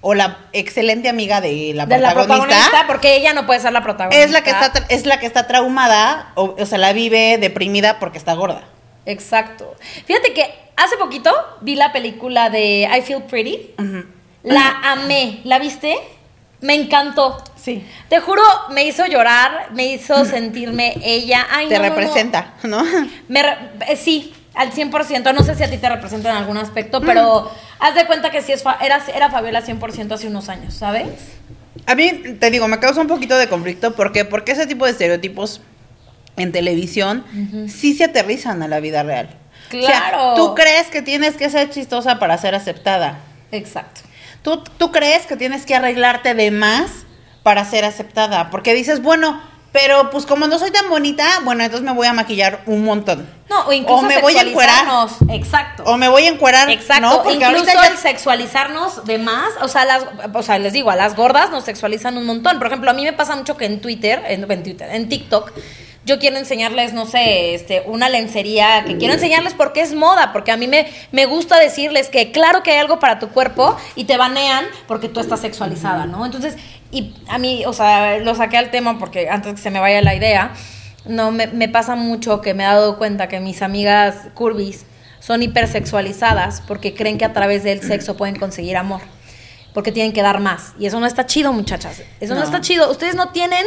o 0.01 0.13
la 0.13 0.39
excelente 0.51 1.07
amiga 1.07 1.39
de 1.39 1.71
la 1.73 1.85
de 1.85 1.99
la 1.99 2.13
protagonista, 2.13 2.47
protagonista, 2.47 2.87
porque 2.87 3.15
ella 3.15 3.31
no 3.31 3.45
puede 3.45 3.61
ser 3.61 3.71
la 3.71 3.81
protagonista. 3.81 4.25
es 4.25 4.31
la 4.31 4.43
que 4.43 4.49
está, 4.49 4.73
es 4.89 5.05
la 5.05 5.21
que 5.21 5.25
está 5.25 5.47
traumada, 5.47 6.33
o, 6.35 6.57
o 6.59 6.65
sea, 6.65 6.79
la 6.79 6.91
vive 6.91 7.37
deprimida 7.37 7.97
porque 7.97 8.17
está 8.17 8.33
gorda. 8.33 8.65
Exacto. 9.05 9.73
Fíjate 10.05 10.33
que 10.33 10.70
hace 10.83 10.97
poquito 10.97 11.31
vi 11.61 11.75
la 11.75 11.91
película 11.91 12.49
de 12.49 12.87
I 12.97 13.01
Feel 13.01 13.23
Pretty. 13.23 13.71
La 14.43 14.79
amé. 14.91 15.41
¿La 15.43 15.59
viste? 15.59 15.95
Me 16.61 16.75
encantó. 16.75 17.43
Sí. 17.55 17.83
Te 18.09 18.19
juro, 18.19 18.41
me 18.71 18.83
hizo 18.85 19.05
llorar, 19.05 19.69
me 19.73 19.87
hizo 19.87 20.25
sentirme 20.25 20.93
ella. 21.03 21.45
Ay, 21.51 21.67
Te 21.69 21.77
no, 21.77 21.83
no, 21.83 21.89
no. 21.89 21.95
representa, 21.95 22.53
¿no? 22.63 22.83
Me 23.27 23.43
re- 23.43 23.57
eh, 23.87 23.95
sí, 23.95 24.33
al 24.53 24.71
100%. 24.71 25.33
No 25.33 25.43
sé 25.43 25.55
si 25.55 25.63
a 25.63 25.69
ti 25.69 25.77
te 25.77 25.89
representa 25.89 26.29
en 26.29 26.35
algún 26.37 26.57
aspecto, 26.57 27.01
pero 27.01 27.49
haz 27.79 27.95
de 27.95 28.05
cuenta 28.05 28.29
que 28.31 28.41
sí 28.41 28.51
es 28.51 28.61
fa- 28.63 28.77
era, 28.81 29.01
era 29.15 29.29
Fabiola 29.29 29.63
100% 29.63 30.11
hace 30.13 30.27
unos 30.27 30.49
años, 30.49 30.73
¿sabes? 30.75 31.07
A 31.87 31.95
mí, 31.95 32.11
te 32.39 32.51
digo, 32.51 32.67
me 32.67 32.79
causa 32.79 33.01
un 33.01 33.07
poquito 33.07 33.37
de 33.37 33.47
conflicto. 33.47 33.95
¿Por 33.95 34.11
qué? 34.11 34.23
Porque 34.25 34.51
ese 34.51 34.67
tipo 34.67 34.85
de 34.85 34.91
estereotipos 34.91 35.61
en 36.37 36.51
televisión 36.51 37.23
sí 37.67 37.93
se 37.95 38.03
aterrizan 38.05 38.61
a 38.63 38.67
la 38.67 38.79
vida 38.79 39.01
real. 39.03 39.29
O 39.79 39.81
sea, 39.87 40.09
Claro. 40.09 40.33
tú 40.35 40.55
crees 40.55 40.87
que 40.87 41.01
tienes 41.01 41.35
que 41.37 41.49
ser 41.49 41.69
chistosa 41.69 42.19
para 42.19 42.37
ser 42.37 42.55
aceptada. 42.55 43.19
Exacto. 43.51 44.01
Tú, 44.43 44.63
tú 44.77 44.91
crees 44.91 45.25
que 45.27 45.35
tienes 45.37 45.65
que 45.65 45.75
arreglarte 45.75 46.33
de 46.33 46.51
más 46.51 46.89
para 47.43 47.63
ser 47.65 47.85
aceptada. 47.85 48.49
Porque 48.49 48.73
dices, 48.73 49.01
bueno, 49.01 49.39
pero 49.71 50.09
pues 50.09 50.25
como 50.25 50.47
no 50.47 50.59
soy 50.59 50.71
tan 50.71 50.89
bonita, 50.89 51.25
bueno, 51.43 51.63
entonces 51.63 51.85
me 51.85 51.93
voy 51.93 52.05
a 52.07 52.13
maquillar 52.13 52.61
un 52.65 52.83
montón. 52.83 53.29
No, 53.49 53.67
o 53.67 53.71
incluso 53.71 54.01
me 54.03 54.19
voy 54.19 54.35
a 54.35 54.41
encuerar. 54.41 54.85
Exacto. 55.29 55.83
O 55.85 55.95
me 55.97 56.09
voy 56.09 56.25
a 56.25 56.29
encuerar. 56.29 56.69
Exacto, 56.69 57.01
¿no? 57.07 57.23
Porque 57.23 57.33
incluso 57.35 57.65
ya- 57.65 57.87
el 57.87 57.97
sexualizarnos 57.97 59.05
de 59.05 59.17
más, 59.17 59.49
o 59.61 59.67
sea, 59.67 59.85
las, 59.85 60.05
o 60.33 60.43
sea, 60.43 60.57
les 60.59 60.73
digo, 60.73 60.89
a 60.91 60.95
las 60.95 61.15
gordas 61.15 61.51
nos 61.51 61.63
sexualizan 61.65 62.17
un 62.17 62.25
montón. 62.25 62.57
Por 62.57 62.67
ejemplo, 62.67 62.91
a 62.91 62.93
mí 62.93 63.03
me 63.03 63.13
pasa 63.13 63.35
mucho 63.35 63.55
que 63.57 63.65
en 63.65 63.79
Twitter, 63.81 64.21
en, 64.27 64.49
en 64.51 64.63
Twitter, 64.63 64.89
en 64.91 65.07
TikTok, 65.07 65.51
yo 66.11 66.19
quiero 66.19 66.35
enseñarles, 66.37 66.93
no 66.93 67.05
sé, 67.05 67.55
este, 67.55 67.83
una 67.85 68.09
lencería, 68.09 68.83
que 68.85 68.97
quiero 68.97 69.13
enseñarles 69.13 69.53
porque 69.53 69.79
es 69.81 69.93
moda, 69.95 70.33
porque 70.33 70.51
a 70.51 70.57
mí 70.57 70.67
me, 70.67 70.85
me 71.11 71.25
gusta 71.25 71.57
decirles 71.57 72.09
que 72.09 72.31
claro 72.31 72.63
que 72.63 72.71
hay 72.71 72.79
algo 72.79 72.99
para 72.99 73.17
tu 73.17 73.29
cuerpo 73.29 73.77
y 73.95 74.03
te 74.03 74.17
banean 74.17 74.65
porque 74.87 75.07
tú 75.07 75.21
estás 75.21 75.39
sexualizada, 75.39 76.05
¿no? 76.05 76.25
Entonces, 76.25 76.57
y 76.91 77.13
a 77.29 77.37
mí, 77.37 77.63
o 77.65 77.71
sea, 77.71 78.17
lo 78.19 78.35
saqué 78.35 78.57
al 78.57 78.71
tema 78.71 78.99
porque 78.99 79.29
antes 79.29 79.53
que 79.55 79.61
se 79.61 79.71
me 79.71 79.79
vaya 79.79 80.01
la 80.01 80.13
idea, 80.13 80.51
no, 81.05 81.31
me, 81.31 81.47
me 81.47 81.69
pasa 81.69 81.95
mucho 81.95 82.41
que 82.41 82.53
me 82.53 82.63
he 82.63 82.67
dado 82.67 82.97
cuenta 82.97 83.29
que 83.29 83.39
mis 83.39 83.61
amigas 83.61 84.15
curvis 84.33 84.85
son 85.21 85.41
hipersexualizadas 85.43 86.61
porque 86.67 86.93
creen 86.93 87.17
que 87.17 87.25
a 87.25 87.31
través 87.33 87.63
del 87.63 87.81
sexo 87.81 88.17
pueden 88.17 88.35
conseguir 88.35 88.75
amor. 88.75 89.01
porque 89.73 89.93
tienen 89.93 90.11
que 90.11 90.21
dar 90.21 90.41
más. 90.41 90.73
Y 90.77 90.85
eso 90.85 90.99
no 90.99 91.05
está 91.05 91.25
chido, 91.25 91.53
muchachas. 91.53 92.01
Eso 92.19 92.33
no, 92.33 92.41
No. 92.41 92.45
está 92.45 92.59
chido. 92.59 92.91
Ustedes 92.91 93.15
no 93.15 93.29
tienen 93.29 93.65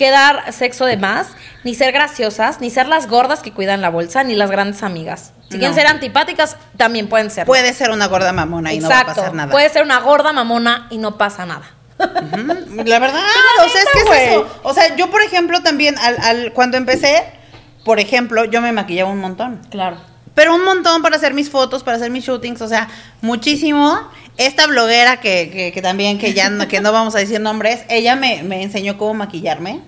que 0.00 0.10
dar 0.10 0.50
sexo 0.54 0.86
de 0.86 0.96
más, 0.96 1.26
ni 1.62 1.74
ser 1.74 1.92
graciosas, 1.92 2.58
ni 2.62 2.70
ser 2.70 2.88
las 2.88 3.06
gordas 3.06 3.40
que 3.40 3.52
cuidan 3.52 3.82
la 3.82 3.90
bolsa, 3.90 4.24
ni 4.24 4.34
las 4.34 4.50
grandes 4.50 4.82
amigas. 4.82 5.34
Si 5.50 5.58
quieren 5.58 5.74
ser 5.74 5.86
antipáticas, 5.86 6.56
también 6.78 7.06
pueden 7.10 7.30
ser. 7.30 7.44
Puede 7.44 7.74
ser 7.74 7.90
una 7.90 8.06
gorda 8.06 8.32
mamona 8.32 8.72
y 8.72 8.78
no 8.78 8.88
va 8.88 9.00
a 9.00 9.04
pasar 9.06 9.34
nada. 9.34 9.52
Puede 9.52 9.68
ser 9.68 9.82
una 9.82 10.00
gorda 10.00 10.32
mamona 10.32 10.86
y 10.88 10.96
no 10.96 11.18
pasa 11.18 11.44
nada. 11.44 11.66
La 11.98 12.98
verdad, 12.98 13.20
la 13.58 13.64
o 13.64 13.68
sea, 13.68 13.82
es 13.82 13.88
que 13.92 13.98
es 14.00 14.28
eso. 14.30 14.60
O 14.62 14.72
sea, 14.72 14.96
yo, 14.96 15.10
por 15.10 15.20
ejemplo, 15.20 15.62
también, 15.62 15.98
al, 15.98 16.16
al- 16.22 16.52
cuando 16.54 16.78
empecé, 16.78 17.22
por 17.84 18.00
ejemplo, 18.00 18.46
yo 18.46 18.62
me 18.62 18.72
maquillaba 18.72 19.10
un 19.10 19.20
montón. 19.20 19.60
Claro. 19.70 19.98
Pero 20.34 20.54
un 20.54 20.64
montón 20.64 21.02
para 21.02 21.16
hacer 21.16 21.34
mis 21.34 21.50
fotos, 21.50 21.82
para 21.82 21.98
hacer 21.98 22.10
mis 22.10 22.24
shootings, 22.24 22.62
o 22.62 22.68
sea, 22.68 22.88
muchísimo. 23.20 24.00
Esta 24.40 24.66
bloguera 24.66 25.20
que, 25.20 25.50
que, 25.50 25.70
que 25.72 25.82
también, 25.82 26.18
que 26.18 26.32
ya 26.32 26.48
no, 26.50 26.66
que 26.66 26.80
no 26.80 26.92
vamos 26.92 27.14
a 27.14 27.18
decir 27.18 27.40
nombres, 27.40 27.80
ella 27.88 28.16
me, 28.16 28.42
me 28.42 28.62
enseñó 28.62 28.96
cómo 28.98 29.14
maquillarme. 29.14 29.80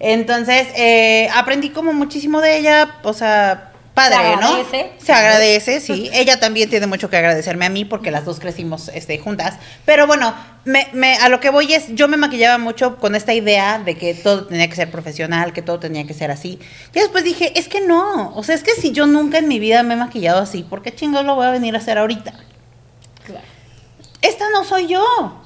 Entonces, 0.00 0.68
eh, 0.76 1.28
aprendí 1.34 1.70
como 1.70 1.92
muchísimo 1.92 2.40
de 2.40 2.56
ella, 2.58 2.96
o 3.02 3.12
sea, 3.12 3.72
padre, 3.94 4.16
Se 4.16 4.36
¿no? 4.36 4.46
agradece. 4.48 4.92
Se 4.98 5.12
agradece, 5.12 5.80
sí. 5.80 6.08
Ella 6.12 6.38
también 6.38 6.70
tiene 6.70 6.86
mucho 6.86 7.10
que 7.10 7.16
agradecerme 7.16 7.66
a 7.66 7.68
mí 7.68 7.84
porque 7.84 8.10
las 8.12 8.24
dos 8.24 8.38
crecimos 8.38 8.88
este, 8.94 9.18
juntas. 9.18 9.54
Pero 9.84 10.06
bueno, 10.06 10.34
me, 10.64 10.86
me- 10.92 11.16
a 11.16 11.28
lo 11.28 11.40
que 11.40 11.50
voy 11.50 11.72
es, 11.74 11.86
yo 11.88 12.06
me 12.06 12.16
maquillaba 12.16 12.58
mucho 12.58 12.96
con 12.98 13.16
esta 13.16 13.34
idea 13.34 13.80
de 13.80 13.96
que 13.96 14.14
todo 14.14 14.46
tenía 14.46 14.68
que 14.68 14.76
ser 14.76 14.90
profesional, 14.90 15.52
que 15.52 15.62
todo 15.62 15.80
tenía 15.80 16.06
que 16.06 16.14
ser 16.14 16.30
así. 16.30 16.60
Y 16.94 17.00
después 17.00 17.24
dije, 17.24 17.58
es 17.58 17.66
que 17.68 17.80
no. 17.80 18.32
O 18.36 18.44
sea, 18.44 18.54
es 18.54 18.62
que 18.62 18.72
si 18.80 18.92
yo 18.92 19.06
nunca 19.08 19.38
en 19.38 19.48
mi 19.48 19.58
vida 19.58 19.82
me 19.82 19.94
he 19.94 19.96
maquillado 19.96 20.40
así, 20.40 20.62
¿por 20.62 20.80
qué 20.80 20.94
chingados 20.94 21.26
lo 21.26 21.34
voy 21.34 21.46
a 21.46 21.50
venir 21.50 21.74
a 21.74 21.78
hacer 21.78 21.98
ahorita? 21.98 22.32
Claro. 23.26 23.44
Esta 24.20 24.50
no 24.50 24.64
soy 24.64 24.86
yo. 24.88 25.04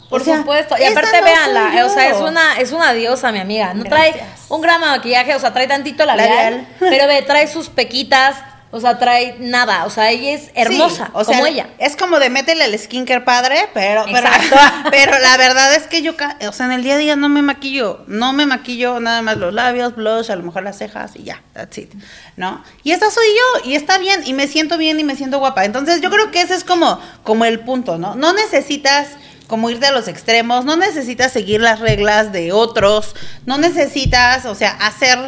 Por 0.08 0.20
O 0.20 0.24
sea, 0.24 0.38
supuesto. 0.38 0.76
Y 0.78 0.84
aparte, 0.84 1.18
no 1.20 1.24
véanla, 1.24 1.86
o 1.86 1.88
sea, 1.88 2.08
es 2.10 2.18
una, 2.18 2.58
es 2.58 2.72
una 2.72 2.92
diosa, 2.92 3.32
mi 3.32 3.38
amiga. 3.40 3.72
No 3.72 3.84
trae 3.84 4.22
un 4.48 4.60
gramo 4.60 4.84
de 4.86 4.92
maquillaje, 4.92 5.34
o 5.34 5.38
sea, 5.38 5.52
trae 5.52 5.66
tantito 5.66 6.04
labial, 6.04 6.28
Labial. 6.28 6.66
pero 6.78 7.06
ve, 7.06 7.22
trae 7.26 7.48
sus 7.48 7.68
pequitas, 7.70 8.36
o 8.74 8.80
sea, 8.80 8.98
trae 8.98 9.36
nada. 9.38 9.84
O 9.84 9.90
sea, 9.90 10.10
ella 10.10 10.32
es 10.32 10.50
hermosa, 10.54 11.06
Sí, 11.06 11.12
o 11.12 11.24
sea, 11.24 11.34
como 11.34 11.46
ella. 11.46 11.68
Es 11.78 11.94
como 11.94 12.18
de 12.18 12.30
métele 12.30 12.64
el 12.64 12.78
skincare 12.78 13.20
padre, 13.20 13.68
pero, 13.74 14.06
pero, 14.06 14.28
pero 14.90 15.18
la 15.18 15.36
verdad 15.36 15.74
es 15.74 15.86
que 15.86 16.00
yo, 16.00 16.14
o 16.48 16.52
sea, 16.52 16.66
en 16.66 16.72
el 16.72 16.82
día 16.82 16.94
a 16.94 16.98
día 16.98 17.14
no 17.14 17.28
me 17.28 17.42
maquillo, 17.42 18.02
no 18.06 18.32
me 18.32 18.46
maquillo 18.46 18.98
nada 18.98 19.20
más 19.20 19.36
los 19.36 19.52
labios, 19.52 19.94
blush, 19.94 20.30
a 20.30 20.36
lo 20.36 20.42
mejor 20.42 20.62
las 20.62 20.78
cejas 20.78 21.12
y 21.16 21.24
ya, 21.24 21.42
that's 21.52 21.76
it, 21.76 21.92
¿no? 22.36 22.64
Y 22.82 22.92
esta 22.92 23.10
soy 23.10 23.26
yo, 23.26 23.70
y 23.70 23.74
está 23.74 23.98
bien, 23.98 24.22
y 24.24 24.32
me 24.32 24.48
siento 24.48 24.78
bien 24.78 24.98
y 24.98 25.04
me 25.04 25.16
siento 25.16 25.38
guapa. 25.38 25.66
Entonces 25.66 26.00
yo 26.00 26.08
creo 26.08 26.30
que 26.30 26.40
ese 26.40 26.54
es 26.54 26.64
como, 26.64 26.98
como 27.24 27.44
el 27.44 27.60
punto, 27.60 27.98
¿no? 27.98 28.14
No 28.14 28.32
necesitas 28.32 29.08
como 29.48 29.68
irte 29.68 29.84
a 29.84 29.92
los 29.92 30.08
extremos, 30.08 30.64
no 30.64 30.76
necesitas 30.76 31.30
seguir 31.30 31.60
las 31.60 31.80
reglas 31.80 32.32
de 32.32 32.52
otros, 32.52 33.14
no 33.44 33.58
necesitas, 33.58 34.46
o 34.46 34.54
sea, 34.54 34.70
hacer 34.70 35.18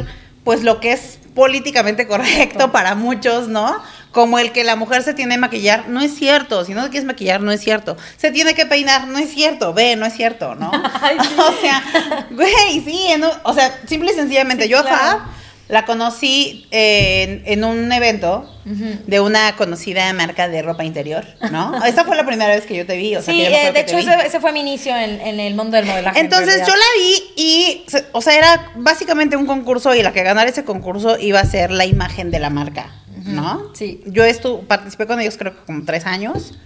pues 0.43 0.63
lo 0.63 0.79
que 0.79 0.93
es 0.93 1.19
políticamente 1.35 2.07
correcto 2.07 2.71
para 2.71 2.95
muchos, 2.95 3.47
¿no? 3.47 3.79
Como 4.11 4.39
el 4.39 4.53
que 4.53 4.63
la 4.63 4.77
mujer 4.77 5.03
se 5.03 5.13
tiene 5.13 5.35
que 5.35 5.41
maquillar, 5.41 5.89
no 5.89 6.01
es 6.01 6.15
cierto. 6.15 6.63
Si 6.63 6.73
no 6.73 6.83
te 6.83 6.89
quieres 6.89 7.05
maquillar, 7.05 7.41
no 7.41 7.51
es 7.51 7.61
cierto. 7.61 7.97
Se 8.17 8.31
tiene 8.31 8.55
que 8.55 8.65
peinar, 8.65 9.07
no 9.07 9.17
es 9.19 9.31
cierto. 9.31 9.73
Ve, 9.73 9.97
no 9.97 10.05
es 10.05 10.13
cierto, 10.13 10.55
¿no? 10.55 10.71
Ay, 11.01 11.17
sí. 11.21 11.35
o 11.37 11.61
sea, 11.61 11.83
güey, 12.31 12.81
sí, 12.85 13.07
o 13.43 13.53
sea, 13.53 13.81
simple 13.85 14.11
y 14.13 14.15
sencillamente, 14.15 14.63
Sí, 14.63 14.69
yo 14.69 14.81
claro. 14.81 14.97
Fab 15.19 15.34
la 15.67 15.85
conocí 15.85 16.67
en, 16.71 17.41
en 17.45 17.63
un 17.63 17.91
evento 17.91 18.49
de 18.65 19.19
una 19.19 19.55
conocida 19.55 20.11
marca 20.13 20.47
de 20.47 20.61
ropa 20.61 20.83
interior, 20.83 21.25
¿no? 21.51 21.83
Esa 21.85 22.03
fue 22.03 22.15
la 22.15 22.25
primera 22.25 22.53
vez 22.55 22.65
que 22.65 22.75
yo 22.75 22.85
te 22.85 22.97
vi, 22.97 23.15
o 23.15 23.21
sea, 23.21 23.33
sí, 23.33 23.39
que 23.39 23.45
yo 23.45 23.51
me 23.51 23.67
eh, 23.67 23.71
de 23.71 23.79
hecho, 23.79 23.97
ese, 23.97 24.27
ese 24.27 24.39
fue 24.39 24.51
mi 24.51 24.61
inicio 24.61 24.95
en, 24.95 25.21
en 25.21 25.39
el 25.39 25.55
mundo 25.55 25.77
del 25.77 25.85
modelaje. 25.85 26.19
en 26.19 26.25
Entonces 26.25 26.61
yo 26.67 26.73
la 26.73 26.85
vi 26.97 27.23
y, 27.35 27.85
o 28.11 28.21
sea, 28.21 28.37
era 28.37 28.71
básicamente 28.75 29.37
un 29.37 29.45
concurso 29.45 29.93
y 29.93 30.01
la 30.01 30.13
que 30.13 30.23
ganara 30.23 30.49
ese 30.49 30.65
concurso 30.65 31.17
iba 31.19 31.39
a 31.39 31.45
ser 31.45 31.71
la 31.71 31.85
imagen 31.85 32.31
de 32.31 32.39
la 32.39 32.49
marca, 32.49 32.91
¿no? 33.25 33.71
Sí. 33.73 34.01
Yo 34.05 34.23
participé 34.67 35.07
con 35.07 35.19
ellos 35.19 35.37
creo 35.37 35.53
que 35.55 35.63
como 35.65 35.83
tres 35.85 36.05
años. 36.05 36.53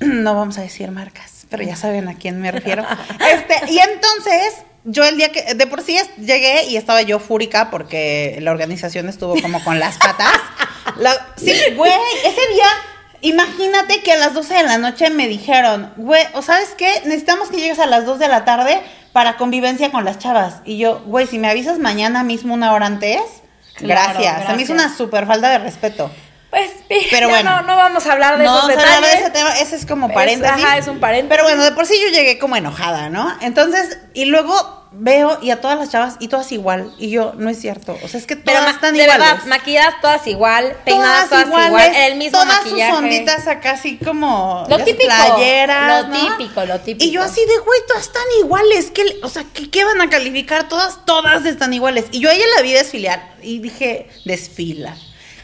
No 0.00 0.34
vamos 0.34 0.58
a 0.58 0.60
decir 0.60 0.90
marcas, 0.90 1.46
pero 1.48 1.62
ya 1.62 1.74
saben 1.74 2.06
a 2.08 2.16
quién 2.16 2.38
me 2.40 2.52
refiero. 2.52 2.84
Este, 3.32 3.72
y 3.72 3.78
entonces, 3.78 4.62
yo 4.86 5.04
el 5.04 5.16
día 5.18 5.30
que, 5.30 5.54
de 5.54 5.66
por 5.66 5.82
sí 5.82 5.98
llegué 6.18 6.64
y 6.64 6.76
estaba 6.76 7.02
yo 7.02 7.18
fúrica 7.18 7.70
porque 7.70 8.38
la 8.40 8.50
organización 8.52 9.08
estuvo 9.08 9.40
como 9.42 9.62
con 9.62 9.78
las 9.78 9.98
patas. 9.98 10.32
La- 10.96 11.26
sí, 11.36 11.52
güey, 11.76 11.92
ese 12.24 12.40
día, 12.54 12.66
imagínate 13.20 14.02
que 14.02 14.12
a 14.12 14.16
las 14.16 14.34
12 14.34 14.54
de 14.54 14.62
la 14.62 14.78
noche 14.78 15.10
me 15.10 15.28
dijeron, 15.28 15.92
güey, 15.96 16.22
o 16.34 16.42
sabes 16.42 16.70
qué, 16.78 17.02
necesitamos 17.04 17.48
que 17.48 17.56
llegues 17.58 17.78
a 17.78 17.86
las 17.86 18.06
2 18.06 18.18
de 18.18 18.28
la 18.28 18.44
tarde 18.44 18.80
para 19.12 19.36
convivencia 19.36 19.90
con 19.90 20.04
las 20.04 20.18
chavas. 20.18 20.56
Y 20.64 20.78
yo, 20.78 21.00
güey, 21.06 21.26
si 21.26 21.38
me 21.38 21.48
avisas 21.50 21.78
mañana 21.78 22.22
mismo 22.22 22.54
una 22.54 22.72
hora 22.72 22.86
antes, 22.86 23.20
Claro, 23.74 24.14
gracias. 24.14 24.48
A 24.48 24.54
mí 24.54 24.62
es 24.62 24.68
gracias. 24.68 24.70
una 24.70 24.96
super 24.96 25.26
falta 25.26 25.50
de 25.50 25.58
respeto. 25.58 26.10
Pues, 26.50 26.70
Pero 27.10 27.28
bueno. 27.28 27.50
no, 27.50 27.62
no 27.62 27.76
vamos 27.76 28.06
a 28.06 28.12
hablar 28.12 28.38
de 28.38 28.44
no 28.44 28.50
esos 28.58 28.68
vamos 28.68 28.76
a 28.76 28.80
detalles. 28.80 28.96
hablar 28.96 29.10
de 29.12 29.18
ese 29.22 29.30
tema, 29.30 29.58
ese 29.60 29.76
es 29.76 29.86
como 29.86 30.08
Es- 30.08 30.14
paréntesis. 30.14 30.64
ajá, 30.64 30.78
es 30.78 30.86
un 30.88 31.00
paréntesis. 31.00 31.28
Pero 31.30 31.42
bueno, 31.44 31.62
de 31.64 31.72
por 31.72 31.86
sí 31.86 31.94
yo 32.00 32.08
llegué 32.08 32.38
como 32.38 32.56
enojada, 32.56 33.08
¿no? 33.10 33.36
Entonces, 33.40 33.98
y 34.14 34.26
luego 34.26 34.84
veo 34.98 35.38
y 35.42 35.50
a 35.50 35.60
todas 35.60 35.78
las 35.78 35.90
chavas 35.90 36.14
y 36.20 36.28
todas 36.28 36.50
igual. 36.52 36.90
Y 36.96 37.10
yo, 37.10 37.34
no 37.36 37.50
es 37.50 37.60
cierto. 37.60 37.98
O 38.02 38.08
sea, 38.08 38.18
es 38.18 38.26
que 38.26 38.36
Pero 38.36 38.58
todas 38.58 38.64
ma- 38.64 38.70
están 38.76 38.94
de 38.94 39.02
iguales. 39.02 39.26
verdad, 39.28 39.44
maquilladas 39.46 40.00
todas 40.00 40.26
igual, 40.26 40.74
peinadas 40.86 41.28
todas, 41.28 41.46
igual, 41.46 41.66
iguales, 41.66 41.96
el 41.98 42.14
mismo 42.16 42.38
todas 42.38 42.64
maquillaje. 42.64 42.90
sus 42.92 42.98
onditas 43.00 43.46
acá 43.48 43.70
así 43.72 43.98
como 43.98 44.64
Lo 44.70 44.78
típico, 44.78 45.04
playeras, 45.08 46.04
lo 46.04 46.08
¿no? 46.14 46.36
típico, 46.38 46.64
lo 46.64 46.80
típico. 46.80 47.04
Y 47.04 47.10
yo 47.10 47.22
así 47.22 47.40
de, 47.44 47.58
güey, 47.58 47.80
todas 47.88 48.04
están 48.04 48.22
iguales. 48.40 48.90
¿Qué, 48.92 49.04
le- 49.04 49.16
o 49.22 49.28
sea, 49.28 49.44
¿qué, 49.52 49.68
qué 49.68 49.84
van 49.84 50.00
a 50.00 50.08
calificar? 50.08 50.68
Todas, 50.68 51.04
todas 51.04 51.44
están 51.44 51.74
iguales. 51.74 52.06
Y 52.12 52.20
yo 52.20 52.30
a 52.30 52.32
ella 52.32 52.46
la 52.56 52.62
vi 52.62 52.72
desfilar 52.72 53.34
y 53.42 53.58
dije, 53.58 54.08
desfilar. 54.24 54.94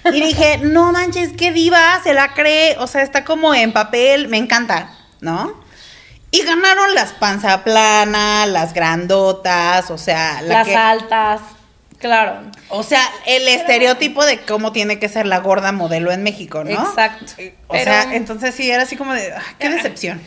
Y 0.07 0.21
dije, 0.21 0.59
no 0.63 0.93
manches, 0.93 1.31
qué 1.37 1.53
diva, 1.53 2.01
se 2.03 2.15
la 2.15 2.35
cree. 2.35 2.77
O 2.79 2.87
sea, 2.87 3.03
está 3.03 3.25
como 3.25 3.55
en 3.55 3.73
papel, 3.73 4.29
me 4.29 4.37
encanta, 4.39 4.91
¿no? 5.21 5.61
Y 6.31 6.43
ganaron 6.43 6.95
las 6.95 7.13
panza 7.13 7.63
plana, 7.63 8.47
las 8.47 8.73
grandotas, 8.75 9.91
o 9.91 9.99
sea, 9.99 10.41
la 10.43 10.55
Las 10.55 10.67
que- 10.69 10.77
altas, 10.77 11.41
claro. 11.99 12.41
o 12.71 12.83
sea, 12.83 13.07
el 13.27 13.47
estereotipo 13.49 14.25
de 14.25 14.41
cómo 14.41 14.73
tiene 14.73 14.99
que 14.99 15.09
ser 15.11 15.27
la 15.27 15.39
gorda 15.41 15.73
modelo 15.73 16.11
en 16.11 16.23
México, 16.23 16.65
¿no? 16.65 16.71
Exacto. 16.89 17.33
O 17.69 17.73
Pero- 17.75 17.85
sea, 17.85 18.15
entonces 18.15 18.55
sí, 18.55 18.71
era 18.71 18.85
así 18.85 18.97
como 18.97 19.13
de, 19.13 19.33
ah, 19.35 19.43
qué 19.59 19.69
decepción. 19.69 20.23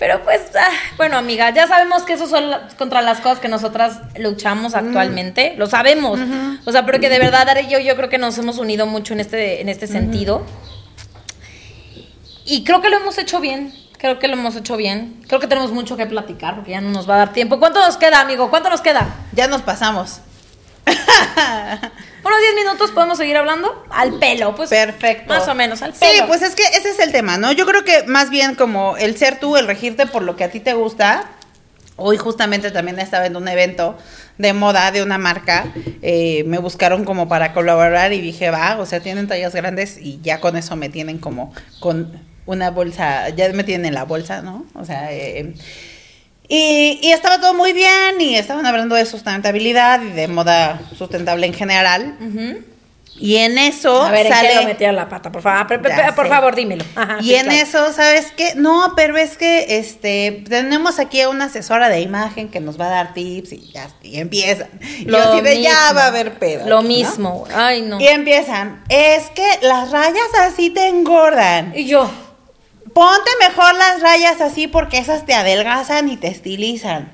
Pero 0.00 0.22
pues, 0.24 0.40
ah, 0.58 0.66
bueno, 0.96 1.18
amiga, 1.18 1.50
ya 1.50 1.68
sabemos 1.68 2.02
que 2.04 2.14
eso 2.14 2.26
son 2.26 2.48
la- 2.50 2.68
contra 2.78 3.02
las 3.02 3.20
cosas 3.20 3.38
que 3.38 3.48
nosotras 3.48 4.00
luchamos 4.18 4.74
actualmente. 4.74 5.54
Lo 5.58 5.66
sabemos. 5.66 6.18
O 6.64 6.72
sea, 6.72 6.86
pero 6.86 6.98
que 7.00 7.10
de 7.10 7.18
verdad, 7.18 7.46
Ara 7.48 7.60
y 7.60 7.68
yo, 7.68 7.78
yo 7.78 7.94
creo 7.96 8.08
que 8.08 8.16
nos 8.16 8.36
hemos 8.38 8.56
unido 8.56 8.86
mucho 8.86 9.12
en 9.12 9.20
este, 9.20 9.60
en 9.60 9.68
este 9.68 9.86
sentido. 9.86 10.44
Y 12.46 12.64
creo 12.64 12.80
que 12.80 12.88
lo 12.88 12.96
hemos 12.96 13.18
hecho 13.18 13.40
bien. 13.40 13.74
Creo 13.98 14.18
que 14.18 14.26
lo 14.26 14.34
hemos 14.34 14.56
hecho 14.56 14.78
bien. 14.78 15.22
Creo 15.28 15.38
que 15.38 15.46
tenemos 15.46 15.70
mucho 15.70 15.98
que 15.98 16.06
platicar 16.06 16.54
porque 16.56 16.70
ya 16.70 16.80
no 16.80 16.88
nos 16.90 17.08
va 17.08 17.14
a 17.16 17.18
dar 17.18 17.32
tiempo. 17.34 17.60
¿Cuánto 17.60 17.78
nos 17.84 17.98
queda, 17.98 18.20
amigo? 18.20 18.48
¿Cuánto 18.48 18.70
nos 18.70 18.80
queda? 18.80 19.06
Ya 19.32 19.46
nos 19.48 19.60
pasamos. 19.60 20.20
Unos 22.24 22.38
10 22.40 22.54
minutos 22.54 22.90
podemos 22.90 23.18
seguir 23.18 23.36
hablando 23.36 23.84
al 23.90 24.18
pelo, 24.18 24.54
pues. 24.54 24.70
Perfecto. 24.70 25.28
Más 25.32 25.48
o 25.48 25.54
menos, 25.54 25.82
al 25.82 25.94
Sí, 25.94 26.00
pelo. 26.00 26.26
pues 26.26 26.42
es 26.42 26.54
que 26.54 26.62
ese 26.62 26.90
es 26.90 26.98
el 26.98 27.12
tema, 27.12 27.38
¿no? 27.38 27.52
Yo 27.52 27.66
creo 27.66 27.84
que 27.84 28.02
más 28.04 28.30
bien 28.30 28.54
como 28.54 28.96
el 28.96 29.16
ser 29.16 29.38
tú, 29.40 29.56
el 29.56 29.66
regirte 29.66 30.06
por 30.06 30.22
lo 30.22 30.36
que 30.36 30.44
a 30.44 30.50
ti 30.50 30.60
te 30.60 30.74
gusta. 30.74 31.24
Hoy 31.96 32.16
justamente 32.16 32.70
también 32.70 32.98
estaba 32.98 33.26
en 33.26 33.36
un 33.36 33.46
evento 33.48 33.96
de 34.38 34.52
moda 34.54 34.90
de 34.90 35.02
una 35.02 35.18
marca. 35.18 35.66
eh, 36.02 36.44
me 36.46 36.58
buscaron 36.58 37.04
como 37.04 37.28
para 37.28 37.52
colaborar 37.52 38.12
y 38.14 38.20
dije, 38.20 38.50
va, 38.50 38.78
o 38.78 38.86
sea, 38.86 39.00
tienen 39.00 39.26
tallas 39.28 39.54
grandes 39.54 39.98
y 39.98 40.18
ya 40.22 40.40
con 40.40 40.56
eso 40.56 40.76
me 40.76 40.88
tienen 40.88 41.18
como 41.18 41.52
con 41.78 42.10
una 42.46 42.70
bolsa, 42.70 43.28
ya 43.30 43.48
me 43.52 43.64
tienen 43.64 43.86
en 43.86 43.94
la 43.94 44.04
bolsa, 44.04 44.40
¿no? 44.42 44.64
O 44.74 44.84
sea, 44.86 45.12
eh, 45.12 45.54
y, 46.50 46.98
y 47.00 47.12
estaba 47.12 47.40
todo 47.40 47.54
muy 47.54 47.72
bien 47.72 48.20
y 48.20 48.34
estaban 48.34 48.66
hablando 48.66 48.96
de 48.96 49.06
sustentabilidad 49.06 50.02
y 50.02 50.10
de 50.10 50.26
moda 50.28 50.80
sustentable 50.98 51.46
en 51.46 51.54
general. 51.54 52.16
Ujú. 52.20 52.64
Y 53.22 53.36
en 53.36 53.58
eso 53.58 54.02
A 54.02 54.10
ver, 54.10 54.26
¿en 54.26 54.32
sale... 54.32 54.48
qué 54.48 54.54
lo 54.56 54.62
metieron 54.64 54.96
la 54.96 55.08
pata? 55.08 55.30
Por 55.30 55.42
favor, 55.42 55.82
Ya 55.86 56.14
por 56.14 56.24
sé. 56.24 56.30
favor, 56.30 56.54
dímelo. 56.54 56.84
Ajá, 56.96 57.18
Y 57.20 57.24
sí, 57.24 57.34
en 57.34 57.44
claro. 57.46 57.60
eso, 57.60 57.92
¿sabes 57.92 58.32
qué? 58.34 58.54
No, 58.56 58.94
pero 58.96 59.18
es 59.18 59.36
que 59.36 59.78
este 59.78 60.42
tenemos 60.48 60.98
aquí 60.98 61.20
a 61.20 61.28
una 61.28 61.46
asesora 61.46 61.90
de 61.90 62.00
imagen 62.00 62.48
que 62.48 62.60
nos 62.60 62.80
va 62.80 62.86
a 62.86 62.90
dar 62.90 63.12
tips 63.14 63.52
y 63.52 63.70
ya 63.72 63.88
y 64.02 64.18
empiezan. 64.20 64.68
Y 65.00 65.04
yo 65.04 65.18
así 65.18 65.42
de 65.42 65.60
ya 65.60 65.92
va 65.92 66.04
a 66.04 66.06
haber 66.06 66.38
pedo. 66.38 66.66
Lo 66.66 66.76
¿no? 66.82 66.88
mismo. 66.88 67.44
Ay, 67.54 67.82
no. 67.82 68.00
Y 68.00 68.08
empiezan, 68.08 68.82
es 68.88 69.28
que 69.30 69.46
las 69.62 69.90
rayas 69.90 70.30
así 70.40 70.70
te 70.70 70.88
engordan. 70.88 71.74
Y 71.76 71.84
yo. 71.86 72.10
Ponte 72.94 73.30
mejor 73.40 73.74
las 73.74 74.00
rayas 74.00 74.40
así 74.40 74.66
porque 74.66 74.98
esas 74.98 75.26
te 75.26 75.34
adelgazan 75.34 76.08
y 76.08 76.16
te 76.16 76.28
estilizan. 76.28 77.12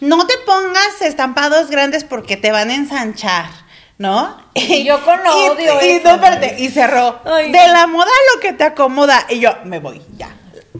No 0.00 0.26
te 0.26 0.34
pongas 0.46 1.02
estampados 1.02 1.70
grandes 1.70 2.04
porque 2.04 2.36
te 2.36 2.52
van 2.52 2.70
a 2.70 2.74
ensanchar, 2.74 3.46
¿no? 3.98 4.36
Y 4.54 4.84
yo 4.84 5.04
con 5.04 5.20
odio 5.20 5.80
Y, 5.82 5.86
y 5.86 5.90
eso, 5.90 6.08
no, 6.08 6.14
espérate, 6.14 6.56
y 6.58 6.68
cerró. 6.70 7.20
Ay, 7.24 7.50
de 7.50 7.68
la 7.68 7.86
moda 7.86 8.10
lo 8.34 8.40
que 8.40 8.52
te 8.52 8.64
acomoda. 8.64 9.26
Y 9.28 9.40
yo, 9.40 9.56
me 9.64 9.80
voy, 9.80 10.00
ya. 10.16 10.30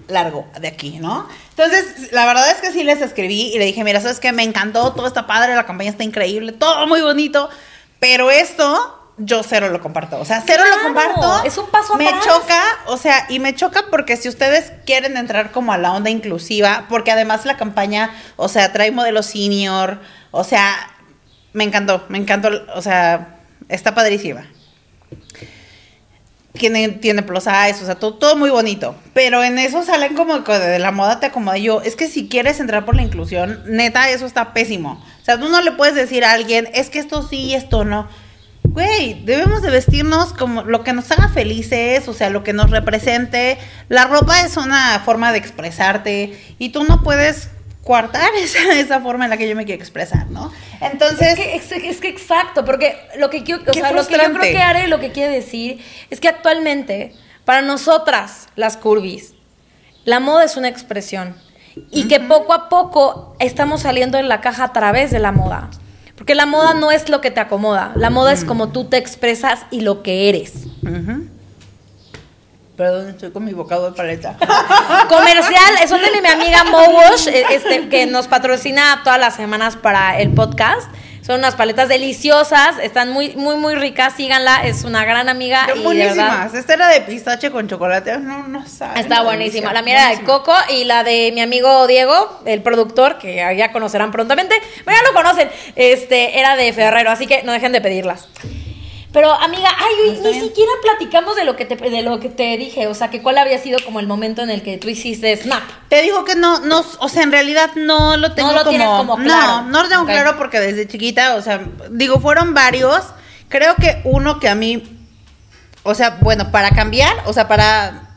largo 0.08 0.46
de 0.60 0.68
aquí, 0.68 0.98
¿no? 0.98 1.28
Entonces, 1.50 2.12
la 2.12 2.24
verdad 2.24 2.50
es 2.50 2.58
que 2.58 2.72
sí 2.72 2.84
les 2.84 3.02
escribí 3.02 3.52
y 3.54 3.58
le 3.58 3.64
dije, 3.64 3.82
mira, 3.84 4.00
sabes 4.00 4.20
que 4.20 4.32
me 4.32 4.44
encantó, 4.44 4.92
todo 4.92 5.06
está 5.06 5.26
padre, 5.26 5.56
la 5.56 5.66
campaña 5.66 5.90
está 5.90 6.04
increíble, 6.04 6.52
todo 6.52 6.86
muy 6.86 7.00
bonito, 7.00 7.50
pero 7.98 8.30
esto 8.30 8.97
yo 9.18 9.42
cero 9.42 9.68
lo 9.68 9.80
comparto. 9.80 10.18
O 10.18 10.24
sea, 10.24 10.42
cero 10.46 10.62
lo 10.68 10.82
comparto. 10.82 11.44
es 11.44 11.58
un 11.58 11.68
paso 11.70 11.96
Me 11.96 12.08
atrás. 12.08 12.24
choca, 12.24 12.62
o 12.86 12.96
sea, 12.96 13.26
y 13.28 13.40
me 13.40 13.54
choca 13.54 13.84
porque 13.90 14.16
si 14.16 14.28
ustedes 14.28 14.72
quieren 14.86 15.16
entrar 15.16 15.50
como 15.50 15.72
a 15.72 15.78
la 15.78 15.92
onda 15.92 16.10
inclusiva, 16.10 16.86
porque 16.88 17.10
además 17.10 17.44
la 17.44 17.56
campaña, 17.56 18.10
o 18.36 18.48
sea, 18.48 18.72
trae 18.72 18.90
modelo 18.90 19.22
senior, 19.22 20.00
o 20.30 20.44
sea, 20.44 20.74
me 21.52 21.64
encantó, 21.64 22.04
me 22.08 22.18
encantó, 22.18 22.50
o 22.74 22.82
sea, 22.82 23.38
está 23.68 23.94
padrísima. 23.94 24.46
Tiene, 26.52 26.88
tiene 26.88 27.22
plus 27.22 27.44
size, 27.44 27.82
o 27.82 27.86
sea, 27.86 27.94
todo, 27.96 28.14
todo 28.14 28.36
muy 28.36 28.50
bonito. 28.50 28.96
Pero 29.14 29.44
en 29.44 29.58
eso 29.58 29.84
salen 29.84 30.14
como 30.14 30.38
de 30.38 30.78
la 30.78 30.90
moda 30.90 31.20
te 31.20 31.26
acomoda 31.26 31.56
yo. 31.56 31.82
Es 31.82 31.94
que 31.94 32.08
si 32.08 32.28
quieres 32.28 32.58
entrar 32.58 32.84
por 32.84 32.96
la 32.96 33.02
inclusión, 33.02 33.62
neta, 33.66 34.10
eso 34.10 34.26
está 34.26 34.52
pésimo. 34.52 35.00
O 35.20 35.24
sea, 35.24 35.38
tú 35.38 35.48
no 35.48 35.60
le 35.60 35.72
puedes 35.72 35.94
decir 35.94 36.24
a 36.24 36.32
alguien, 36.32 36.68
es 36.72 36.90
que 36.90 36.98
esto 36.98 37.22
sí 37.22 37.36
y 37.42 37.54
esto 37.54 37.84
no. 37.84 38.08
Güey, 38.78 39.24
debemos 39.24 39.60
de 39.62 39.70
vestirnos 39.70 40.32
como 40.32 40.62
lo 40.62 40.84
que 40.84 40.92
nos 40.92 41.10
haga 41.10 41.28
felices, 41.28 42.06
o 42.06 42.14
sea, 42.14 42.30
lo 42.30 42.44
que 42.44 42.52
nos 42.52 42.70
represente. 42.70 43.58
La 43.88 44.04
ropa 44.04 44.42
es 44.42 44.56
una 44.56 45.02
forma 45.04 45.32
de 45.32 45.38
expresarte 45.38 46.40
y 46.60 46.68
tú 46.68 46.84
no 46.84 47.02
puedes 47.02 47.48
coartar 47.82 48.30
esa, 48.38 48.78
esa 48.78 49.00
forma 49.00 49.24
en 49.24 49.30
la 49.30 49.36
que 49.36 49.48
yo 49.48 49.56
me 49.56 49.64
quiero 49.64 49.80
expresar, 49.80 50.28
¿no? 50.28 50.52
Entonces, 50.80 51.36
Es 51.36 51.40
que, 51.40 51.56
es, 51.56 51.72
es 51.72 52.00
que 52.00 52.06
exacto, 52.08 52.64
porque 52.64 52.96
lo 53.16 53.30
que, 53.30 53.42
quiero, 53.42 53.62
o 53.66 53.72
sea, 53.72 53.90
lo 53.90 54.06
que 54.06 54.14
yo 54.16 54.32
creo 54.32 54.52
que 54.52 54.58
Are 54.58 54.86
lo 54.86 55.00
que 55.00 55.10
quiere 55.10 55.32
decir 55.34 55.84
es 56.08 56.20
que 56.20 56.28
actualmente, 56.28 57.16
para 57.44 57.62
nosotras, 57.62 58.46
las 58.54 58.76
curvis, 58.76 59.34
la 60.04 60.20
moda 60.20 60.44
es 60.44 60.56
una 60.56 60.68
expresión. 60.68 61.34
Y 61.90 62.06
que 62.06 62.20
poco 62.20 62.52
a 62.54 62.68
poco 62.68 63.34
estamos 63.40 63.82
saliendo 63.82 64.18
en 64.18 64.28
la 64.28 64.40
caja 64.40 64.62
a 64.62 64.72
través 64.72 65.10
de 65.10 65.18
la 65.18 65.32
moda. 65.32 65.68
Porque 66.18 66.34
la 66.34 66.46
moda 66.46 66.74
no 66.74 66.90
es 66.90 67.08
lo 67.08 67.20
que 67.20 67.30
te 67.30 67.40
acomoda. 67.40 67.92
La 67.94 68.10
moda 68.10 68.32
es 68.32 68.44
como 68.44 68.68
tú 68.68 68.84
te 68.84 68.96
expresas 68.96 69.60
y 69.70 69.80
lo 69.80 70.02
que 70.02 70.28
eres. 70.28 70.66
Perdón, 72.76 73.08
estoy 73.08 73.30
con 73.30 73.44
mi 73.44 73.52
bocado 73.52 73.90
de 73.90 73.96
paleta. 73.96 74.36
Comercial, 75.08 75.74
eso 75.82 75.96
de 75.96 76.20
mi 76.20 76.28
amiga 76.28 76.64
Mowash, 76.64 77.28
eh, 77.28 77.44
este, 77.50 77.88
que 77.88 78.06
nos 78.06 78.28
patrocina 78.28 79.00
todas 79.02 79.18
las 79.18 79.34
semanas 79.34 79.76
para 79.76 80.20
el 80.20 80.32
podcast. 80.32 80.88
Son 81.28 81.40
unas 81.40 81.56
paletas 81.56 81.90
deliciosas, 81.90 82.78
están 82.82 83.10
muy, 83.10 83.36
muy, 83.36 83.56
muy 83.56 83.74
ricas. 83.74 84.14
Síganla, 84.16 84.62
es 84.64 84.84
una 84.84 85.04
gran 85.04 85.28
amiga. 85.28 85.64
Y 85.64 85.68
verdad, 85.72 85.84
buenísimas. 85.84 86.54
Esta 86.54 86.72
era 86.72 86.88
de 86.88 87.02
pistache 87.02 87.50
con 87.50 87.68
chocolate. 87.68 88.16
No, 88.16 88.48
no 88.48 88.66
sabe. 88.66 88.98
Está 88.98 89.22
buenísima. 89.22 89.74
La 89.74 89.82
mía 89.82 90.08
era 90.08 90.18
de 90.18 90.24
coco 90.24 90.54
y 90.70 90.84
la 90.84 91.04
de 91.04 91.30
mi 91.34 91.42
amigo 91.42 91.86
Diego, 91.86 92.40
el 92.46 92.62
productor, 92.62 93.18
que 93.18 93.34
ya 93.34 93.72
conocerán 93.72 94.10
prontamente. 94.10 94.54
Bueno, 94.86 95.00
ya 95.02 95.06
lo 95.06 95.14
conocen. 95.14 95.50
Este, 95.76 96.40
era 96.40 96.56
de 96.56 96.72
Ferrero, 96.72 97.10
así 97.10 97.26
que 97.26 97.42
no 97.42 97.52
dejen 97.52 97.72
de 97.72 97.82
pedirlas. 97.82 98.26
Pero, 99.12 99.32
amiga, 99.32 99.70
ay, 99.78 100.20
ni 100.22 100.30
bien. 100.30 100.40
siquiera 100.40 100.70
platicamos 100.82 101.34
de 101.34 101.44
lo 101.44 101.56
que 101.56 101.64
te 101.64 101.76
de 101.76 102.02
lo 102.02 102.20
que 102.20 102.28
te 102.28 102.56
dije. 102.58 102.86
O 102.88 102.94
sea, 102.94 103.08
que 103.08 103.22
cuál 103.22 103.38
había 103.38 103.58
sido 103.58 103.78
como 103.84 104.00
el 104.00 104.06
momento 104.06 104.42
en 104.42 104.50
el 104.50 104.62
que 104.62 104.76
tú 104.76 104.88
hiciste 104.88 105.34
Snap. 105.34 105.62
Te 105.88 106.02
digo 106.02 106.24
que 106.24 106.34
no, 106.34 106.60
no, 106.60 106.84
o 107.00 107.08
sea, 107.08 107.22
en 107.22 107.32
realidad 107.32 107.70
no 107.74 108.16
lo 108.18 108.34
tengo 108.34 108.52
lo 108.52 108.58
como, 108.58 108.70
tienes 108.70 108.88
como 108.88 109.16
claro. 109.16 109.62
No, 109.62 109.70
no 109.70 109.82
lo 109.82 109.88
tengo 109.88 110.04
claro 110.04 110.36
porque 110.36 110.60
desde 110.60 110.86
chiquita, 110.86 111.36
o 111.36 111.42
sea, 111.42 111.66
digo, 111.90 112.20
fueron 112.20 112.52
varios. 112.52 113.02
Creo 113.48 113.76
que 113.76 114.02
uno 114.04 114.40
que 114.40 114.48
a 114.50 114.54
mí, 114.54 114.82
o 115.82 115.94
sea, 115.94 116.18
bueno, 116.20 116.50
para 116.50 116.70
cambiar, 116.72 117.14
o 117.24 117.32
sea, 117.32 117.48
para, 117.48 118.10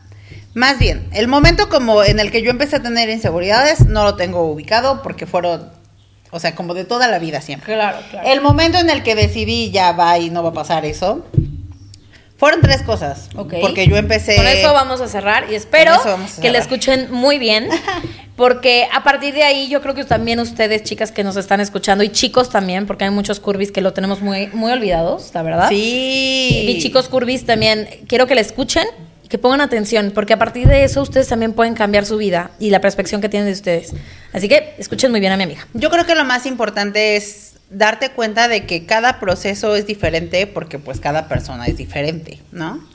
más 0.52 0.78
bien, 0.78 1.08
el 1.14 1.26
momento 1.26 1.70
como 1.70 2.04
en 2.04 2.20
el 2.20 2.30
que 2.30 2.42
yo 2.42 2.50
empecé 2.50 2.76
a 2.76 2.82
tener 2.82 3.08
inseguridades, 3.08 3.86
no 3.86 4.04
lo 4.04 4.16
tengo 4.16 4.42
ubicado 4.42 5.00
porque 5.02 5.24
fueron, 5.24 5.70
o 6.32 6.40
sea, 6.40 6.54
como 6.54 6.74
de 6.74 6.84
toda 6.84 7.08
la 7.08 7.18
vida 7.18 7.40
siempre. 7.42 7.74
Claro, 7.74 7.98
claro. 8.10 8.26
El 8.28 8.40
momento 8.40 8.78
en 8.78 8.88
el 8.90 9.02
que 9.02 9.14
decidí 9.14 9.70
ya 9.70 9.92
va 9.92 10.18
y 10.18 10.30
no 10.30 10.42
va 10.42 10.48
a 10.48 10.54
pasar 10.54 10.86
eso, 10.86 11.26
fueron 12.38 12.62
tres 12.62 12.82
cosas. 12.82 13.28
Ok. 13.36 13.54
Porque 13.60 13.86
yo 13.86 13.96
empecé... 13.96 14.36
Con 14.36 14.48
eso 14.48 14.72
vamos 14.72 15.02
a 15.02 15.08
cerrar 15.08 15.44
y 15.52 15.54
espero 15.54 15.92
que 16.40 16.50
la 16.50 16.58
escuchen 16.58 17.12
muy 17.12 17.38
bien. 17.38 17.68
Porque 18.34 18.88
a 18.90 19.04
partir 19.04 19.34
de 19.34 19.42
ahí 19.42 19.68
yo 19.68 19.82
creo 19.82 19.94
que 19.94 20.04
también 20.04 20.40
ustedes, 20.40 20.82
chicas 20.84 21.12
que 21.12 21.22
nos 21.22 21.36
están 21.36 21.60
escuchando, 21.60 22.02
y 22.02 22.08
chicos 22.08 22.48
también, 22.48 22.86
porque 22.86 23.04
hay 23.04 23.10
muchos 23.10 23.40
curvis 23.40 23.70
que 23.70 23.82
lo 23.82 23.92
tenemos 23.92 24.22
muy, 24.22 24.46
muy 24.48 24.72
olvidados, 24.72 25.30
la 25.34 25.42
verdad. 25.42 25.68
Sí. 25.68 26.64
Y 26.66 26.78
chicos 26.80 27.10
curvis 27.10 27.44
también, 27.44 27.86
quiero 28.08 28.26
que 28.26 28.34
la 28.34 28.40
escuchen 28.40 28.86
que 29.32 29.38
pongan 29.38 29.62
atención, 29.62 30.12
porque 30.14 30.34
a 30.34 30.38
partir 30.38 30.68
de 30.68 30.84
eso 30.84 31.00
ustedes 31.00 31.26
también 31.26 31.54
pueden 31.54 31.72
cambiar 31.72 32.04
su 32.04 32.18
vida 32.18 32.50
y 32.58 32.68
la 32.68 32.82
perspectiva 32.82 33.18
que 33.22 33.30
tienen 33.30 33.46
de 33.46 33.54
ustedes. 33.54 33.94
Así 34.34 34.46
que 34.46 34.74
escuchen 34.76 35.10
muy 35.10 35.20
bien 35.20 35.32
a 35.32 35.38
mi 35.38 35.44
amiga. 35.44 35.66
Yo 35.72 35.88
creo 35.88 36.04
que 36.04 36.14
lo 36.14 36.24
más 36.26 36.44
importante 36.44 37.16
es 37.16 37.54
darte 37.70 38.10
cuenta 38.10 38.46
de 38.48 38.66
que 38.66 38.84
cada 38.84 39.18
proceso 39.20 39.74
es 39.74 39.86
diferente 39.86 40.46
porque 40.46 40.78
pues 40.78 41.00
cada 41.00 41.28
persona 41.28 41.66
es 41.66 41.78
diferente, 41.78 42.40
¿no? 42.52 42.86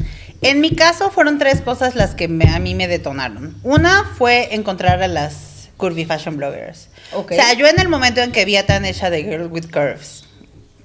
En 0.43 0.61
mi 0.61 0.75
caso 0.75 1.09
fueron 1.09 1.39
tres 1.39 1.61
cosas 1.61 1.95
las 1.95 2.13
que 2.13 2.27
me- 2.27 2.49
a 2.53 2.59
mí 2.59 2.75
me 2.75 2.87
detonaron. 2.87 3.55
Una 3.63 4.03
fue 4.15 4.53
encontrar 4.53 5.01
a 5.01 5.07
las 5.07 5.69
curvy 5.77 6.05
fashion 6.05 6.37
bloggers. 6.37 6.89
Ok. 7.13 7.31
O 7.31 7.33
sea, 7.35 7.53
yo 7.53 7.65
en 7.65 7.79
el 7.79 7.89
momento 7.89 8.21
en 8.21 8.31
que 8.31 8.45
vi 8.45 8.57
a 8.57 8.65
Tanesha 8.67 9.09
de 9.09 9.23
Girl 9.23 9.47
with 9.47 9.71
Curves, 9.71 10.25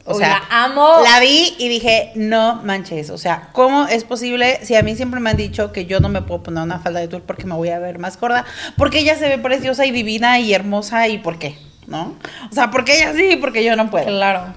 o 0.05 0.15
Uy, 0.15 0.19
sea, 0.19 0.43
la 0.51 0.65
amo. 0.65 1.01
la 1.05 1.21
vi 1.21 1.55
y 1.59 1.69
dije, 1.69 2.13
no 2.17 2.57
manches, 2.65 3.11
o 3.11 3.19
sea, 3.19 3.51
¿cómo 3.53 3.87
es 3.87 4.05
posible 4.05 4.59
si 4.65 4.75
a 4.75 4.83
mí 4.83 4.97
siempre 4.97 5.21
me 5.21 5.31
han 5.31 5.37
dicho 5.37 5.73
que 5.73 5.87
yo 5.87 6.01
no 6.01 6.09
me 6.09 6.23
puedo 6.23 6.43
poner 6.43 6.63
una 6.65 6.81
falda 6.81 7.01
de 7.01 7.09
tul 7.09 7.23
porque 7.23 7.45
me 7.45 7.55
voy 7.55 7.69
a 7.69 7.79
ver 7.79 7.99
más 7.99 8.19
gorda? 8.19 8.45
Porque 8.77 8.99
ella 8.99 9.17
se 9.17 9.29
ve 9.29 9.39
preciosa 9.39 9.87
y 9.87 9.93
divina 9.93 10.41
y 10.41 10.53
hermosa 10.55 11.09
y 11.09 11.19
¿por 11.19 11.39
qué? 11.39 11.57
¿No? 11.87 12.17
O 12.51 12.55
sea, 12.55 12.71
porque 12.71 12.97
ella 12.97 13.13
sí 13.15 13.33
y 13.33 13.37
porque 13.37 13.63
yo 13.65 13.77
no 13.77 13.91
puedo. 13.91 14.07
Claro. 14.07 14.55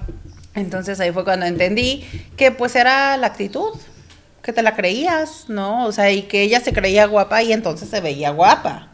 Entonces 0.54 0.98
ahí 1.00 1.12
fue 1.12 1.22
cuando 1.24 1.46
entendí 1.46 2.04
que 2.36 2.50
pues 2.50 2.74
era 2.76 3.16
la 3.16 3.26
actitud, 3.28 3.72
que 4.42 4.52
te 4.52 4.62
la 4.62 4.74
creías, 4.74 5.44
¿no? 5.48 5.84
O 5.86 5.92
sea, 5.92 6.10
y 6.10 6.22
que 6.22 6.42
ella 6.42 6.60
se 6.60 6.72
creía 6.72 7.06
guapa 7.06 7.42
y 7.42 7.52
entonces 7.52 7.88
se 7.88 8.00
veía 8.00 8.30
guapa. 8.30 8.88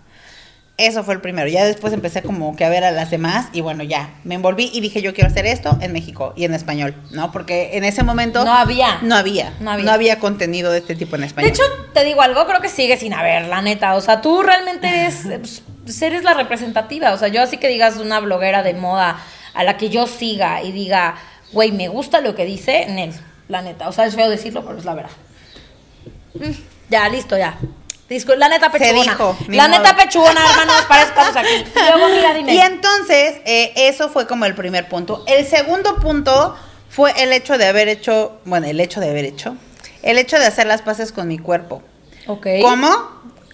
Eso 0.78 1.04
fue 1.04 1.14
el 1.14 1.20
primero. 1.20 1.48
Ya 1.48 1.64
después 1.66 1.92
empecé 1.92 2.22
como 2.22 2.56
que 2.56 2.64
a 2.64 2.68
ver 2.70 2.82
a 2.82 2.90
las 2.90 3.10
demás 3.10 3.48
y 3.52 3.60
bueno, 3.60 3.84
ya, 3.84 4.14
me 4.24 4.34
envolví 4.34 4.70
y 4.72 4.80
dije 4.80 5.02
yo 5.02 5.12
quiero 5.14 5.28
hacer 5.28 5.44
esto 5.46 5.76
en 5.82 5.92
México 5.92 6.32
y 6.34 6.44
en 6.44 6.54
español, 6.54 6.94
¿no? 7.10 7.30
Porque 7.30 7.76
en 7.76 7.84
ese 7.84 8.02
momento 8.02 8.42
No 8.44 8.52
había. 8.54 8.98
no 9.02 9.14
había, 9.16 9.50
No 9.60 9.76
no 9.78 9.92
había. 9.92 10.18
contenido 10.18 10.72
de 10.72 10.78
este 10.78 10.94
tipo 10.96 11.14
en 11.16 11.20
De 11.20 11.26
español. 11.28 11.50
hecho, 11.50 11.62
te 11.92 12.04
digo 12.04 12.22
algo, 12.22 12.46
creo 12.46 12.60
que 12.62 12.70
sigue 12.70 12.96
sin 12.96 13.12
haber, 13.12 13.46
la 13.48 13.60
neta. 13.60 13.94
O 13.96 14.00
sea, 14.00 14.22
tú 14.22 14.42
realmente 14.42 14.88
eres, 14.88 15.26
pues, 15.84 16.02
eres 16.02 16.24
la 16.24 16.32
representativa. 16.34 17.12
O 17.12 17.18
sea, 17.18 17.28
yo 17.28 17.42
así 17.42 17.58
que 17.58 17.68
digas 17.68 17.98
una 17.98 18.18
bloguera 18.20 18.62
de 18.62 18.72
moda 18.74 19.18
a 19.54 19.64
la 19.64 19.76
que 19.76 19.90
yo 19.90 20.06
siga 20.06 20.62
y 20.62 20.72
diga, 20.72 21.16
güey, 21.52 21.70
me 21.70 21.88
gusta 21.88 22.22
lo 22.22 22.34
que 22.34 22.46
dice, 22.46 22.86
Nel, 22.88 23.12
la 23.48 23.60
neta. 23.60 23.88
O 23.88 23.92
sea, 23.92 24.06
es 24.06 24.14
feo 24.16 24.30
decirlo, 24.30 24.64
pero 24.64 24.78
es 24.78 24.86
la 24.86 24.94
verdad. 24.94 25.10
Mm, 26.34 26.50
Ya, 26.88 27.08
listo, 27.10 27.36
ya. 27.36 27.58
La 28.36 28.48
neta 28.48 28.70
Se 28.70 28.78
pechugona. 28.78 29.12
dijo, 29.12 29.36
ni 29.48 29.56
la 29.56 29.68
modo. 29.68 29.78
neta 29.78 29.96
pechugona, 29.96 30.40
hermanos, 30.50 30.82
para 30.88 31.02
estamos 31.02 31.36
aquí. 31.36 31.64
Luego, 31.74 32.08
mira, 32.14 32.34
dime. 32.34 32.54
Y 32.54 32.58
entonces, 32.58 33.40
eh, 33.44 33.72
eso 33.76 34.08
fue 34.08 34.26
como 34.26 34.44
el 34.44 34.54
primer 34.54 34.88
punto. 34.88 35.24
El 35.26 35.46
segundo 35.46 35.96
punto 35.96 36.56
fue 36.88 37.12
el 37.22 37.32
hecho 37.32 37.58
de 37.58 37.66
haber 37.66 37.88
hecho, 37.88 38.38
bueno, 38.44 38.66
el 38.66 38.80
hecho 38.80 39.00
de 39.00 39.10
haber 39.10 39.24
hecho, 39.24 39.56
el 40.02 40.18
hecho 40.18 40.38
de 40.38 40.46
hacer 40.46 40.66
las 40.66 40.82
paces 40.82 41.12
con 41.12 41.28
mi 41.28 41.38
cuerpo. 41.38 41.82
Ok. 42.26 42.46
¿Cómo? 42.60 42.88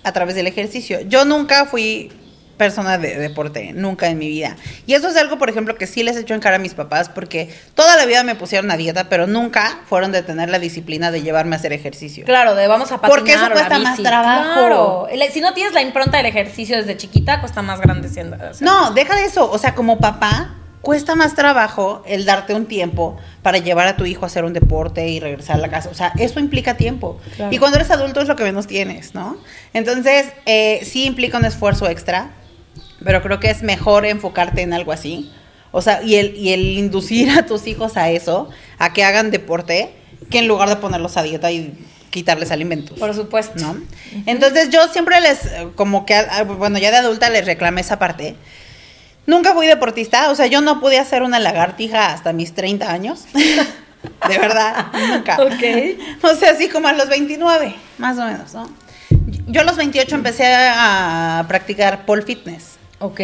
A 0.05 0.13
través 0.13 0.35
del 0.35 0.47
ejercicio. 0.47 1.01
Yo 1.03 1.25
nunca 1.25 1.67
fui 1.67 2.11
persona 2.59 2.99
de 2.99 3.17
deporte, 3.17 3.73
nunca 3.73 4.09
en 4.09 4.19
mi 4.19 4.29
vida. 4.29 4.57
Y 4.87 4.95
eso 4.95 5.09
es 5.09 5.17
algo, 5.17 5.39
por 5.39 5.49
ejemplo, 5.49 5.77
que 5.77 5.87
sí 5.87 6.03
les 6.03 6.17
echo 6.17 6.35
en 6.35 6.41
cara 6.41 6.57
a 6.57 6.59
mis 6.59 6.75
papás, 6.75 7.09
porque 7.09 7.49
toda 7.75 7.97
la 7.97 8.05
vida 8.05 8.23
me 8.25 8.35
pusieron 8.35 8.71
a 8.71 8.77
dieta, 8.77 9.09
pero 9.09 9.27
nunca 9.27 9.79
fueron 9.87 10.13
de 10.13 10.23
tener 10.23 10.51
la 10.51 10.59
disciplina 10.59 11.11
de 11.11 11.23
llevarme 11.23 11.57
a 11.57 11.59
hacer 11.59 11.73
ejercicio. 11.73 12.25
Claro, 12.27 12.55
de 12.55 12.67
vamos 12.67 12.93
a 12.93 13.01
patinar 13.01 13.19
Porque 13.19 13.33
eso 13.33 13.51
cuesta 13.51 13.79
más 13.79 14.03
trabajo. 14.03 14.53
Claro. 14.55 15.07
Si 15.33 15.41
no 15.41 15.55
tienes 15.55 15.73
la 15.73 15.83
impronta 15.83 16.17
del 16.17 16.27
ejercicio 16.27 16.77
desde 16.77 16.97
chiquita, 16.97 17.41
cuesta 17.41 17.63
más 17.63 17.81
grande 17.81 18.09
siendo. 18.09 18.37
No, 18.61 18.91
deja 18.91 19.15
de 19.17 19.25
eso. 19.25 19.51
O 19.51 19.59
sea, 19.59 19.75
como 19.75 19.99
papá, 19.99 20.57
cuesta 20.81 21.15
más 21.15 21.35
trabajo 21.35 22.03
el 22.07 22.25
darte 22.25 22.55
un 22.55 22.67
tiempo 22.67 23.17
para 23.43 23.59
llevar 23.59 23.89
a 23.89 23.97
tu 23.97 24.07
hijo 24.07 24.25
a 24.25 24.27
hacer 24.27 24.45
un 24.45 24.53
deporte 24.53 25.07
y 25.09 25.21
regresar 25.21 25.57
a 25.57 25.61
la 25.61 25.69
casa. 25.69 25.91
O 25.91 25.95
sea, 25.95 26.13
eso 26.19 26.41
implica 26.41 26.77
tiempo. 26.77 27.19
Claro. 27.37 27.55
Y 27.55 27.59
cuando 27.59 27.77
eres 27.79 27.91
adulto 27.91 28.21
es 28.21 28.29
lo 28.29 28.37
que 28.37 28.45
menos 28.45 28.67
tienes, 28.67 29.15
¿no? 29.15 29.37
Entonces, 29.75 30.33
eh, 30.47 30.81
sí 30.85 31.05
implica 31.05 31.39
un 31.39 31.45
esfuerzo 31.45 31.89
extra, 31.89 32.31
pero 33.05 33.23
creo 33.23 33.41
que 33.41 33.51
es 33.51 33.63
mejor 33.63 34.05
enfocarte 34.07 34.63
en 34.63 34.73
algo 34.73 34.93
así. 34.93 35.33
O 35.71 35.83
sea, 35.83 36.03
y 36.03 36.17
el, 36.17 36.35
y 36.37 36.53
el 36.53 36.63
inducir 36.79 37.31
a 37.31 37.45
tus 37.47 37.67
hijos 37.67 37.97
a 37.97 38.11
eso, 38.11 38.49
a 38.79 38.93
que 38.93 39.05
hagan 39.05 39.31
deporte, 39.31 39.91
que 40.31 40.39
en 40.39 40.49
lugar 40.49 40.69
de 40.69 40.77
ponerlos 40.77 41.17
a 41.17 41.23
dieta 41.23 41.51
y 41.53 41.75
quitarles 42.11 42.51
alimentos. 42.51 42.99
Por 42.99 43.15
supuesto. 43.15 43.55
¿no? 43.61 43.77
Entonces 44.27 44.71
yo 44.71 44.89
siempre 44.89 45.21
les, 45.21 45.41
como 45.75 46.07
que, 46.07 46.15
a- 46.15 46.39
a- 46.39 46.43
bueno, 46.45 46.79
ya 46.79 46.91
de 46.91 46.97
adulta 46.97 47.29
les 47.29 47.45
reclamé 47.45 47.83
esa 47.83 47.99
parte. 47.99 48.35
Nunca 49.27 49.53
fui 49.53 49.67
deportista, 49.67 50.31
o 50.31 50.35
sea, 50.35 50.47
yo 50.47 50.63
no 50.63 50.81
pude 50.81 50.99
hacer 50.99 51.23
una 51.23 51.39
lagartija 51.39 52.13
hasta 52.15 52.33
mis 52.33 52.55
30 52.55 52.91
años. 52.91 53.25
de 53.35 54.39
verdad, 54.39 54.87
nunca. 55.13 55.37
Ok. 55.43 55.63
O 56.23 56.35
sea, 56.35 56.53
así 56.53 56.69
como 56.71 56.89
a 56.89 56.95
los 56.95 57.09
29, 57.11 57.75
más 57.99 58.17
o 58.19 58.25
menos, 58.25 58.55
¿no? 58.55 58.71
yo 59.49 59.61
a 59.61 59.65
los 59.65 59.77
28 59.77 60.15
empecé 60.15 60.45
a 60.47 61.45
practicar 61.47 62.07
pole 62.07 62.23
fitness. 62.23 62.79
Ok. 63.01 63.21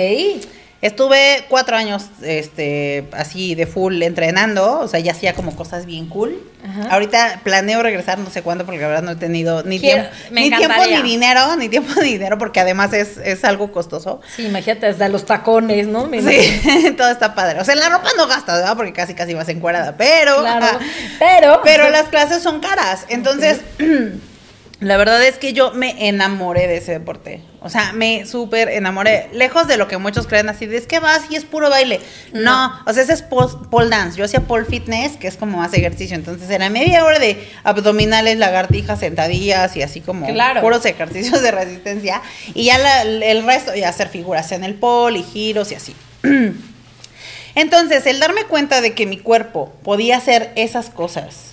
Estuve 0.83 1.47
cuatro 1.49 1.77
años, 1.79 2.05
este, 2.23 3.09
así 3.13 3.55
de 3.55 3.67
full 3.67 4.03
entrenando, 4.03 4.81
o 4.81 4.87
sea, 4.89 5.01
ya 5.01 5.13
hacía 5.13 5.33
como 5.33 5.57
cosas 5.57 5.87
bien 5.87 6.09
cool. 6.11 6.37
Ajá. 6.63 6.89
Ahorita 6.91 7.41
planeo 7.43 7.83
regresar, 7.83 8.19
no 8.19 8.29
sé 8.29 8.43
cuándo, 8.43 8.67
porque 8.67 8.83
la 8.83 8.89
verdad 8.89 9.03
no 9.03 9.13
he 9.13 9.17
tenido 9.17 9.63
ni, 9.63 9.81
Quiero- 9.81 10.03
tiempo, 10.03 10.19
ni 10.33 10.51
tiempo 10.51 10.83
ni 10.87 11.01
dinero, 11.11 11.57
ni 11.57 11.71
tiempo 11.71 12.03
ni 12.03 12.13
dinero, 12.13 12.37
porque 12.37 12.61
además 12.61 12.93
es, 12.93 13.17
es 13.17 13.45
algo 13.45 13.73
costoso. 13.73 14.21
Sí, 14.37 14.45
imagínate, 14.45 14.85
desde 14.89 15.09
los 15.09 15.25
tacones, 15.25 15.87
¿no? 15.87 16.07
Me. 16.07 16.21
Sí, 16.21 16.93
todo 16.99 17.09
está 17.09 17.35
padre. 17.35 17.61
O 17.61 17.65
sea, 17.65 17.77
la 17.77 17.89
ropa 17.89 18.11
no 18.19 18.27
gastas, 18.27 18.59
¿verdad? 18.59 18.77
Porque 18.77 18.93
casi 18.93 19.15
casi 19.15 19.33
vas 19.33 19.49
encuadrada, 19.49 19.97
pero... 19.97 20.41
Claro. 20.41 20.79
Pero. 21.19 21.61
Pero 21.65 21.89
las 21.89 22.09
clases 22.11 22.43
son 22.43 22.61
caras. 22.61 23.07
Entonces, 23.09 23.61
la 24.81 24.97
verdad 24.97 25.23
es 25.25 25.39
que 25.39 25.53
yo 25.53 25.71
me 25.73 26.09
enamoré 26.09 26.67
de 26.67 26.79
ese 26.79 26.93
deporte. 26.93 27.41
O 27.61 27.71
sea, 27.71 27.93
me 27.93 28.27
súper 28.27 28.69
enamoré. 28.69 29.29
Lejos 29.33 29.67
de 29.69 29.77
lo 29.79 29.89
que 29.89 29.97
muchos 29.97 30.27
creen 30.27 30.49
así, 30.51 30.67
de 30.67 30.77
es 30.77 30.87
que 30.87 30.99
vas 30.99 31.23
y 31.31 31.37
es 31.37 31.45
puro 31.45 31.71
baile. 31.71 32.01
No, 32.35 32.73
o 32.85 32.93
sea, 32.93 33.05
ese 33.05 33.13
es 33.15 33.23
pole, 33.23 33.49
pole 33.71 33.89
dance. 33.89 34.19
Yo 34.19 34.25
hacía 34.25 34.41
pole 34.41 34.67
fitness, 34.67 35.17
que 35.17 35.29
es 35.29 35.37
como 35.37 35.59
más 35.59 35.73
ejercicio. 35.73 36.17
Entonces, 36.17 36.51
era 36.51 36.69
media 36.69 37.05
hora 37.05 37.19
de 37.19 37.49
abdominales, 37.63 38.37
lagartijas, 38.37 38.99
sentadillas 39.01 39.75
y 39.77 39.83
así 39.83 40.01
como 40.03 40.27
Claro. 40.27 40.61
puros 40.61 40.85
ejercicios 40.85 41.41
de 41.41 41.51
resistencia. 41.53 42.21
Y 42.53 42.65
ya 42.65 42.77
la- 42.79 43.03
el 43.03 43.45
resto, 43.47 43.75
ya 43.75 43.89
hacer 43.89 44.09
figuras 44.09 44.53
en 44.53 44.65
el 44.65 44.75
pole 44.75 45.21
y 45.21 45.23
giros 45.23 45.73
y 45.73 45.77
así. 45.77 45.95
Entonces, 47.55 48.05
el 48.07 48.19
darme 48.19 48.45
cuenta 48.45 48.81
de 48.81 48.93
que 48.95 49.07
mi 49.07 49.19
cuerpo 49.19 49.73
podía 49.85 50.17
hacer 50.17 50.51
esas 50.57 50.91
cosas 50.91 51.53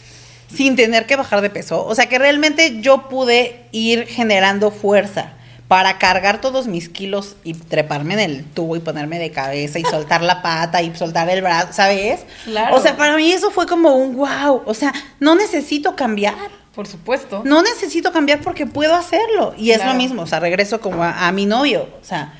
sin 0.53 0.75
tener 0.75 1.05
que 1.05 1.15
bajar 1.15 1.41
de 1.41 1.49
peso, 1.49 1.85
o 1.85 1.95
sea 1.95 2.07
que 2.07 2.19
realmente 2.19 2.81
yo 2.81 3.09
pude 3.09 3.65
ir 3.71 4.05
generando 4.07 4.71
fuerza 4.71 5.33
para 5.67 5.97
cargar 5.97 6.41
todos 6.41 6.67
mis 6.67 6.89
kilos 6.89 7.37
y 7.45 7.53
treparme 7.53 8.15
en 8.15 8.19
el 8.19 8.43
tubo 8.43 8.75
y 8.75 8.79
ponerme 8.79 9.19
de 9.19 9.31
cabeza 9.31 9.79
y 9.79 9.83
soltar 9.83 10.21
la 10.21 10.41
pata 10.41 10.81
y 10.81 10.93
soltar 10.93 11.29
el 11.29 11.41
brazo, 11.41 11.71
¿sabes? 11.71 12.25
Claro. 12.43 12.75
O 12.75 12.81
sea, 12.81 12.97
para 12.97 13.15
mí 13.15 13.31
eso 13.31 13.51
fue 13.51 13.65
como 13.67 13.95
un 13.95 14.17
wow, 14.17 14.63
o 14.65 14.73
sea, 14.73 14.93
no 15.21 15.33
necesito 15.35 15.95
cambiar. 15.95 16.35
Por 16.75 16.87
supuesto. 16.87 17.41
No 17.45 17.61
necesito 17.63 18.11
cambiar 18.11 18.41
porque 18.41 18.65
puedo 18.65 18.95
hacerlo. 18.95 19.53
Y 19.57 19.71
es 19.71 19.85
lo 19.85 19.93
mismo, 19.93 20.23
o 20.23 20.27
sea, 20.27 20.41
regreso 20.41 20.81
como 20.81 21.03
a, 21.03 21.27
a 21.27 21.31
mi 21.31 21.45
novio. 21.45 21.87
O 22.01 22.05
sea, 22.05 22.33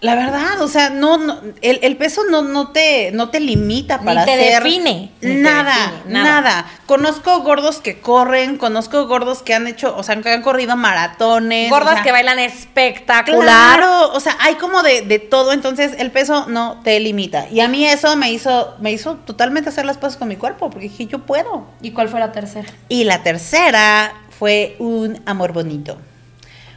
la 0.00 0.14
verdad, 0.14 0.60
o 0.60 0.68
sea, 0.68 0.90
no, 0.90 1.16
no 1.16 1.40
el, 1.62 1.80
el 1.82 1.96
peso 1.96 2.22
no, 2.30 2.42
no 2.42 2.68
te, 2.68 3.12
no 3.12 3.30
te 3.30 3.40
limita 3.40 3.96
Ni 3.96 4.04
para 4.04 4.26
te 4.26 4.34
hacer 4.34 4.62
define, 4.62 5.10
ni 5.22 5.28
te 5.28 5.34
Nada, 5.36 5.72
define, 5.74 6.12
nada, 6.12 6.40
nada. 6.42 6.66
Conozco 6.84 7.40
gordos 7.40 7.78
que 7.78 7.98
corren, 7.98 8.58
conozco 8.58 9.06
gordos 9.06 9.42
que 9.42 9.54
han 9.54 9.66
hecho, 9.66 9.96
o 9.96 10.02
sea, 10.02 10.20
que 10.20 10.30
han 10.30 10.42
corrido 10.42 10.76
maratones. 10.76 11.70
Gordas 11.70 11.92
o 11.92 11.94
sea, 11.94 12.02
que 12.02 12.12
bailan 12.12 12.38
espectacular. 12.38 13.42
Claro, 13.42 14.12
o 14.12 14.20
sea, 14.20 14.36
hay 14.40 14.56
como 14.56 14.82
de, 14.82 15.00
de 15.00 15.18
todo, 15.18 15.54
entonces 15.54 15.94
el 15.98 16.10
peso 16.10 16.44
no 16.46 16.82
te 16.84 17.00
limita. 17.00 17.46
Y 17.50 17.60
a 17.60 17.68
mí 17.68 17.86
eso 17.86 18.16
me 18.16 18.30
hizo, 18.30 18.74
me 18.80 18.92
hizo 18.92 19.14
totalmente 19.14 19.70
hacer 19.70 19.86
las 19.86 19.96
cosas 19.96 20.18
con 20.18 20.28
mi 20.28 20.36
cuerpo, 20.36 20.68
porque 20.68 20.90
dije, 20.90 21.06
yo 21.06 21.20
puedo. 21.20 21.68
¿Y 21.80 21.92
cuál 21.92 22.10
fue 22.10 22.20
la 22.20 22.32
tercera? 22.32 22.68
Y 22.90 23.04
la 23.04 23.22
tercera 23.22 24.12
fue 24.38 24.76
un 24.78 25.22
amor 25.24 25.54
bonito. 25.54 25.96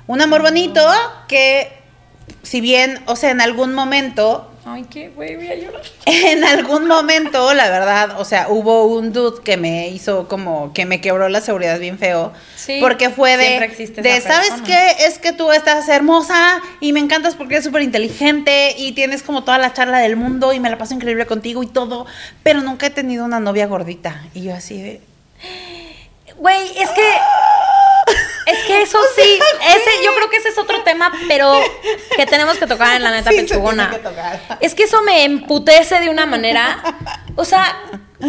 Un 0.07 0.21
amor 0.21 0.41
bonito 0.41 0.81
que, 1.27 1.78
si 2.43 2.61
bien, 2.61 2.99
o 3.05 3.15
sea, 3.15 3.31
en 3.31 3.41
algún 3.41 3.73
momento, 3.73 4.45
Ay, 4.65 4.85
qué 4.89 5.09
güey, 5.09 5.35
voy 5.35 5.47
a 5.47 5.55
llorar. 5.55 5.81
en 6.05 6.43
algún 6.43 6.85
momento, 6.87 7.53
la 7.53 7.69
verdad, 7.69 8.19
o 8.19 8.25
sea, 8.25 8.49
hubo 8.49 8.85
un 8.85 9.11
dude 9.13 9.41
que 9.43 9.57
me 9.57 9.87
hizo 9.89 10.27
como, 10.27 10.73
que 10.73 10.85
me 10.85 11.01
quebró 11.01 11.27
la 11.29 11.41
seguridad 11.41 11.79
bien 11.79 11.97
feo. 11.97 12.33
Sí, 12.55 12.77
porque 12.81 13.09
fue 13.09 13.35
siempre 13.35 13.59
de, 13.59 13.65
existe 13.65 14.01
de 14.01 14.21
¿sabes 14.21 14.49
persona". 14.49 14.67
qué? 14.67 15.05
Es 15.05 15.17
que 15.17 15.31
tú 15.33 15.51
estás 15.51 15.87
hermosa 15.89 16.61
y 16.81 16.93
me 16.93 16.99
encantas 16.99 17.35
porque 17.35 17.55
eres 17.55 17.65
súper 17.65 17.81
inteligente 17.81 18.75
y 18.77 18.91
tienes 18.91 19.23
como 19.23 19.43
toda 19.43 19.57
la 19.57 19.73
charla 19.73 19.99
del 19.99 20.15
mundo 20.17 20.53
y 20.53 20.59
me 20.59 20.69
la 20.69 20.77
paso 20.77 20.93
increíble 20.93 21.25
contigo 21.25 21.63
y 21.63 21.67
todo, 21.67 22.05
pero 22.43 22.61
nunca 22.61 22.85
he 22.87 22.91
tenido 22.91 23.25
una 23.25 23.39
novia 23.39 23.65
gordita. 23.65 24.23
Y 24.35 24.43
yo 24.43 24.53
así 24.53 24.79
de... 24.81 25.01
Güey, 26.37 26.67
es 26.77 26.89
que. 26.91 27.01
Es 28.51 28.65
que 28.65 28.81
eso 28.81 28.97
sí, 29.15 29.39
ese, 29.67 30.03
yo 30.05 30.13
creo 30.15 30.29
que 30.29 30.37
ese 30.37 30.49
es 30.49 30.57
otro 30.57 30.83
tema, 30.83 31.11
pero 31.27 31.59
que 32.15 32.25
tenemos 32.25 32.57
que 32.57 32.67
tocar 32.67 32.95
en 32.95 33.03
la 33.03 33.11
neta 33.11 33.29
Sí, 33.29 33.37
se 33.37 33.41
pechugona. 33.43 33.89
tiene 33.89 34.03
que 34.03 34.09
tocar. 34.09 34.57
Es 34.59 34.75
que 34.75 34.83
eso 34.83 35.01
me 35.03 35.23
emputece 35.23 35.99
de 35.99 36.09
una 36.09 36.25
manera. 36.25 36.81
O 37.35 37.45
sea, 37.45 37.81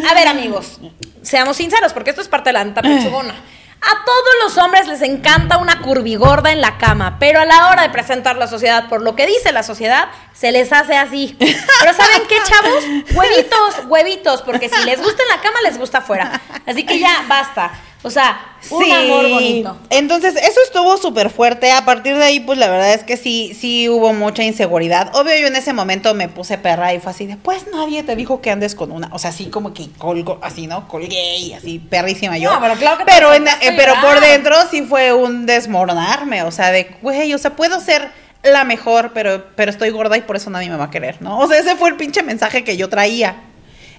a 0.09 0.15
ver, 0.15 0.29
amigos, 0.29 0.79
seamos 1.23 1.57
sinceros, 1.57 1.93
porque 1.93 2.11
esto 2.11 2.23
es 2.23 2.29
parte 2.29 2.51
de 2.51 2.55
la 2.55 2.65
neta 2.65 2.83
pechugona. 2.83 3.35
A 3.83 4.05
todos 4.05 4.35
los 4.45 4.59
hombres 4.59 4.87
les 4.89 5.01
encanta 5.01 5.57
una 5.57 5.81
curvigorda 5.81 6.53
en 6.53 6.61
la 6.61 6.77
cama, 6.77 7.17
pero 7.19 7.41
a 7.41 7.47
la 7.47 7.69
hora 7.69 7.83
de 7.83 7.89
presentar 7.89 8.37
la 8.37 8.47
sociedad, 8.47 8.91
por 8.91 9.01
lo 9.01 9.17
que 9.17 9.27
dice 9.27 9.53
la 9.53 9.63
sociedad, 9.63 10.09
se 10.35 10.53
les 10.53 10.73
hace 10.73 10.95
así. 10.95 11.37
Pero 11.39 11.95
¿saben 11.95 12.23
qué, 12.29 12.37
chavos? 12.45 12.85
Huevitos, 13.15 13.87
huevitos, 13.89 14.43
porque 14.43 14.69
si 14.69 14.85
les 14.87 15.03
gusta 15.03 15.23
en 15.23 15.29
la 15.37 15.43
cama, 15.43 15.61
les 15.63 15.79
gusta 15.79 15.99
afuera. 15.99 16.41
Así 16.67 16.85
que 16.85 16.99
ya, 16.99 17.25
basta. 17.29 17.73
O 18.03 18.09
sea, 18.09 18.57
un 18.71 18.83
Sí. 18.83 18.91
amor 18.91 19.29
bonito. 19.29 19.77
Entonces, 19.91 20.35
eso 20.37 20.59
estuvo 20.65 20.97
súper 20.97 21.29
fuerte. 21.29 21.71
A 21.71 21.85
partir 21.85 22.17
de 22.17 22.25
ahí, 22.25 22.41
pues 22.41 22.57
la 22.59 22.67
verdad 22.71 22.95
es 22.95 23.05
que 23.05 23.19
sí, 23.19 23.55
sí 23.59 23.91
hubo 23.91 24.15
mucha 24.15 24.43
inseguridad. 24.43 25.15
Obvio, 25.15 25.37
yo 25.37 25.49
en 25.49 25.57
ese 25.57 25.75
momento 25.75 26.15
me 26.15 26.27
puse 26.31 26.57
perra 26.57 26.95
y 26.95 26.99
fue 27.01 27.11
así 27.13 27.27
de, 27.27 27.37
pues 27.37 27.67
nadie 27.71 28.03
te 28.03 28.17
dijo 28.17 28.41
que 28.41 28.51
andes 28.51 28.75
con 28.75 28.91
una. 28.91 29.11
O 29.13 29.19
sea, 29.19 29.29
así 29.29 29.51
como 29.51 29.75
que 29.75 29.91
colgo, 29.99 30.39
así, 30.41 30.67
¿no? 30.67 30.89
Colgué 30.89 31.37
y 31.37 31.53
así, 31.53 31.79
perrísima 31.79 32.39
yo. 32.39 32.51
No, 32.55 32.59
pero 32.63 32.75
claro 32.77 32.97
que 32.97 33.05
Pero, 33.05 33.35
en- 33.35 33.47
eh, 33.47 33.75
pero 33.77 33.93
por 34.01 34.19
dentro 34.21 34.55
sí 34.71 34.81
fue 34.81 35.13
un 35.13 35.45
desmoronarme. 35.45 36.43
O 36.45 36.51
sea, 36.51 36.71
de, 36.71 36.97
güey, 37.03 37.35
o 37.35 37.39
sea, 37.39 37.55
puedo 37.55 37.81
ser 37.81 38.11
la 38.43 38.65
mejor, 38.65 39.13
pero, 39.13 39.47
pero 39.55 39.71
estoy 39.71 39.91
gorda 39.91 40.17
y 40.17 40.23
por 40.23 40.37
eso 40.37 40.51
nadie 40.51 40.71
me 40.71 40.77
va 40.77 40.85
a 40.85 40.91
querer, 40.91 41.21
¿no? 41.21 41.39
O 41.39 41.49
sea, 41.49 41.59
ese 41.59 41.77
fue 41.77 41.91
el 41.91 41.97
pinche 41.97 42.23
mensaje 42.23 42.65
que 42.65 42.77
yo 42.77 42.89
traía. 42.89 43.37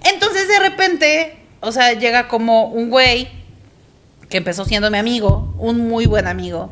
Entonces, 0.04 0.48
de 0.48 0.60
repente, 0.60 1.38
o 1.60 1.72
sea, 1.72 1.94
llega 1.94 2.28
como 2.28 2.66
un 2.66 2.89
güey 2.89 3.30
que 4.30 4.38
empezó 4.38 4.66
siendo 4.66 4.89
mi 4.89 4.98
amigo, 4.98 5.54
un 5.60 5.88
muy 5.88 6.06
buen 6.06 6.28
amigo. 6.28 6.72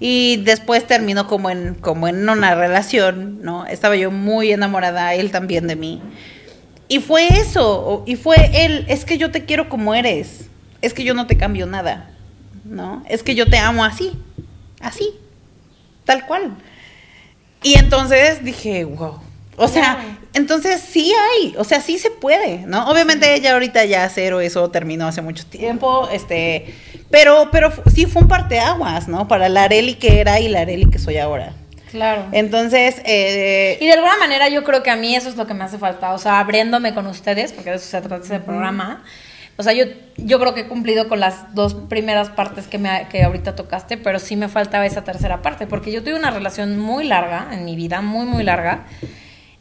Y 0.00 0.36
después 0.44 0.86
terminó 0.86 1.26
como 1.26 1.50
en, 1.50 1.74
como 1.74 2.06
en 2.06 2.28
una 2.28 2.54
relación, 2.54 3.42
¿no? 3.42 3.66
Estaba 3.66 3.96
yo 3.96 4.12
muy 4.12 4.52
enamorada, 4.52 5.14
él 5.14 5.32
también 5.32 5.66
de 5.66 5.74
mí. 5.74 6.00
Y 6.86 7.00
fue 7.00 7.26
eso, 7.26 8.04
y 8.06 8.16
fue 8.16 8.64
él, 8.64 8.86
es 8.88 9.04
que 9.04 9.18
yo 9.18 9.30
te 9.30 9.44
quiero 9.44 9.68
como 9.68 9.94
eres, 9.94 10.48
es 10.80 10.94
que 10.94 11.04
yo 11.04 11.12
no 11.12 11.26
te 11.26 11.36
cambio 11.36 11.66
nada, 11.66 12.10
¿no? 12.64 13.02
Es 13.08 13.22
que 13.22 13.34
yo 13.34 13.46
te 13.46 13.58
amo 13.58 13.84
así, 13.84 14.12
así, 14.80 15.10
tal 16.04 16.24
cual. 16.24 16.56
Y 17.62 17.78
entonces 17.78 18.44
dije, 18.44 18.84
wow. 18.84 19.20
O 19.56 19.66
sea, 19.66 20.18
entonces 20.34 20.80
sí 20.80 21.12
hay, 21.12 21.54
o 21.58 21.64
sea, 21.64 21.80
sí 21.80 21.98
se 21.98 22.10
puede, 22.10 22.58
¿no? 22.66 22.88
Obviamente 22.88 23.34
ella 23.34 23.54
ahorita 23.54 23.84
ya 23.86 24.08
cero, 24.08 24.40
eso 24.40 24.70
terminó 24.70 25.08
hace 25.08 25.20
mucho 25.20 25.44
tiempo, 25.44 26.08
este, 26.12 26.72
pero, 27.10 27.48
pero 27.50 27.72
sí 27.92 28.06
fue 28.06 28.22
un 28.22 28.28
parteaguas, 28.28 29.08
¿no? 29.08 29.26
Para 29.26 29.48
la 29.48 29.64
Areli 29.64 29.94
que 29.94 30.20
era 30.20 30.38
y 30.38 30.48
la 30.48 30.60
Areli 30.60 30.88
que 30.88 31.00
soy 31.00 31.18
ahora. 31.18 31.54
Claro. 31.90 32.26
Entonces, 32.32 33.02
eh, 33.04 33.78
Y 33.80 33.86
de 33.86 33.92
alguna 33.94 34.16
manera 34.18 34.48
yo 34.48 34.62
creo 34.62 34.82
que 34.84 34.90
a 34.90 34.96
mí 34.96 35.16
eso 35.16 35.28
es 35.28 35.36
lo 35.36 35.46
que 35.48 35.54
me 35.54 35.64
hace 35.64 35.78
falta, 35.78 36.12
o 36.12 36.18
sea, 36.18 36.38
abriéndome 36.38 36.94
con 36.94 37.08
ustedes, 37.08 37.52
porque 37.52 37.70
de 37.70 37.76
eso 37.76 37.86
se 37.86 38.00
trata 38.00 38.24
ese 38.24 38.38
programa. 38.38 39.02
O 39.58 39.64
sea, 39.64 39.72
yo, 39.72 39.86
yo 40.16 40.38
creo 40.38 40.54
que 40.54 40.60
he 40.60 40.66
cumplido 40.68 41.08
con 41.08 41.18
las 41.18 41.52
dos 41.52 41.74
primeras 41.74 42.30
partes 42.30 42.68
que, 42.68 42.78
me, 42.78 43.08
que 43.10 43.24
ahorita 43.24 43.56
tocaste, 43.56 43.96
pero 43.96 44.20
sí 44.20 44.36
me 44.36 44.48
faltaba 44.48 44.86
esa 44.86 45.02
tercera 45.02 45.42
parte, 45.42 45.66
porque 45.66 45.90
yo 45.90 46.00
tuve 46.04 46.14
una 46.14 46.30
relación 46.30 46.78
muy 46.78 47.04
larga 47.04 47.48
en 47.50 47.64
mi 47.64 47.74
vida, 47.74 48.00
muy, 48.00 48.24
muy 48.24 48.44
larga, 48.44 48.86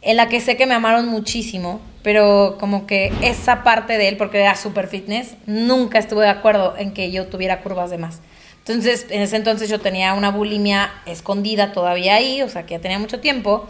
en 0.04 0.16
la 0.16 0.30
que 0.30 0.40
sé 0.40 0.56
que 0.56 0.68
me 0.68 0.76
amaron 0.76 1.08
muchísimo, 1.08 1.82
pero 2.04 2.58
como 2.60 2.86
que 2.86 3.12
esa 3.24 3.64
parte 3.64 3.98
de 3.98 4.08
él, 4.08 4.18
porque 4.18 4.40
era 4.40 4.56
super 4.56 4.88
fitness, 4.88 5.36
nunca 5.48 5.98
estuve 5.98 6.26
de 6.26 6.30
acuerdo 6.30 6.76
en 6.78 6.94
que 6.94 7.12
yo 7.12 7.26
tuviera 7.26 7.62
curvas 7.62 7.90
de 7.90 7.98
más. 7.98 8.22
Entonces, 8.60 9.08
en 9.10 9.24
ese 9.24 9.36
entonces 9.38 9.68
yo 9.68 9.80
tenía 9.80 10.14
una 10.14 10.30
bulimia 10.30 10.92
escondida 11.08 11.72
todavía 11.72 12.14
ahí, 12.14 12.44
o 12.44 12.50
sea, 12.50 12.68
que 12.68 12.76
ya 12.76 12.82
tenía 12.82 13.00
mucho 13.00 13.20
tiempo. 13.20 13.68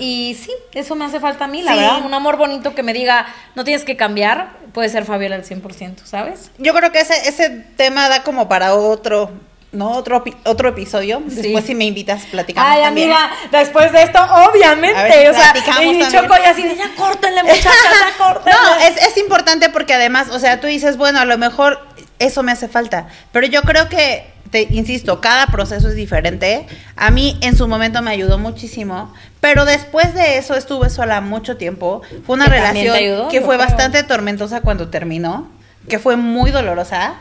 Y 0.00 0.34
sí, 0.42 0.50
eso 0.72 0.94
me 0.96 1.04
hace 1.04 1.20
falta 1.20 1.44
a 1.44 1.48
mí, 1.48 1.62
la 1.62 1.72
Sí. 1.72 1.78
verdad. 1.78 2.04
Un 2.04 2.14
amor 2.14 2.36
bonito 2.36 2.74
que 2.74 2.82
me 2.82 2.92
diga, 2.92 3.26
no 3.54 3.64
tienes 3.64 3.84
que 3.84 3.96
cambiar, 3.96 4.50
puede 4.72 4.88
ser 4.88 5.04
Fabiola 5.04 5.36
al 5.36 5.44
100%, 5.44 6.04
¿sabes? 6.04 6.50
yo 6.58 6.72
creo 6.74 6.90
que 6.90 7.00
ese, 7.00 7.28
ese 7.28 7.50
tema 7.76 8.08
da 8.08 8.22
como 8.22 8.48
para 8.48 8.74
otro, 8.74 9.30
¿no? 9.72 9.90
Otro, 9.92 10.24
otro 10.44 10.68
episodio. 10.70 11.22
Sí. 11.28 11.36
Después 11.42 11.64
si 11.64 11.74
me 11.74 11.84
invitas, 11.84 12.24
platicamos 12.26 12.70
Ay, 12.72 12.82
también. 12.82 13.12
amiga, 13.12 13.30
después 13.52 13.92
de 13.92 14.02
esto, 14.02 14.18
obviamente, 14.50 15.00
ver 15.00 15.30
o 15.30 15.34
sea, 15.34 15.52
y. 15.82 16.08
Choco 16.10 16.34
y 16.42 16.46
así 16.46 16.62
de, 16.64 16.74
ya 16.76 16.90
córtenle, 16.96 17.42
muchachas, 17.44 17.72
ya 17.74 18.18
córtenle. 18.24 18.58
No, 18.60 18.74
es, 18.80 18.96
es 18.96 19.16
importante 19.18 19.68
porque 19.68 19.94
además, 19.94 20.28
o 20.30 20.38
sea, 20.40 20.60
tú 20.60 20.66
dices, 20.66 20.96
bueno, 20.96 21.20
a 21.20 21.24
lo 21.24 21.38
mejor 21.38 21.78
eso 22.18 22.42
me 22.42 22.50
hace 22.52 22.66
falta, 22.68 23.06
pero 23.32 23.46
yo 23.46 23.62
creo 23.62 23.88
que, 23.88 24.26
te 24.50 24.62
insisto, 24.70 25.20
cada 25.20 25.46
proceso 25.46 25.88
es 25.88 25.94
diferente. 25.94 26.66
A 26.96 27.10
mí 27.10 27.38
en 27.40 27.56
su 27.56 27.68
momento 27.68 28.02
me 28.02 28.10
ayudó 28.10 28.38
muchísimo, 28.38 29.12
pero 29.40 29.64
después 29.64 30.14
de 30.14 30.38
eso 30.38 30.54
estuve 30.54 30.90
sola 30.90 31.20
mucho 31.20 31.56
tiempo. 31.56 32.02
Fue 32.26 32.34
una 32.34 32.46
Que 32.46 32.50
relación 32.50 32.96
ayudó, 32.96 33.28
que 33.28 33.40
fue 33.40 33.56
creo. 33.56 33.66
bastante 33.68 34.02
tormentosa 34.02 34.60
cuando 34.60 34.88
terminó, 34.88 35.48
que 35.88 35.98
fue 35.98 36.16
muy 36.16 36.50
dolorosa. 36.50 37.14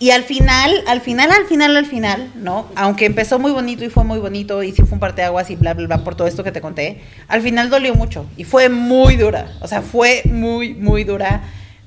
Y 0.00 0.10
al 0.10 0.22
final, 0.22 0.72
al 0.86 1.00
final, 1.00 1.32
al 1.32 1.44
final, 1.46 1.76
al 1.76 1.84
final, 1.86 2.30
¿no? 2.36 2.66
Aunque 2.76 3.06
empezó 3.06 3.40
muy 3.40 3.50
bonito 3.50 3.84
y 3.84 3.88
fue 3.88 4.04
muy 4.04 4.20
bonito 4.20 4.62
y 4.62 4.70
sí 4.70 4.82
fue 4.82 4.92
un 4.92 5.00
parteaguas 5.00 5.50
y 5.50 5.56
bla, 5.56 5.74
bla, 5.74 5.88
bla, 5.88 6.04
por 6.04 6.14
todo 6.14 6.28
esto 6.28 6.44
que 6.44 6.52
te 6.52 6.60
conté, 6.60 7.02
al 7.26 7.40
final 7.42 7.68
dolió 7.68 7.94
mucho 7.96 8.24
y 8.36 8.44
fue 8.44 8.68
muy 8.68 9.16
dura. 9.16 9.48
O 9.60 9.66
sea, 9.66 9.82
fue 9.82 10.22
muy, 10.26 10.74
muy 10.74 11.02
dura. 11.02 11.42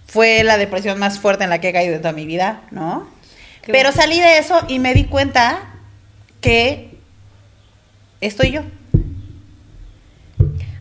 Fue 0.07 0.43
la 0.43 0.57
depresión 0.57 0.99
más 0.99 1.19
fuerte 1.19 1.45
en 1.45 1.49
la 1.49 1.61
que 1.61 1.69
he 1.69 1.73
caído 1.73 1.95
en 1.95 2.01
toda 2.01 2.11
mi 2.13 2.25
vida, 2.25 2.63
¿no? 2.71 3.07
Qué 3.61 3.71
Pero 3.71 3.89
bueno. 3.89 4.01
salí 4.01 4.19
de 4.19 4.37
eso 4.37 4.59
y 4.67 4.79
me 4.79 4.93
di 4.93 5.05
cuenta 5.05 5.59
que 6.41 6.97
estoy 8.21 8.51
yo. 8.51 8.61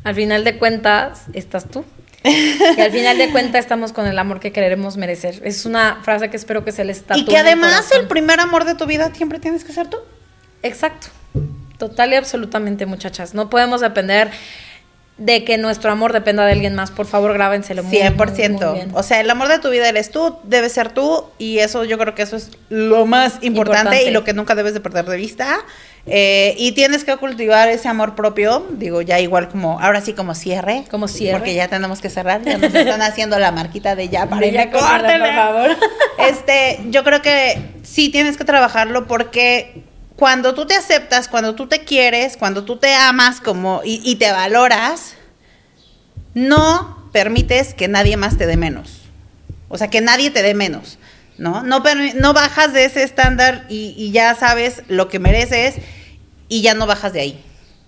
Al 0.04 0.14
final 0.14 0.44
de 0.44 0.56
cuentas, 0.58 1.24
estás 1.34 1.68
tú. 1.68 1.84
Y 2.24 2.80
al 2.80 2.90
final 2.92 3.16
de 3.18 3.30
cuentas 3.30 3.60
estamos 3.60 3.92
con 3.92 4.06
el 4.06 4.18
amor 4.18 4.40
que 4.40 4.52
queremos 4.52 4.96
merecer. 4.96 5.40
Es 5.44 5.64
una 5.66 6.00
frase 6.02 6.28
que 6.30 6.36
espero 6.36 6.64
que 6.64 6.72
se 6.72 6.84
les 6.84 7.02
tatúe 7.04 7.20
Y 7.20 7.24
que 7.24 7.32
el 7.32 7.46
además 7.46 7.72
corazón. 7.76 8.00
el 8.02 8.08
primer 8.08 8.40
amor 8.40 8.64
de 8.64 8.74
tu 8.74 8.86
vida 8.86 9.10
siempre 9.14 9.38
tienes 9.38 9.64
que 9.64 9.72
ser 9.72 9.88
tú. 9.88 9.98
Exacto. 10.62 11.08
Total 11.78 12.12
y 12.12 12.16
absolutamente, 12.16 12.84
muchachas. 12.84 13.32
No 13.34 13.48
podemos 13.48 13.80
depender 13.80 14.30
de 15.20 15.44
que 15.44 15.58
nuestro 15.58 15.92
amor 15.92 16.14
dependa 16.14 16.46
de 16.46 16.52
alguien 16.52 16.74
más. 16.74 16.90
Por 16.90 17.06
favor, 17.06 17.34
grábenselo 17.34 17.84
muy, 17.84 17.94
100%. 17.96 18.16
muy, 18.16 18.64
muy 18.64 18.74
bien. 18.74 18.90
o 18.94 19.02
sea, 19.02 19.20
el 19.20 19.28
amor 19.30 19.48
de 19.48 19.58
tu 19.58 19.68
vida 19.68 19.86
eres 19.88 20.10
tú, 20.10 20.38
debes 20.44 20.72
ser 20.72 20.92
tú 20.92 21.26
y 21.38 21.58
eso 21.58 21.84
yo 21.84 21.98
creo 21.98 22.14
que 22.14 22.22
eso 22.22 22.36
es 22.36 22.50
lo 22.70 23.04
más 23.04 23.34
importante, 23.42 23.48
Importante. 23.48 24.04
y 24.04 24.10
lo 24.10 24.24
que 24.24 24.32
nunca 24.32 24.54
debes 24.54 24.72
de 24.72 24.80
perder 24.80 25.04
de 25.04 25.16
vista. 25.18 25.58
Eh, 26.06 26.54
y 26.56 26.72
tienes 26.72 27.04
que 27.04 27.14
cultivar 27.18 27.68
ese 27.68 27.86
amor 27.86 28.14
propio, 28.14 28.66
digo, 28.70 29.02
ya 29.02 29.20
igual 29.20 29.50
como, 29.50 29.78
ahora 29.78 30.00
sí 30.00 30.14
como 30.14 30.34
cierre. 30.34 30.84
Como 30.90 31.06
cierre. 31.06 31.38
Porque 31.38 31.54
ya 31.54 31.68
tenemos 31.68 32.00
que 32.00 32.08
cerrar, 32.08 32.42
ya 32.42 32.56
nos 32.56 32.74
están 32.74 33.02
haciendo 33.02 33.38
la 33.38 33.52
marquita 33.52 33.94
de 33.94 34.08
ya, 34.08 34.26
para 34.26 34.46
Ya, 34.46 34.70
córtale, 34.70 35.18
por 35.18 35.34
favor. 35.34 35.76
Este, 36.18 36.80
yo 36.88 37.04
creo 37.04 37.20
que 37.20 37.58
sí 37.82 38.08
tienes 38.08 38.38
que 38.38 38.44
trabajarlo 38.44 39.06
porque 39.06 39.82
cuando 40.20 40.52
tú 40.52 40.66
te 40.66 40.74
aceptas, 40.74 41.28
cuando 41.28 41.54
tú 41.54 41.66
te 41.66 41.82
quieres, 41.82 42.36
cuando 42.36 42.64
tú 42.64 42.76
te 42.76 42.94
amas 42.94 43.40
como 43.40 43.80
y, 43.82 44.16
te 44.16 44.30
valoras, 44.30 45.14
no 46.34 47.08
permites 47.10 47.72
que 47.72 47.88
nadie 47.88 48.18
más 48.18 48.36
te 48.36 48.46
dé 48.46 48.58
menos. 48.58 49.00
O 49.70 49.78
sea, 49.78 49.88
que 49.88 50.02
nadie 50.02 50.30
te 50.30 50.42
dé 50.42 50.52
menos, 50.52 50.98
¿no? 51.38 51.62
No, 51.62 51.80
bajas 52.34 52.74
de 52.74 52.84
ese 52.84 53.02
estándar 53.02 53.64
y 53.70 54.10
ya 54.10 54.34
sabes 54.34 54.82
lo 54.88 55.08
que 55.08 55.20
mereces 55.20 55.76
y 56.50 56.60
ya 56.60 56.74
no 56.74 56.86
bajas 56.86 57.14
de 57.14 57.20
ahí. 57.20 57.44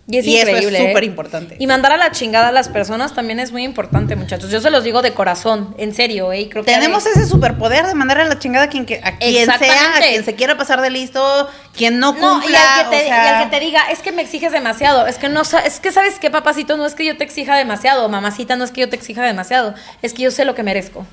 Y 0.08 0.18
es 0.18 0.26
Y 0.26 0.36
eso 0.36 0.50
es. 0.56 0.64
¿eh? 0.74 0.88
súper 0.88 1.04
importante. 1.04 1.56
Y 1.60 1.66
mandar 1.68 1.92
a 1.92 1.96
la 1.96 2.10
chingada 2.10 2.48
a 2.48 2.52
las 2.52 2.68
personas 2.68 3.14
también 3.14 3.38
es 3.38 3.52
muy 3.52 3.62
importante, 3.62 4.16
muchachos. 4.16 4.50
Yo 4.50 4.60
se 4.60 4.68
los 4.70 4.82
digo 4.82 5.00
de 5.00 5.14
corazón, 5.14 5.76
en 5.78 5.94
serio, 5.94 6.32
¿eh? 6.32 6.48
Creo 6.50 6.64
que 6.64 6.72
Tenemos 6.72 7.06
ese 7.06 7.24
superpoder 7.24 7.86
de 7.86 7.94
mandar 7.94 8.18
a 8.20 8.24
la 8.24 8.36
chingada 8.36 8.64
a 8.64 8.68
quien, 8.68 8.84
que- 8.84 9.00
a 9.02 9.16
quien 9.18 9.46
sea, 9.46 9.96
a 9.96 10.00
quien 10.00 10.24
se 10.24 10.34
quiera 10.34 10.56
pasar 10.58 10.80
de 10.80 10.90
listo, 10.90 11.48
quien 11.72 12.00
no 12.00 12.12
No, 12.14 12.18
cumpla. 12.40 12.50
y 12.50 12.54
al, 12.56 12.90
que 12.90 12.96
te, 12.96 13.04
o 13.04 13.06
sea- 13.08 13.24
y 13.24 13.28
al 13.28 13.44
que 13.50 13.56
te 13.56 13.64
diga, 13.64 13.80
es 13.92 14.00
que 14.00 14.10
me 14.10 14.22
exiges 14.22 14.50
demasiado, 14.50 15.06
es 15.06 15.18
que 15.18 15.28
no 15.28 15.42
es 15.42 15.78
que 15.80 15.92
sabes 15.92 16.18
qué, 16.18 16.30
papacito, 16.30 16.76
no 16.76 16.84
es 16.84 16.94
que 16.96 17.04
yo 17.04 17.16
te 17.16 17.22
exija 17.22 17.56
demasiado, 17.56 18.08
mamacita, 18.08 18.56
no 18.56 18.64
es 18.64 18.72
que 18.72 18.80
yo 18.80 18.88
te 18.88 18.96
exija 18.96 19.22
demasiado, 19.24 19.72
es 20.02 20.12
que 20.14 20.22
yo 20.24 20.32
sé 20.32 20.44
lo 20.44 20.56
que 20.56 20.64
merezco. 20.64 21.06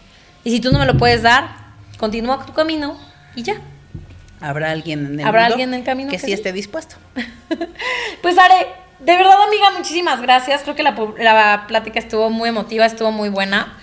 Y 0.43 0.49
si 0.49 0.59
tú 0.61 0.71
no 0.71 0.79
me 0.79 0.87
lo 0.87 0.97
puedes 0.97 1.21
dar, 1.21 1.49
continúa 1.99 2.43
tu 2.43 2.53
camino 2.53 2.97
y 3.35 3.43
ya. 3.43 3.61
Habrá 4.41 4.71
alguien 4.71 5.05
en 5.05 5.19
el 5.19 5.27
Habrá 5.27 5.41
mundo 5.41 5.53
alguien 5.53 5.73
en 5.73 5.79
el 5.79 5.85
camino 5.85 6.09
que, 6.09 6.17
que 6.17 6.21
sí 6.21 6.27
sí. 6.27 6.33
esté 6.33 6.51
dispuesto. 6.51 6.95
Pues 8.21 8.37
Are, 8.37 8.67
de 8.99 9.15
verdad 9.15 9.41
amiga, 9.43 9.71
muchísimas 9.77 10.21
gracias. 10.21 10.61
Creo 10.63 10.75
que 10.75 10.83
la, 10.83 10.95
la 11.17 11.65
plática 11.67 11.99
estuvo 11.99 12.29
muy 12.29 12.49
emotiva, 12.49 12.85
estuvo 12.85 13.11
muy 13.11 13.29
buena. 13.29 13.77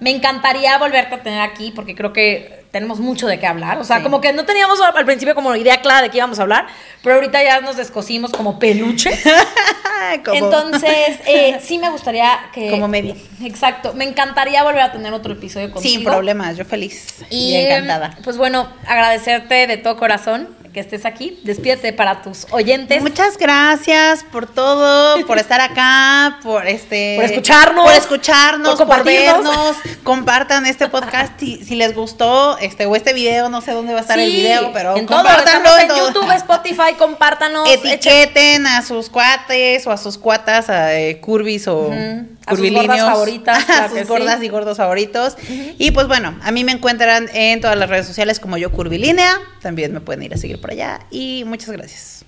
Me 0.00 0.10
encantaría 0.10 0.76
volverte 0.78 1.14
a 1.14 1.22
tener 1.22 1.40
aquí 1.40 1.72
porque 1.74 1.94
creo 1.94 2.12
que 2.12 2.61
tenemos 2.72 2.98
mucho 3.00 3.28
de 3.28 3.38
qué 3.38 3.46
hablar. 3.46 3.78
O 3.78 3.84
sea, 3.84 3.98
Sí. 3.98 4.02
como 4.02 4.20
que 4.20 4.32
no 4.32 4.44
teníamos 4.44 4.80
al 4.80 5.04
principio 5.04 5.34
como 5.34 5.54
idea 5.54 5.80
clara 5.82 6.02
de 6.02 6.10
qué 6.10 6.16
íbamos 6.16 6.38
a 6.38 6.42
hablar, 6.42 6.66
pero 7.02 7.16
ahorita 7.16 7.42
ya 7.44 7.60
nos 7.60 7.76
descosimos 7.76 8.32
como 8.32 8.58
peluches. 8.58 9.22
Entonces, 10.32 11.20
eh, 11.26 11.60
sí 11.62 11.78
me 11.78 11.90
gustaría 11.90 12.50
que... 12.52 12.70
Como 12.70 12.88
media. 12.88 13.14
Exacto. 13.42 13.92
Me 13.92 14.04
encantaría 14.04 14.64
volver 14.64 14.80
a 14.80 14.90
tener 14.90 15.12
otro 15.12 15.34
episodio 15.34 15.70
contigo. 15.70 15.94
Sin 15.94 16.04
problemas, 16.04 16.56
yo 16.56 16.64
feliz 16.64 17.22
y, 17.30 17.52
Y 17.52 17.56
encantada. 17.56 18.16
Pues 18.24 18.38
bueno, 18.38 18.68
agradecerte 18.86 19.66
de 19.66 19.76
todo 19.76 19.96
corazón 19.96 20.48
que 20.72 20.80
estés 20.80 21.04
aquí. 21.04 21.38
Despídete 21.44 21.92
para 21.92 22.22
tus 22.22 22.46
oyentes. 22.50 23.02
Muchas 23.02 23.36
gracias 23.36 24.24
por 24.24 24.46
todo, 24.46 25.24
por 25.26 25.38
estar 25.38 25.60
acá, 25.60 26.38
por 26.42 26.66
este 26.66 27.16
Por 27.16 27.26
escucharnos, 27.26 27.84
por 27.84 27.92
escucharnos, 27.92 28.74
por 28.76 28.86
por, 28.86 29.04
vernos, 29.04 29.76
compartan 30.02 30.66
este 30.66 30.88
podcast 30.88 31.38
si, 31.38 31.64
si 31.64 31.76
les 31.76 31.94
gustó, 31.94 32.58
este 32.62 32.86
o 32.86 32.96
este 32.96 33.12
video, 33.12 33.48
no 33.48 33.60
sé 33.60 33.72
dónde 33.72 33.92
va 33.92 33.98
a 33.98 34.02
estar 34.02 34.18
el 34.18 34.30
video, 34.32 34.70
pero 34.72 34.96
en 34.96 35.06
compártanlo 35.06 35.78
en 35.78 35.88
todo. 35.88 36.08
YouTube, 36.08 36.30
Spotify, 36.36 36.94
compártanos. 36.98 37.68
echen- 37.68 37.92
Etiqueten 37.92 38.66
a 38.66 38.82
sus 38.82 39.08
cuates 39.10 39.86
o 39.86 39.90
a 39.90 39.96
sus 39.96 40.18
cuatas, 40.18 40.70
a 40.70 40.98
eh, 40.98 41.20
curvis 41.20 41.66
o 41.68 41.88
Ujú. 41.88 42.26
A 42.44 42.56
sus 42.56 42.70
gordas 42.72 43.00
favoritas, 43.00 43.70
a 43.70 43.88
sus 43.88 44.08
gordas 44.08 44.40
sí. 44.40 44.46
y 44.46 44.48
gordos 44.48 44.76
favoritos. 44.76 45.36
Y 45.78 45.92
pues 45.92 46.08
bueno, 46.08 46.36
a 46.42 46.50
mí 46.50 46.64
me 46.64 46.72
encuentran 46.72 47.28
en 47.34 47.60
todas 47.60 47.76
las 47.76 47.88
redes 47.88 48.06
sociales 48.06 48.40
como 48.40 48.56
yo 48.56 48.72
curvilínea. 48.72 49.38
También 49.60 49.92
me 49.92 50.00
pueden 50.00 50.24
ir 50.24 50.34
a 50.34 50.36
seguir 50.36 50.60
por 50.60 50.70
allá. 50.72 51.00
Y 51.10 51.44
muchas 51.46 51.70
gracias. 51.70 52.21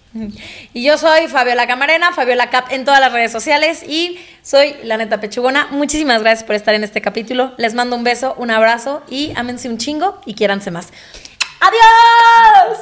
Y 0.72 0.84
yo 0.84 0.96
soy 0.96 1.26
Fabiola 1.26 1.66
Camarena, 1.66 2.12
Fabiola 2.12 2.48
Cap 2.48 2.66
en 2.70 2.84
todas 2.84 3.00
las 3.00 3.12
redes 3.12 3.32
sociales 3.32 3.82
y 3.82 4.18
soy 4.42 4.76
la 4.84 4.96
neta 4.96 5.20
pechugona. 5.20 5.66
Muchísimas 5.72 6.22
gracias 6.22 6.44
por 6.44 6.54
estar 6.54 6.74
en 6.74 6.84
este 6.84 7.02
capítulo. 7.02 7.52
Les 7.56 7.74
mando 7.74 7.96
un 7.96 8.04
beso, 8.04 8.34
un 8.38 8.50
abrazo 8.50 9.02
y 9.08 9.32
ámense 9.36 9.68
un 9.68 9.78
chingo 9.78 10.20
y 10.24 10.34
quiéranse 10.34 10.70
más. 10.70 10.88
¡Adiós! 11.60 12.78